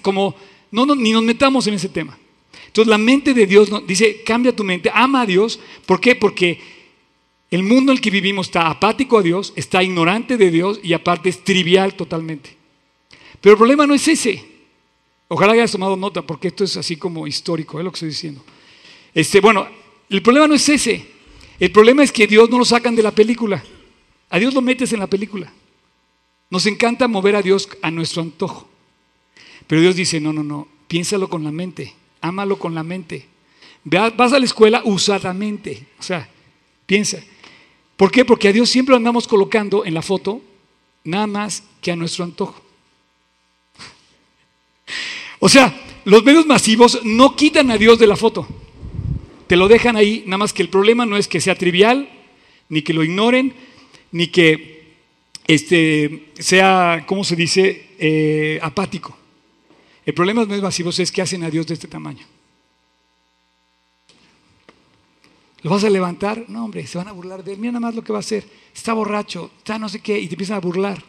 como, 0.00 0.34
no, 0.70 0.86
ni 0.94 1.12
nos 1.12 1.22
metamos 1.22 1.66
en 1.66 1.74
ese 1.74 1.88
tema. 1.88 2.18
Entonces 2.66 2.88
la 2.88 2.98
mente 2.98 3.34
de 3.34 3.46
Dios 3.46 3.68
dice, 3.86 4.22
cambia 4.24 4.56
tu 4.56 4.64
mente, 4.64 4.90
ama 4.92 5.22
a 5.22 5.26
Dios. 5.26 5.60
¿Por 5.84 6.00
qué? 6.00 6.16
Porque 6.16 6.58
el 7.50 7.62
mundo 7.62 7.92
en 7.92 7.98
el 7.98 8.02
que 8.02 8.10
vivimos 8.10 8.46
está 8.46 8.68
apático 8.68 9.18
a 9.18 9.22
Dios, 9.22 9.52
está 9.56 9.82
ignorante 9.82 10.36
de 10.38 10.50
Dios 10.50 10.80
y 10.82 10.94
aparte 10.94 11.28
es 11.28 11.44
trivial 11.44 11.94
totalmente. 11.94 12.56
Pero 13.40 13.52
el 13.52 13.58
problema 13.58 13.86
no 13.86 13.94
es 13.94 14.08
ese. 14.08 14.42
Ojalá 15.28 15.52
hayas 15.52 15.72
tomado 15.72 15.96
nota, 15.96 16.22
porque 16.22 16.48
esto 16.48 16.64
es 16.64 16.76
así 16.76 16.96
como 16.96 17.26
histórico, 17.26 17.78
es 17.78 17.84
lo 17.84 17.90
que 17.90 17.96
estoy 17.96 18.08
diciendo. 18.08 18.42
Este, 19.14 19.40
bueno, 19.40 19.66
el 20.08 20.22
problema 20.22 20.46
no 20.46 20.54
es 20.54 20.68
ese. 20.68 21.06
El 21.58 21.70
problema 21.70 22.02
es 22.02 22.12
que 22.12 22.26
Dios 22.26 22.48
no 22.50 22.58
lo 22.58 22.64
sacan 22.64 22.94
de 22.94 23.02
la 23.02 23.10
película. 23.10 23.62
A 24.30 24.38
Dios 24.38 24.54
lo 24.54 24.62
metes 24.62 24.92
en 24.92 25.00
la 25.00 25.06
película. 25.06 25.52
Nos 26.52 26.66
encanta 26.66 27.08
mover 27.08 27.34
a 27.34 27.40
Dios 27.40 27.66
a 27.80 27.90
nuestro 27.90 28.20
antojo. 28.20 28.68
Pero 29.66 29.80
Dios 29.80 29.96
dice, 29.96 30.20
no, 30.20 30.34
no, 30.34 30.42
no, 30.42 30.68
piénsalo 30.86 31.30
con 31.30 31.44
la 31.44 31.50
mente, 31.50 31.94
ámalo 32.20 32.58
con 32.58 32.74
la 32.74 32.82
mente. 32.82 33.26
Vas 33.84 34.34
a 34.34 34.38
la 34.38 34.44
escuela 34.44 34.82
usadamente, 34.84 35.86
o 35.98 36.02
sea, 36.02 36.28
piensa. 36.84 37.22
¿Por 37.96 38.10
qué? 38.10 38.26
Porque 38.26 38.48
a 38.48 38.52
Dios 38.52 38.68
siempre 38.68 38.90
lo 38.90 38.98
andamos 38.98 39.26
colocando 39.26 39.86
en 39.86 39.94
la 39.94 40.02
foto 40.02 40.42
nada 41.04 41.26
más 41.26 41.62
que 41.80 41.90
a 41.90 41.96
nuestro 41.96 42.22
antojo. 42.22 42.62
O 45.38 45.48
sea, 45.48 45.74
los 46.04 46.22
medios 46.22 46.44
masivos 46.44 47.00
no 47.02 47.34
quitan 47.34 47.70
a 47.70 47.78
Dios 47.78 47.98
de 47.98 48.08
la 48.08 48.16
foto. 48.16 48.46
Te 49.46 49.56
lo 49.56 49.68
dejan 49.68 49.96
ahí, 49.96 50.22
nada 50.26 50.36
más 50.36 50.52
que 50.52 50.60
el 50.60 50.68
problema 50.68 51.06
no 51.06 51.16
es 51.16 51.28
que 51.28 51.40
sea 51.40 51.54
trivial, 51.54 52.10
ni 52.68 52.82
que 52.82 52.92
lo 52.92 53.02
ignoren, 53.02 53.54
ni 54.10 54.26
que 54.26 54.81
este, 55.46 56.32
sea, 56.38 57.04
¿cómo 57.06 57.24
se 57.24 57.36
dice?, 57.36 57.90
eh, 57.98 58.58
apático. 58.62 59.16
El 60.04 60.14
problema 60.14 60.44
de 60.44 60.54
los 60.54 60.62
masivos 60.62 60.98
es 60.98 61.12
que 61.12 61.22
hacen 61.22 61.44
a 61.44 61.50
Dios 61.50 61.66
de 61.66 61.74
este 61.74 61.88
tamaño. 61.88 62.26
¿Lo 65.62 65.70
vas 65.70 65.84
a 65.84 65.90
levantar? 65.90 66.44
No, 66.48 66.64
hombre, 66.64 66.86
se 66.86 66.98
van 66.98 67.08
a 67.08 67.12
burlar 67.12 67.44
de 67.44 67.52
él. 67.52 67.60
Nada 67.60 67.78
más 67.78 67.94
lo 67.94 68.02
que 68.02 68.12
va 68.12 68.18
a 68.18 68.20
hacer. 68.20 68.44
Está 68.74 68.92
borracho, 68.92 69.52
está 69.58 69.78
no 69.78 69.88
sé 69.88 70.00
qué, 70.00 70.18
y 70.18 70.26
te 70.26 70.34
empiezan 70.34 70.56
a 70.56 70.60
burlar. 70.60 71.02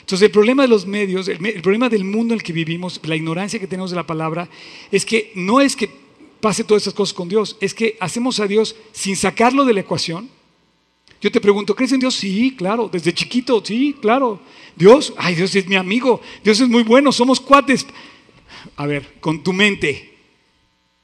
Entonces 0.00 0.26
el 0.26 0.32
problema 0.32 0.62
de 0.62 0.68
los 0.68 0.86
medios, 0.86 1.28
el, 1.28 1.38
problema 1.62 1.88
del 1.88 2.04
mundo 2.04 2.34
en 2.34 2.40
el 2.40 2.42
que 2.42 2.52
vivimos, 2.52 3.00
la 3.04 3.16
ignorancia 3.16 3.60
que 3.60 3.66
tenemos 3.66 3.90
de 3.90 3.96
la 3.96 4.06
palabra, 4.06 4.48
es 4.90 5.04
que 5.04 5.32
no 5.34 5.60
es 5.60 5.76
que 5.76 5.90
pase 6.40 6.64
todas 6.64 6.82
esas 6.82 6.94
cosas 6.94 7.14
con 7.14 7.28
Dios, 7.28 7.56
es 7.60 7.74
que 7.74 7.96
hacemos 8.00 8.40
a 8.40 8.46
Dios 8.46 8.76
sin 8.92 9.16
sacarlo 9.16 9.64
de 9.64 9.74
la 9.74 9.80
ecuación. 9.80 10.30
Yo 11.20 11.32
te 11.32 11.40
pregunto, 11.40 11.74
¿crees 11.74 11.92
en 11.92 12.00
Dios? 12.00 12.14
Sí, 12.14 12.54
claro, 12.56 12.88
desde 12.90 13.12
chiquito, 13.12 13.62
sí, 13.64 13.96
claro. 14.00 14.40
Dios, 14.76 15.12
ay, 15.16 15.34
Dios 15.34 15.54
es 15.56 15.66
mi 15.66 15.74
amigo, 15.74 16.20
Dios 16.44 16.60
es 16.60 16.68
muy 16.68 16.84
bueno, 16.84 17.10
somos 17.10 17.40
cuates. 17.40 17.86
A 18.76 18.86
ver, 18.86 19.18
con 19.20 19.42
tu 19.42 19.52
mente, 19.52 20.14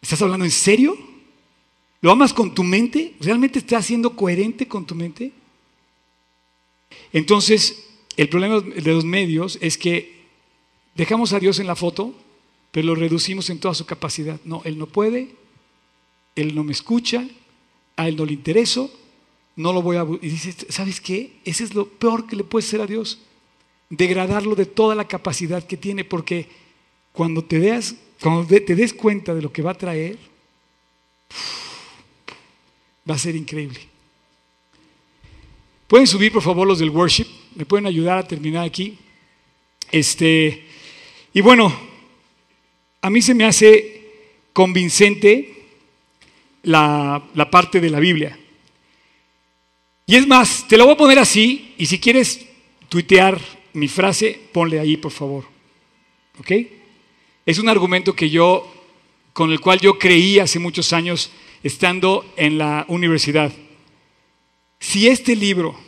¿estás 0.00 0.22
hablando 0.22 0.44
en 0.44 0.50
serio? 0.50 0.96
¿Lo 2.00 2.12
amas 2.12 2.32
con 2.32 2.54
tu 2.54 2.62
mente? 2.62 3.14
¿Realmente 3.20 3.58
estás 3.58 3.86
siendo 3.86 4.14
coherente 4.14 4.68
con 4.68 4.86
tu 4.86 4.94
mente? 4.94 5.32
Entonces, 7.12 7.88
el 8.16 8.28
problema 8.28 8.60
de 8.60 8.92
los 8.92 9.04
medios 9.04 9.58
es 9.60 9.76
que 9.76 10.14
dejamos 10.94 11.32
a 11.32 11.40
Dios 11.40 11.58
en 11.58 11.66
la 11.66 11.74
foto, 11.74 12.14
pero 12.70 12.88
lo 12.88 12.94
reducimos 12.94 13.50
en 13.50 13.58
toda 13.58 13.74
su 13.74 13.86
capacidad. 13.86 14.38
No, 14.44 14.62
Él 14.64 14.78
no 14.78 14.86
puede, 14.86 15.34
Él 16.36 16.54
no 16.54 16.62
me 16.62 16.72
escucha, 16.72 17.26
a 17.96 18.08
Él 18.08 18.16
no 18.16 18.26
le 18.26 18.34
intereso, 18.34 18.92
no 19.56 19.72
lo 19.72 19.82
voy 19.82 19.96
a... 19.96 20.06
Y 20.20 20.28
dices, 20.28 20.66
¿sabes 20.68 21.00
qué? 21.00 21.36
Ese 21.44 21.64
es 21.64 21.74
lo 21.74 21.86
peor 21.86 22.26
que 22.26 22.36
le 22.36 22.44
puede 22.44 22.66
ser 22.66 22.80
a 22.80 22.86
Dios. 22.86 23.20
Degradarlo 23.88 24.54
de 24.54 24.66
toda 24.66 24.94
la 24.94 25.06
capacidad 25.06 25.64
que 25.64 25.76
tiene, 25.76 26.04
porque 26.04 26.48
cuando 27.12 27.44
te, 27.44 27.58
veas, 27.58 27.94
cuando 28.20 28.46
te 28.46 28.74
des 28.74 28.92
cuenta 28.92 29.34
de 29.34 29.42
lo 29.42 29.52
que 29.52 29.62
va 29.62 29.72
a 29.72 29.78
traer, 29.78 30.18
va 33.08 33.14
a 33.14 33.18
ser 33.18 33.36
increíble. 33.36 33.80
Pueden 35.86 36.06
subir, 36.06 36.32
por 36.32 36.42
favor, 36.42 36.66
los 36.66 36.78
del 36.78 36.90
worship. 36.90 37.26
Me 37.54 37.66
pueden 37.66 37.86
ayudar 37.86 38.18
a 38.18 38.26
terminar 38.26 38.64
aquí. 38.64 38.98
Este, 39.92 40.64
y 41.32 41.40
bueno, 41.40 41.72
a 43.00 43.10
mí 43.10 43.22
se 43.22 43.34
me 43.34 43.44
hace 43.44 44.02
convincente 44.52 45.66
la, 46.62 47.22
la 47.34 47.50
parte 47.50 47.80
de 47.80 47.90
la 47.90 48.00
Biblia. 48.00 48.38
Y 50.06 50.16
es 50.16 50.26
más, 50.26 50.66
te 50.68 50.76
lo 50.76 50.84
voy 50.84 50.94
a 50.94 50.98
poner 50.98 51.18
así, 51.18 51.74
y 51.78 51.86
si 51.86 51.98
quieres 51.98 52.46
tuitear 52.88 53.40
mi 53.72 53.88
frase, 53.88 54.38
ponle 54.52 54.78
ahí, 54.78 54.96
por 54.96 55.12
favor. 55.12 55.44
¿Ok? 56.38 56.52
Es 57.46 57.58
un 57.58 57.68
argumento 57.68 58.14
que 58.14 58.28
yo, 58.28 58.70
con 59.32 59.50
el 59.50 59.60
cual 59.60 59.80
yo 59.80 59.98
creí 59.98 60.38
hace 60.38 60.58
muchos 60.58 60.92
años 60.92 61.30
estando 61.62 62.30
en 62.36 62.58
la 62.58 62.84
universidad. 62.88 63.52
Si 64.78 65.08
este 65.08 65.34
libro, 65.34 65.78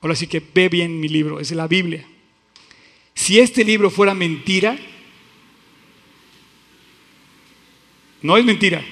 ahora 0.00 0.16
sí 0.16 0.26
que 0.26 0.42
ve 0.52 0.68
bien 0.68 0.98
mi 0.98 1.08
libro, 1.08 1.38
es 1.38 1.52
la 1.52 1.68
Biblia. 1.68 2.04
Si 3.14 3.38
este 3.38 3.64
libro 3.64 3.90
fuera 3.90 4.14
mentira, 4.14 4.76
no 8.22 8.36
es 8.36 8.44
mentira. 8.44 8.84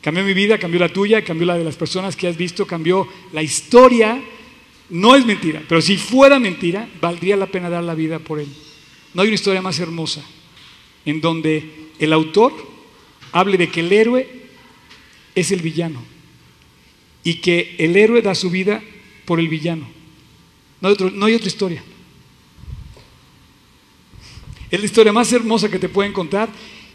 Cambió 0.00 0.24
mi 0.24 0.32
vida, 0.32 0.58
cambió 0.58 0.78
la 0.80 0.92
tuya, 0.92 1.24
cambió 1.24 1.46
la 1.46 1.58
de 1.58 1.64
las 1.64 1.76
personas 1.76 2.16
que 2.16 2.28
has 2.28 2.36
visto, 2.36 2.66
cambió 2.66 3.08
la 3.32 3.42
historia. 3.42 4.22
No 4.90 5.16
es 5.16 5.26
mentira, 5.26 5.62
pero 5.68 5.82
si 5.82 5.96
fuera 5.96 6.38
mentira, 6.38 6.88
valdría 7.00 7.36
la 7.36 7.46
pena 7.46 7.68
dar 7.68 7.84
la 7.84 7.94
vida 7.94 8.18
por 8.18 8.40
él. 8.40 8.48
No 9.14 9.22
hay 9.22 9.28
una 9.28 9.34
historia 9.34 9.62
más 9.62 9.78
hermosa 9.80 10.22
en 11.04 11.20
donde 11.20 11.88
el 11.98 12.12
autor 12.12 12.52
hable 13.32 13.58
de 13.58 13.68
que 13.68 13.80
el 13.80 13.92
héroe 13.92 14.28
es 15.34 15.50
el 15.50 15.60
villano 15.60 16.02
y 17.24 17.34
que 17.34 17.76
el 17.78 17.96
héroe 17.96 18.22
da 18.22 18.34
su 18.34 18.50
vida 18.50 18.82
por 19.24 19.40
el 19.40 19.48
villano. 19.48 19.88
No 20.80 20.88
hay, 21.26 21.34
otra 21.34 21.48
historia. 21.48 21.82
Es 24.70 24.78
la 24.78 24.86
historia 24.86 25.12
más 25.12 25.32
hermosa 25.32 25.68
que 25.68 25.78
te 25.78 25.88
pueden 25.88 26.12
contar 26.12 26.48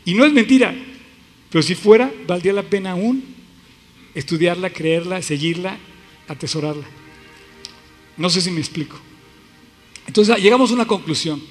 y 0.06 0.14
no 0.14 0.26
es 0.26 0.34
mentira, 0.34 0.76
pero 1.54 1.62
si 1.62 1.76
fuera, 1.76 2.12
valdría 2.26 2.52
la 2.52 2.64
pena 2.64 2.94
aún 2.94 3.24
estudiarla, 4.16 4.72
creerla, 4.72 5.22
seguirla, 5.22 5.78
atesorarla. 6.28 6.86
No 8.18 8.28
sé 8.32 8.42
si 8.42 8.50
me 8.50 8.60
explico. 8.60 8.98
Entonces 10.08 10.36
llegamos 10.38 10.72
a 10.72 10.74
una 10.74 10.88
conclusión. 10.88 11.44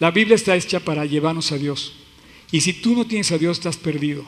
La 0.00 0.10
Biblia 0.10 0.34
está 0.34 0.56
hecha 0.56 0.80
para 0.80 1.04
llevarnos 1.04 1.52
a 1.52 1.56
Dios. 1.56 1.92
Y 2.50 2.62
si 2.62 2.72
tú 2.72 2.96
no 2.96 3.06
tienes 3.06 3.30
a 3.30 3.38
Dios, 3.38 3.58
estás 3.58 3.76
perdido. 3.76 4.24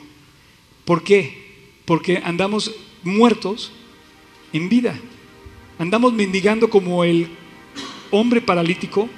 ¿Por 0.85 1.03
qué? 1.03 1.73
Porque 1.83 2.21
andamos 2.23 2.71
muertos 3.03 3.73
en 4.53 4.69
vida. 4.69 4.97
Andamos 5.77 6.13
mendigando 6.13 6.69
como 6.69 7.03
el 7.03 7.27
hombre 8.11 8.39
paralítico 8.39 9.09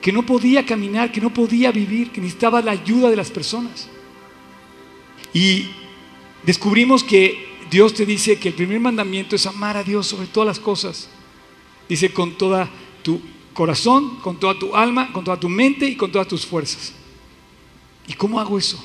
que 0.00 0.10
no 0.10 0.24
podía 0.24 0.64
caminar, 0.64 1.12
que 1.12 1.20
no 1.20 1.34
podía 1.34 1.70
vivir, 1.70 2.10
que 2.12 2.22
necesitaba 2.22 2.62
la 2.62 2.70
ayuda 2.72 3.10
de 3.10 3.16
las 3.16 3.30
personas. 3.30 3.90
Y 5.34 5.66
descubrimos 6.44 7.02
que 7.02 7.52
Dios 7.70 7.94
te 7.94 8.04
dice 8.04 8.38
que 8.38 8.48
el 8.48 8.54
primer 8.54 8.80
mandamiento 8.80 9.34
es 9.34 9.46
amar 9.46 9.76
a 9.76 9.82
Dios 9.82 10.06
sobre 10.06 10.26
todas 10.26 10.46
las 10.46 10.60
cosas. 10.60 11.08
Dice 11.88 12.12
con 12.12 12.36
toda 12.36 12.68
tu 13.02 13.20
corazón, 13.52 14.16
con 14.20 14.38
toda 14.38 14.58
tu 14.58 14.74
alma, 14.74 15.12
con 15.12 15.24
toda 15.24 15.38
tu 15.38 15.48
mente 15.48 15.86
y 15.86 15.96
con 15.96 16.12
todas 16.12 16.28
tus 16.28 16.44
fuerzas. 16.44 16.92
¿Y 18.06 18.14
cómo 18.14 18.40
hago 18.40 18.58
eso? 18.58 18.82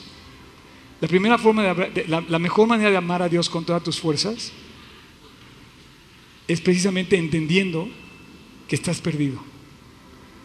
La 0.99 1.07
primera 1.07 1.37
forma 1.37 1.63
de, 1.63 2.05
la, 2.07 2.39
mejor 2.39 2.67
manera 2.67 2.89
de 2.89 2.97
amar 2.97 3.21
a 3.21 3.29
Dios 3.29 3.49
con 3.49 3.63
todas 3.63 3.83
tus 3.83 3.99
fuerzas 3.99 4.51
es 6.47 6.61
precisamente 6.61 7.17
entendiendo 7.17 7.87
que 8.67 8.75
estás 8.75 8.99
perdido, 8.99 9.39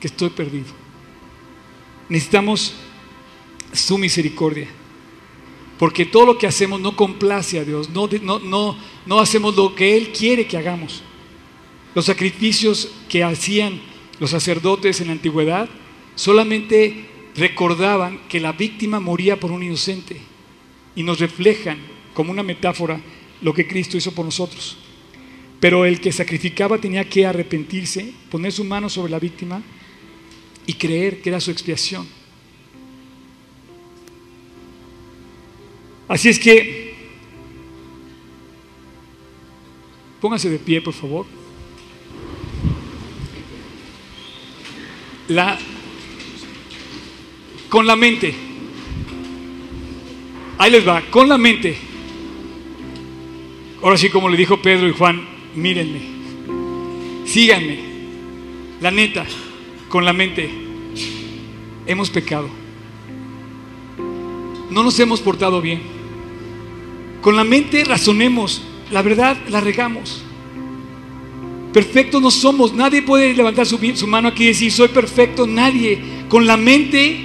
que 0.01 0.09
estoy 0.09 0.31
perdido. 0.31 0.67
Necesitamos 2.09 2.75
su 3.73 3.97
misericordia, 3.97 4.69
porque 5.83 6.07
todo 6.07 6.27
lo 6.27 6.39
que 6.39 6.47
hacemos 6.47 6.81
no 6.81 6.95
complace 6.95 7.59
a 7.59 7.65
Dios, 7.65 7.91
no, 7.91 8.09
no, 8.23 8.79
no 9.05 9.19
hacemos 9.19 9.57
lo 9.57 9.75
que 9.75 9.97
Él 9.97 10.13
quiere 10.13 10.47
que 10.47 10.57
hagamos. 10.57 11.03
Los 11.93 12.05
sacrificios 12.05 12.89
que 13.09 13.25
hacían 13.25 13.81
los 14.21 14.31
sacerdotes 14.31 15.01
en 15.01 15.09
la 15.09 15.15
antigüedad 15.15 15.69
solamente 16.15 17.09
recordaban 17.35 18.21
que 18.29 18.39
la 18.39 18.53
víctima 18.53 19.01
moría 19.01 19.41
por 19.41 19.51
un 19.51 19.65
inocente 19.65 20.19
y 20.95 21.03
nos 21.03 21.19
reflejan 21.19 21.79
como 22.15 22.31
una 22.31 22.45
metáfora 22.45 23.01
lo 23.41 23.53
que 23.53 23.67
Cristo 23.67 23.97
hizo 23.97 24.13
por 24.13 24.25
nosotros. 24.25 24.77
Pero 25.59 25.85
el 25.85 26.01
que 26.01 26.13
sacrificaba 26.13 26.79
tenía 26.79 27.09
que 27.09 27.27
arrepentirse, 27.27 28.15
poner 28.31 28.53
su 28.53 28.63
mano 28.63 28.89
sobre 28.89 29.11
la 29.11 29.19
víctima 29.19 29.61
y 30.65 30.75
creer 30.75 31.21
que 31.21 31.31
era 31.31 31.41
su 31.41 31.51
expiación. 31.51 32.22
Así 36.13 36.29
es 36.29 36.39
que, 36.39 36.93
pónganse 40.21 40.51
de 40.51 40.59
pie, 40.59 40.83
por 40.83 40.93
favor. 40.93 41.25
La, 45.29 45.59
con 47.71 47.87
la 47.87 47.97
mente. 47.97 48.35
Ahí 50.59 50.71
les 50.71 50.87
va, 50.87 51.01
con 51.11 51.31
la 51.31 51.39
mente. 51.39 51.79
Ahora 53.83 53.97
sí, 53.97 54.11
como 54.11 54.29
le 54.29 54.37
dijo 54.37 54.61
Pedro 54.61 54.87
y 54.87 54.93
Juan, 54.93 55.27
mírenme, 55.55 56.03
síganme. 57.25 57.79
La 58.83 58.91
neta, 58.91 59.25
con 59.89 60.05
la 60.05 60.13
mente. 60.13 60.51
hemos 61.87 62.11
pecado. 62.11 62.51
No 64.69 64.83
nos 64.83 65.01
hemos 65.01 65.23
portado 65.23 65.63
bien. 65.63 66.02
Con 67.23 67.37
la 67.37 67.45
mente 67.45 67.85
razonemos, 67.85 68.63
la 68.91 69.01
verdad 69.01 69.37
la 69.49 69.61
regamos. 69.61 70.23
Perfectos 71.73 72.21
no 72.21 72.31
somos, 72.31 72.75
nadie 72.75 73.01
puede 73.01 73.33
levantar 73.33 73.65
su, 73.65 73.79
mano 74.07 74.29
aquí 74.29 74.45
y 74.45 74.49
decir 74.49 74.71
soy 74.71 74.89
perfecto, 74.89 75.47
nadie. 75.47 75.99
Con 76.29 76.47
la 76.47 76.57
mente 76.57 77.17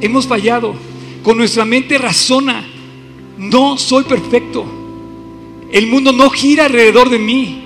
hemos 0.00 0.26
fallado, 0.26 0.74
con 1.22 1.36
nuestra 1.36 1.64
mente 1.64 1.98
razona, 1.98 2.66
no 3.36 3.76
soy 3.76 4.04
perfecto. 4.04 4.64
El 5.70 5.86
mundo 5.88 6.10
no 6.12 6.30
gira 6.30 6.64
alrededor 6.64 7.10
de 7.10 7.18
mí. 7.18 7.62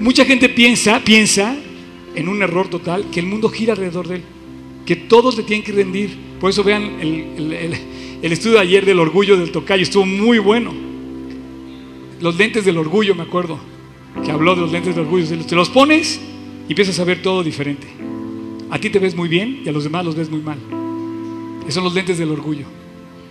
Mucha 0.00 0.24
gente 0.24 0.48
piensa, 0.48 1.00
piensa 1.04 1.56
en 2.14 2.28
un 2.28 2.42
error 2.42 2.68
total, 2.68 3.06
que 3.12 3.20
el 3.20 3.26
mundo 3.26 3.50
gira 3.50 3.74
alrededor 3.74 4.08
de 4.08 4.16
él, 4.16 4.22
que 4.86 4.96
todos 4.96 5.36
le 5.36 5.42
tienen 5.42 5.64
que 5.64 5.72
rendir. 5.72 6.16
Por 6.40 6.50
eso 6.50 6.64
vean 6.64 6.98
el, 7.00 7.76
estudio 8.22 8.56
de 8.56 8.62
ayer 8.62 8.84
del 8.84 8.98
orgullo 8.98 9.36
del 9.36 9.52
tocayo, 9.52 9.82
estuvo 9.82 10.04
muy 10.04 10.38
bueno. 10.38 10.72
Los 12.20 12.36
lentes 12.36 12.64
del 12.64 12.78
orgullo, 12.78 13.14
me 13.14 13.22
acuerdo, 13.22 13.58
que 14.24 14.30
habló 14.30 14.54
de 14.54 14.62
los 14.62 14.72
lentes 14.72 14.94
del 14.96 15.04
orgullo. 15.04 15.26
Te 15.46 15.54
los 15.54 15.68
pones 15.68 16.20
y 16.68 16.72
empiezas 16.72 16.98
a 16.98 17.04
ver 17.04 17.22
todo 17.22 17.42
diferente. 17.42 17.86
A 18.70 18.78
ti 18.78 18.90
te 18.90 18.98
ves 18.98 19.14
muy 19.14 19.28
bien 19.28 19.62
y 19.64 19.68
a 19.68 19.72
los 19.72 19.84
demás 19.84 20.04
los 20.04 20.16
ves 20.16 20.30
muy 20.30 20.40
mal. 20.40 20.58
Esos 21.62 21.74
son 21.74 21.84
los 21.84 21.94
lentes 21.94 22.18
del 22.18 22.30
orgullo. 22.30 22.66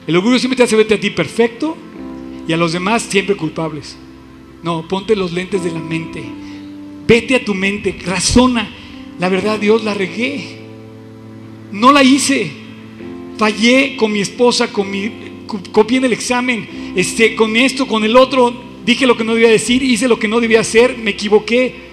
El 0.07 0.15
orgullo 0.15 0.39
siempre 0.39 0.55
te 0.55 0.63
hace 0.63 0.75
verte 0.75 0.93
a 0.93 0.99
ti 0.99 1.09
perfecto 1.09 1.75
y 2.47 2.53
a 2.53 2.57
los 2.57 2.71
demás 2.71 3.03
siempre 3.03 3.35
culpables. 3.35 3.97
No, 4.63 4.87
ponte 4.87 5.15
los 5.15 5.33
lentes 5.33 5.63
de 5.63 5.71
la 5.71 5.79
mente. 5.79 6.23
Vete 7.07 7.35
a 7.35 7.43
tu 7.43 7.53
mente, 7.53 7.97
razona. 8.05 8.69
La 9.19 9.29
verdad, 9.29 9.59
Dios 9.59 9.83
la 9.83 9.93
regué. 9.93 10.59
No 11.71 11.91
la 11.91 12.03
hice. 12.03 12.51
Fallé 13.37 13.95
con 13.95 14.11
mi 14.11 14.19
esposa, 14.19 14.71
con 14.71 14.89
mi 14.89 15.11
copié 15.71 15.97
en 15.99 16.05
el 16.05 16.13
examen, 16.13 16.93
este, 16.95 17.35
con 17.35 17.55
esto, 17.55 17.87
con 17.87 18.03
el 18.03 18.15
otro, 18.17 18.53
dije 18.85 19.07
lo 19.07 19.15
que 19.15 19.23
no 19.23 19.33
debía 19.33 19.49
decir, 19.49 19.81
hice 19.83 20.07
lo 20.07 20.19
que 20.19 20.27
no 20.27 20.39
debía 20.39 20.61
hacer, 20.61 20.97
me 20.97 21.11
equivoqué. 21.11 21.87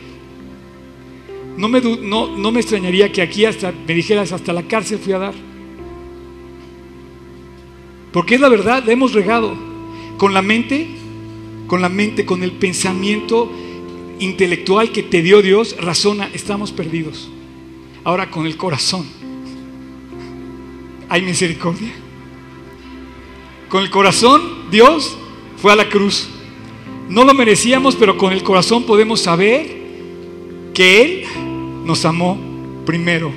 No 1.56 1.68
me, 1.68 1.80
no, 1.80 2.36
no 2.36 2.50
me 2.50 2.60
extrañaría 2.60 3.12
que 3.12 3.22
aquí 3.22 3.44
hasta 3.44 3.72
me 3.86 3.94
dijeras 3.94 4.32
hasta 4.32 4.52
la 4.52 4.64
cárcel 4.64 4.98
fui 4.98 5.12
a 5.12 5.18
dar. 5.18 5.34
Porque 8.12 8.36
es 8.36 8.40
la 8.40 8.48
verdad, 8.48 8.82
la 8.84 8.92
hemos 8.92 9.12
regado. 9.12 9.56
Con 10.18 10.34
la 10.34 10.42
mente, 10.42 10.86
con 11.66 11.82
la 11.82 11.88
mente, 11.88 12.24
con 12.24 12.42
el 12.42 12.52
pensamiento 12.52 13.50
intelectual 14.20 14.92
que 14.92 15.02
te 15.02 15.22
dio 15.22 15.42
Dios, 15.42 15.76
razona, 15.80 16.30
estamos 16.32 16.72
perdidos. 16.72 17.28
Ahora 18.04 18.30
con 18.30 18.46
el 18.46 18.56
corazón, 18.56 19.06
¿hay 21.14 21.22
misericordia? 21.22 21.92
Con 23.68 23.84
el 23.84 23.90
corazón, 23.90 24.68
Dios 24.72 25.16
fue 25.58 25.70
a 25.70 25.76
la 25.76 25.88
cruz. 25.88 26.28
No 27.08 27.22
lo 27.22 27.32
merecíamos, 27.34 27.94
pero 27.94 28.18
con 28.18 28.32
el 28.32 28.42
corazón 28.42 28.82
podemos 28.82 29.20
saber 29.20 29.76
que 30.74 31.02
Él 31.02 31.24
nos 31.84 32.04
amó 32.04 32.36
primero. 32.84 33.30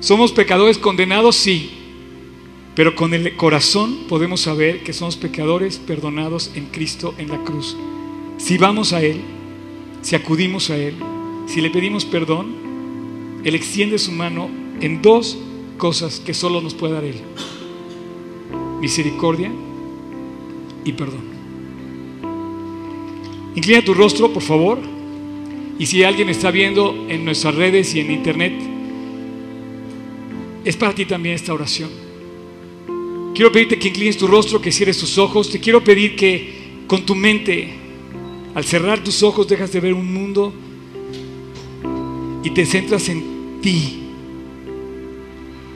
¿Somos 0.00 0.32
pecadores 0.32 0.78
condenados? 0.78 1.36
Sí. 1.36 1.72
Pero 2.74 2.94
con 2.94 3.12
el 3.12 3.36
corazón 3.36 4.04
podemos 4.08 4.40
saber 4.40 4.82
que 4.84 4.94
somos 4.94 5.18
pecadores 5.18 5.76
perdonados 5.76 6.52
en 6.54 6.68
Cristo 6.68 7.14
en 7.18 7.28
la 7.28 7.44
cruz. 7.44 7.76
Si 8.38 8.56
vamos 8.56 8.94
a 8.94 9.02
Él, 9.02 9.20
si 10.00 10.16
acudimos 10.16 10.70
a 10.70 10.76
Él, 10.78 10.94
si 11.46 11.60
le 11.60 11.68
pedimos 11.68 12.06
perdón, 12.06 13.42
Él 13.44 13.54
extiende 13.54 13.98
su 13.98 14.10
mano 14.10 14.48
en 14.80 15.02
dos 15.02 15.36
cosas 15.82 16.20
que 16.20 16.32
solo 16.32 16.60
nos 16.60 16.74
puede 16.74 16.92
dar 16.92 17.02
Él. 17.02 17.16
Misericordia 18.80 19.50
y 20.84 20.92
perdón. 20.92 21.24
Inclina 23.56 23.84
tu 23.84 23.92
rostro, 23.92 24.32
por 24.32 24.44
favor. 24.44 24.78
Y 25.80 25.86
si 25.86 26.04
alguien 26.04 26.28
está 26.28 26.52
viendo 26.52 27.06
en 27.08 27.24
nuestras 27.24 27.56
redes 27.56 27.96
y 27.96 27.98
en 27.98 28.12
internet, 28.12 28.52
es 30.64 30.76
para 30.76 30.94
ti 30.94 31.04
también 31.04 31.34
esta 31.34 31.52
oración. 31.52 31.90
Quiero 33.34 33.50
pedirte 33.50 33.76
que 33.76 33.88
inclines 33.88 34.16
tu 34.16 34.28
rostro, 34.28 34.60
que 34.60 34.70
cierres 34.70 34.98
tus 34.98 35.18
ojos. 35.18 35.50
Te 35.50 35.58
quiero 35.58 35.82
pedir 35.82 36.14
que 36.14 36.84
con 36.86 37.04
tu 37.04 37.16
mente 37.16 37.70
al 38.54 38.62
cerrar 38.62 39.02
tus 39.02 39.20
ojos 39.24 39.48
dejas 39.48 39.72
de 39.72 39.80
ver 39.80 39.94
un 39.94 40.14
mundo 40.14 40.52
y 42.44 42.50
te 42.50 42.64
centras 42.66 43.08
en 43.08 43.60
ti. 43.60 44.01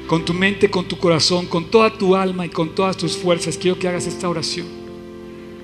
Con 0.07 0.25
tu 0.25 0.33
mente, 0.33 0.71
con 0.71 0.87
tu 0.87 0.97
corazón, 0.99 1.47
con 1.47 1.65
toda 1.71 1.93
tu 1.93 2.15
alma 2.15 2.47
y 2.47 2.49
con 2.49 2.75
todas 2.75 2.97
tus 2.97 3.17
fuerzas, 3.17 3.59
quiero 3.59 3.79
que 3.79 3.89
hagas 3.89 4.07
esta 4.07 4.29
oración, 4.29 4.67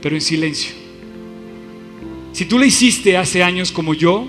pero 0.01 0.17
en 0.17 0.21
silencio. 0.21 0.73
Si 2.33 2.45
tú 2.47 2.59
la 2.59 2.67
hiciste 2.67 3.17
hace 3.17 3.43
años 3.43 3.71
como 3.71 3.95
yo, 3.95 4.27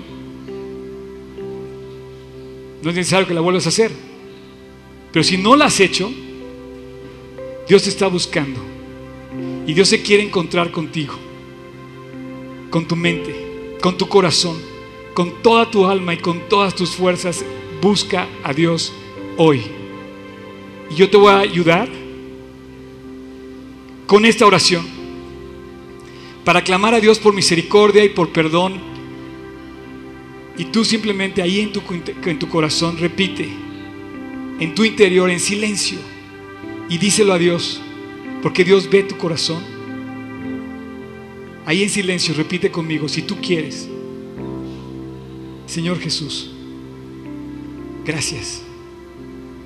no 2.82 2.90
es 2.90 2.96
necesario 2.96 3.26
que 3.26 3.34
la 3.34 3.40
vuelvas 3.40 3.66
a 3.66 3.70
hacer. 3.70 3.90
Pero 5.10 5.24
si 5.24 5.36
no 5.38 5.56
la 5.56 5.66
has 5.66 5.80
hecho, 5.80 6.12
Dios 7.66 7.84
te 7.84 7.88
está 7.88 8.08
buscando. 8.08 8.60
Y 9.66 9.72
Dios 9.72 9.88
se 9.88 10.02
quiere 10.02 10.22
encontrar 10.22 10.70
contigo 10.70 11.14
con 12.70 12.86
tu 12.86 12.96
mente, 12.96 13.78
con 13.80 13.96
tu 13.96 14.08
corazón, 14.08 14.58
con 15.14 15.42
toda 15.42 15.70
tu 15.70 15.86
alma 15.86 16.12
y 16.12 16.18
con 16.18 16.48
todas 16.48 16.74
tus 16.74 16.90
fuerzas, 16.90 17.44
busca 17.80 18.28
a 18.42 18.52
Dios 18.52 18.92
hoy. 19.36 19.62
Y 20.90 20.94
yo 20.94 21.10
te 21.10 21.16
voy 21.16 21.32
a 21.32 21.38
ayudar 21.38 21.88
con 24.06 24.24
esta 24.24 24.46
oración 24.46 24.86
para 26.44 26.62
clamar 26.62 26.94
a 26.94 27.00
Dios 27.00 27.18
por 27.18 27.34
misericordia 27.34 28.04
y 28.04 28.10
por 28.10 28.30
perdón. 28.30 28.74
Y 30.56 30.66
tú 30.66 30.84
simplemente 30.84 31.42
ahí 31.42 31.60
en 31.60 31.72
tu, 31.72 31.82
en 32.24 32.38
tu 32.38 32.48
corazón 32.48 32.96
repite, 32.98 33.48
en 34.60 34.74
tu 34.74 34.84
interior, 34.84 35.30
en 35.30 35.40
silencio, 35.40 35.98
y 36.88 36.98
díselo 36.98 37.32
a 37.32 37.38
Dios, 37.38 37.80
porque 38.42 38.62
Dios 38.62 38.88
ve 38.88 39.02
tu 39.02 39.16
corazón 39.16 39.74
Ahí 41.66 41.82
en 41.82 41.88
silencio, 41.88 42.34
repite 42.34 42.70
conmigo, 42.70 43.08
si 43.08 43.22
tú 43.22 43.36
quieres. 43.40 43.88
Señor 45.66 45.98
Jesús, 45.98 46.50
gracias 48.04 48.62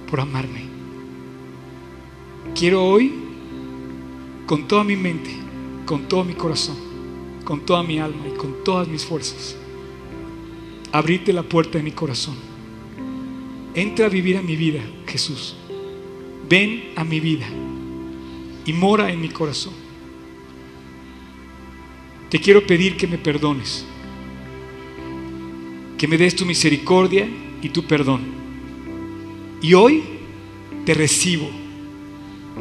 por 0.08 0.20
amarme. 0.20 0.67
Quiero 2.58 2.84
hoy, 2.84 3.12
con 4.44 4.66
toda 4.66 4.82
mi 4.82 4.96
mente, 4.96 5.30
con 5.86 6.08
todo 6.08 6.24
mi 6.24 6.34
corazón, 6.34 6.76
con 7.44 7.60
toda 7.60 7.84
mi 7.84 8.00
alma 8.00 8.26
y 8.26 8.36
con 8.36 8.64
todas 8.64 8.88
mis 8.88 9.04
fuerzas, 9.04 9.56
abrirte 10.90 11.32
la 11.32 11.44
puerta 11.44 11.78
de 11.78 11.84
mi 11.84 11.92
corazón. 11.92 12.34
Entra 13.76 14.06
a 14.06 14.08
vivir 14.08 14.38
a 14.38 14.42
mi 14.42 14.56
vida, 14.56 14.80
Jesús. 15.06 15.54
Ven 16.48 16.94
a 16.96 17.04
mi 17.04 17.20
vida 17.20 17.46
y 18.66 18.72
mora 18.72 19.12
en 19.12 19.20
mi 19.20 19.28
corazón. 19.28 19.74
Te 22.28 22.40
quiero 22.40 22.66
pedir 22.66 22.96
que 22.96 23.06
me 23.06 23.18
perdones, 23.18 23.86
que 25.96 26.08
me 26.08 26.18
des 26.18 26.34
tu 26.34 26.44
misericordia 26.44 27.28
y 27.62 27.68
tu 27.68 27.84
perdón. 27.84 28.22
Y 29.62 29.74
hoy 29.74 30.02
te 30.84 30.92
recibo 30.94 31.67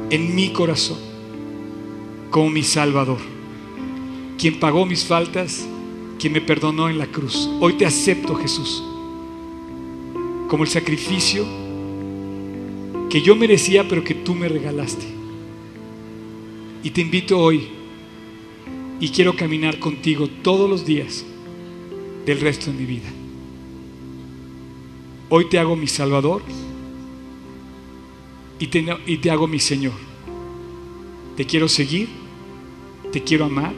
en 0.10 0.36
mi 0.36 0.52
corazón 0.54 0.98
como 2.32 2.50
mi 2.50 2.64
Salvador, 2.64 3.20
quien 4.38 4.60
pagó 4.60 4.86
mis 4.86 5.06
faltas, 5.06 5.68
quien 6.20 6.34
me 6.34 6.42
perdonó 6.42 6.90
en 6.90 6.98
la 6.98 7.08
cruz. 7.08 7.50
Hoy 7.60 7.74
te 7.74 7.86
acepto, 7.86 8.36
Jesús, 8.36 8.84
como 10.48 10.64
el 10.64 10.70
sacrificio 10.70 11.46
que 13.10 13.22
yo 13.22 13.36
merecía, 13.36 13.88
pero 13.88 14.04
que 14.04 14.14
tú 14.14 14.36
me 14.36 14.50
regalaste. 14.50 15.06
Y 16.84 16.92
te 16.92 17.02
invito 17.02 17.40
hoy 17.40 17.68
y 19.00 19.10
quiero 19.10 19.36
caminar 19.36 19.80
contigo 19.80 20.28
todos 20.42 20.70
los 20.70 20.86
días 20.86 21.26
del 22.26 22.40
resto 22.40 22.72
de 22.72 22.78
mi 22.78 22.86
vida. 22.86 23.10
Hoy 25.30 25.50
te 25.50 25.60
hago 25.60 25.76
mi 25.76 25.88
Salvador 25.88 26.42
y 28.60 29.18
te, 29.18 29.32
hago 29.32 29.48
mi 29.48 29.60
Señor. 29.60 29.94
Te 31.36 31.46
quiero 31.46 31.68
seguir, 31.68 32.10
te 33.12 33.24
quiero 33.24 33.46
amar 33.46 33.74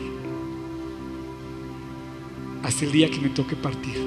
hasta 2.64 2.86
el 2.86 2.92
día 2.92 3.10
que 3.10 3.20
me 3.20 3.30
toque 3.30 3.56
partir. 3.56 3.98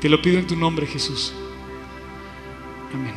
Te 0.00 0.08
lo 0.08 0.20
pido 0.22 0.38
en 0.38 0.46
tu 0.46 0.56
nombre, 0.56 0.86
Jesús. 0.86 1.32
Amén. 2.92 3.14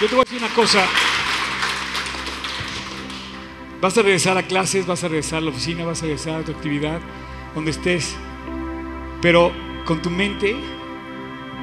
Yo 0.00 0.06
te 0.08 0.14
voy 0.14 0.20
a 0.20 0.24
decir 0.24 0.38
una 0.38 0.54
cosa. 0.54 0.86
Vas 3.80 3.98
a 3.98 4.02
regresar 4.02 4.38
a 4.38 4.42
clases, 4.42 4.86
vas 4.86 5.04
a 5.04 5.08
regresar 5.08 5.38
a 5.38 5.42
la 5.42 5.50
oficina, 5.50 5.84
vas 5.84 6.00
a 6.02 6.06
regresar 6.06 6.40
a 6.40 6.44
tu 6.44 6.52
actividad, 6.52 6.98
donde 7.54 7.72
estés. 7.72 8.16
Pero 9.20 9.52
con 9.84 10.00
tu 10.00 10.08
mente 10.08 10.56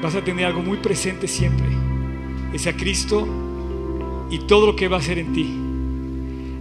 vas 0.02 0.14
a 0.16 0.24
tener 0.24 0.46
algo 0.46 0.62
muy 0.62 0.78
presente 0.78 1.28
siempre. 1.28 1.68
Es 2.54 2.68
a 2.68 2.78
Cristo 2.78 3.28
y 4.30 4.40
todo 4.40 4.68
lo 4.68 4.76
que 4.76 4.88
va 4.88 4.98
a 4.98 5.00
hacer 5.00 5.18
en 5.18 5.34
ti. 5.34 5.58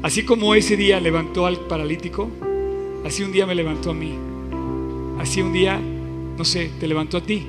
Así 0.02 0.24
como 0.24 0.54
ese 0.54 0.76
día 0.76 0.98
levantó 1.00 1.46
al 1.46 1.60
paralítico, 1.60 2.30
así 3.04 3.22
un 3.22 3.30
día 3.30 3.44
me 3.44 3.54
levantó 3.54 3.90
a 3.90 3.94
mí. 3.94 4.14
Así 5.18 5.42
un 5.42 5.52
día, 5.52 5.78
no 5.78 6.44
sé, 6.44 6.70
te 6.80 6.88
levantó 6.88 7.18
a 7.18 7.22
ti. 7.22 7.46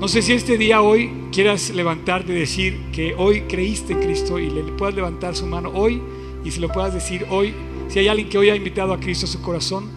No 0.00 0.08
sé 0.08 0.22
si 0.22 0.32
este 0.32 0.56
día 0.56 0.80
hoy 0.80 1.10
quieras 1.30 1.68
levantarte 1.70 2.32
y 2.32 2.36
decir 2.36 2.80
que 2.92 3.14
hoy 3.14 3.42
creíste 3.42 3.92
en 3.92 4.00
Cristo 4.00 4.38
y 4.38 4.48
le 4.48 4.62
puedas 4.62 4.94
levantar 4.94 5.36
su 5.36 5.46
mano 5.46 5.70
hoy 5.74 6.00
y 6.44 6.50
se 6.50 6.60
lo 6.60 6.68
puedas 6.68 6.94
decir 6.94 7.26
hoy. 7.30 7.54
Si 7.88 7.98
hay 7.98 8.08
alguien 8.08 8.28
que 8.28 8.38
hoy 8.38 8.50
ha 8.50 8.56
invitado 8.56 8.92
a 8.92 9.00
Cristo 9.00 9.26
a 9.26 9.28
su 9.28 9.42
corazón, 9.42 9.88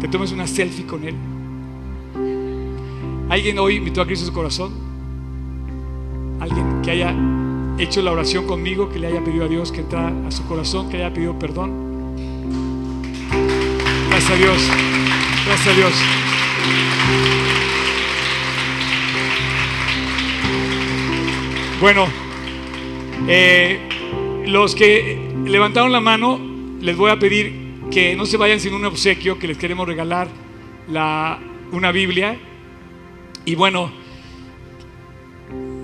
te 0.00 0.08
tomes 0.08 0.32
una 0.32 0.46
selfie 0.46 0.86
con 0.86 1.04
él. 1.04 1.14
¿Alguien 3.28 3.58
hoy 3.58 3.76
invitó 3.76 4.02
a 4.02 4.06
Cristo 4.06 4.24
a 4.24 4.28
su 4.28 4.34
corazón? 4.34 4.72
¿Alguien 6.40 6.82
que 6.82 6.90
haya 6.90 7.14
hecho 7.78 8.02
la 8.02 8.12
oración 8.12 8.46
conmigo, 8.46 8.88
que 8.88 8.98
le 8.98 9.06
haya 9.08 9.22
pedido 9.22 9.44
a 9.44 9.48
Dios 9.48 9.70
que 9.70 9.80
entrara 9.80 10.12
a 10.26 10.30
su 10.30 10.44
corazón, 10.46 10.88
que 10.88 10.96
le 10.96 11.04
haya 11.04 11.14
pedido 11.14 11.38
perdón? 11.38 11.70
Gracias 14.08 14.32
a 14.32 14.36
Dios. 14.36 14.70
Gracias 15.46 15.68
a 15.68 15.76
Dios. 15.76 15.92
Bueno, 21.80 22.08
eh, 23.26 23.89
los 24.46 24.74
que 24.74 25.18
levantaron 25.44 25.92
la 25.92 26.00
mano, 26.00 26.40
les 26.80 26.96
voy 26.96 27.10
a 27.10 27.18
pedir 27.18 27.52
que 27.90 28.14
no 28.14 28.26
se 28.26 28.36
vayan 28.36 28.60
sin 28.60 28.74
un 28.74 28.84
obsequio, 28.84 29.38
que 29.38 29.48
les 29.48 29.58
queremos 29.58 29.86
regalar 29.86 30.28
la, 30.88 31.38
una 31.72 31.92
Biblia. 31.92 32.38
Y 33.44 33.54
bueno, 33.54 33.90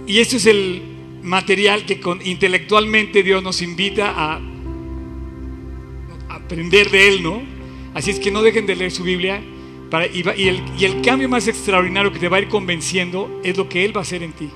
y 0.07 0.19
este 0.19 0.37
es 0.37 0.47
el 0.47 0.83
material 1.23 1.85
que 1.85 2.01
con, 2.01 2.25
intelectualmente 2.25 3.23
Dios 3.23 3.43
nos 3.43 3.61
invita 3.63 4.13
a, 4.17 4.41
aprender 6.29 6.91
de 6.91 7.09
Él, 7.09 7.23
¿no? 7.23 7.43
Así 7.95 8.11
es 8.11 8.21
que 8.21 8.31
no 8.31 8.43
dejen 8.43 8.67
de 8.67 8.77
leer 8.77 8.91
su 8.91 9.03
Biblia. 9.03 9.43
Y, 10.13 10.49
el, 10.49 10.63
y 10.79 10.85
el 10.85 11.01
cambio 11.01 11.29
más 11.29 11.49
extraordinario 11.49 12.13
que 12.13 12.19
te 12.19 12.29
va 12.29 12.37
a 12.37 12.41
ir 12.41 12.49
convenciendo 12.49 13.41
es 13.43 13.57
lo 13.57 13.69
que 13.69 13.85
Él 13.85 13.97
va 13.97 14.01
a 14.01 14.03
hacer 14.03 14.23
en 14.23 14.33
ti. 14.33 14.51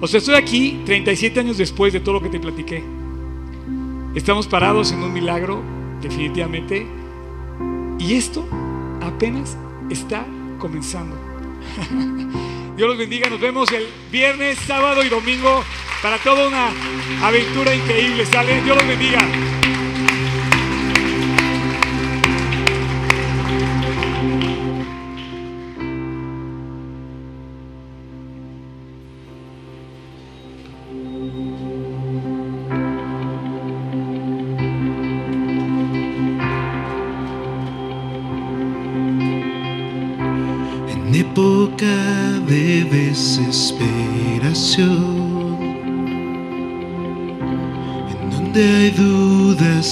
O 0.00 0.06
sea, 0.06 0.18
estoy 0.18 0.34
aquí 0.34 0.80
37 0.86 1.40
años 1.40 1.58
después 1.58 1.92
de 1.92 2.00
todo 2.00 2.14
lo 2.14 2.22
que 2.22 2.28
te 2.28 2.38
platiqué. 2.38 2.82
Estamos 4.14 4.48
parados 4.48 4.90
en 4.90 5.04
un 5.04 5.12
milagro, 5.12 5.62
definitivamente. 6.02 6.84
Y 7.98 8.14
esto 8.14 8.44
apenas 9.00 9.56
está 9.88 10.26
comenzando. 10.58 11.16
Dios 12.76 12.88
los 12.88 12.98
bendiga. 12.98 13.30
Nos 13.30 13.40
vemos 13.40 13.70
el 13.70 13.86
viernes, 14.10 14.58
sábado 14.58 15.04
y 15.04 15.08
domingo 15.08 15.62
para 16.02 16.18
toda 16.18 16.48
una 16.48 16.70
aventura 17.22 17.72
increíble. 17.72 18.26
¿Sale? 18.26 18.60
Dios 18.62 18.76
los 18.76 18.88
bendiga. 18.88 19.20
Donde 48.52 48.68
hay 48.68 48.90
dudas 48.90 49.86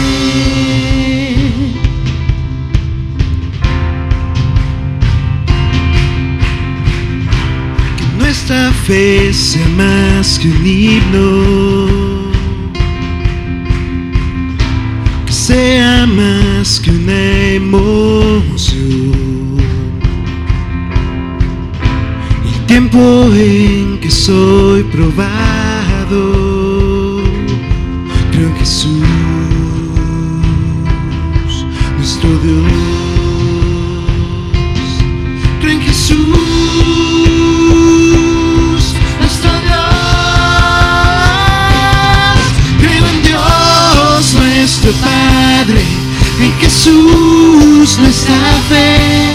Que 7.98 8.06
nuestra 8.18 8.72
fe 8.72 9.32
sea 9.34 9.68
más 9.78 10.40
que 10.40 10.48
un 10.48 10.66
himno, 10.66 12.32
que 15.28 15.34
sea 15.34 16.08
más 16.08 16.80
que 16.80 16.90
una 16.90 17.52
emoción. 17.54 19.17
Tiempo 22.68 23.32
en 23.34 23.98
que 24.00 24.12
soy 24.12 24.84
probado, 24.84 26.20
creo 28.32 28.50
en 28.50 28.56
Jesús, 28.58 28.92
nuestro 31.98 32.30
Dios. 32.44 32.72
Creo 35.62 35.72
en 35.72 35.82
Jesús, 35.82 36.18
nuestro 39.20 39.50
Dios. 39.62 39.88
Creo 42.82 43.08
en 43.08 43.24
Dios, 43.24 44.34
nuestro 44.34 44.92
Padre, 44.92 45.82
en 46.42 46.52
Jesús 46.60 47.98
nuestra 48.00 48.36
fe, 48.68 49.32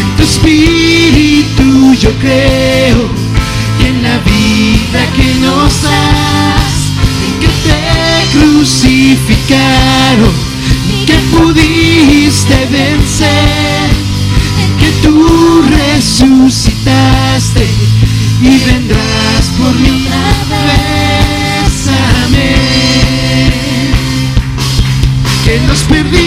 en 0.00 0.16
tu 0.16 0.22
Espíritu 0.22 0.73
yo 2.04 2.12
creo 2.20 3.00
y 3.80 3.82
en 3.86 4.02
la 4.02 4.18
vida 4.18 5.06
que 5.16 5.34
nos 5.40 5.82
das, 5.82 6.92
que 7.40 7.48
te 7.64 7.80
crucificaron 8.38 10.34
que 11.06 11.16
pudiste 11.34 12.56
vencer, 12.70 13.88
en 14.60 14.70
que 14.78 14.90
tú 15.02 15.16
resucitaste 15.62 17.64
y 18.42 18.58
vendrás 18.70 19.44
por 19.58 19.74
mí 19.76 20.06
otra 20.06 20.60
vez. 20.66 21.74
Amén. 22.26 23.50
Que 25.44 25.54
los 25.66 25.80
perdidos 25.84 26.23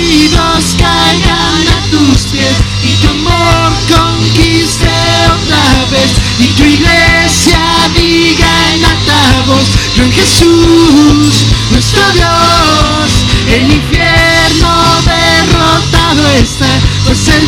y 6.40 6.48
tu 6.50 6.64
iglesia 6.64 7.60
diga 7.96 8.74
en 8.74 8.86
alta 8.86 9.44
voz, 9.48 9.68
yo 9.96 10.04
en 10.04 10.12
Jesús 10.12 11.46
nuestro 11.72 12.02
Dios. 12.14 13.26
El 13.50 13.72
infierno 13.72 15.02
derrotado 15.06 16.30
está, 16.32 16.68
pues 17.06 17.28
el 17.30 17.48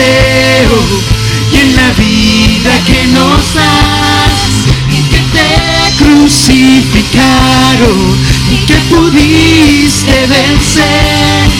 y 0.00 1.56
en 1.56 1.74
la 1.74 1.92
vida 1.94 2.70
que 2.86 3.08
nos 3.08 3.52
das, 3.52 4.68
y 4.90 5.02
que 5.10 5.18
te 5.34 5.50
crucificaron 5.98 8.16
y 8.50 8.58
que 8.66 8.76
pudiste 8.94 10.26
vencer, 10.26 11.50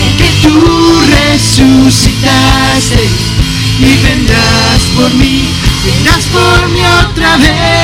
y 0.00 0.08
que 0.16 0.28
tú 0.42 0.56
resucitaste 1.32 3.02
y 3.80 3.96
vendrás 4.02 4.82
por 4.96 5.12
mí, 5.14 5.44
vendrás 5.84 6.24
por 6.32 6.68
mí 6.70 6.80
otra 7.10 7.36
vez, 7.36 7.83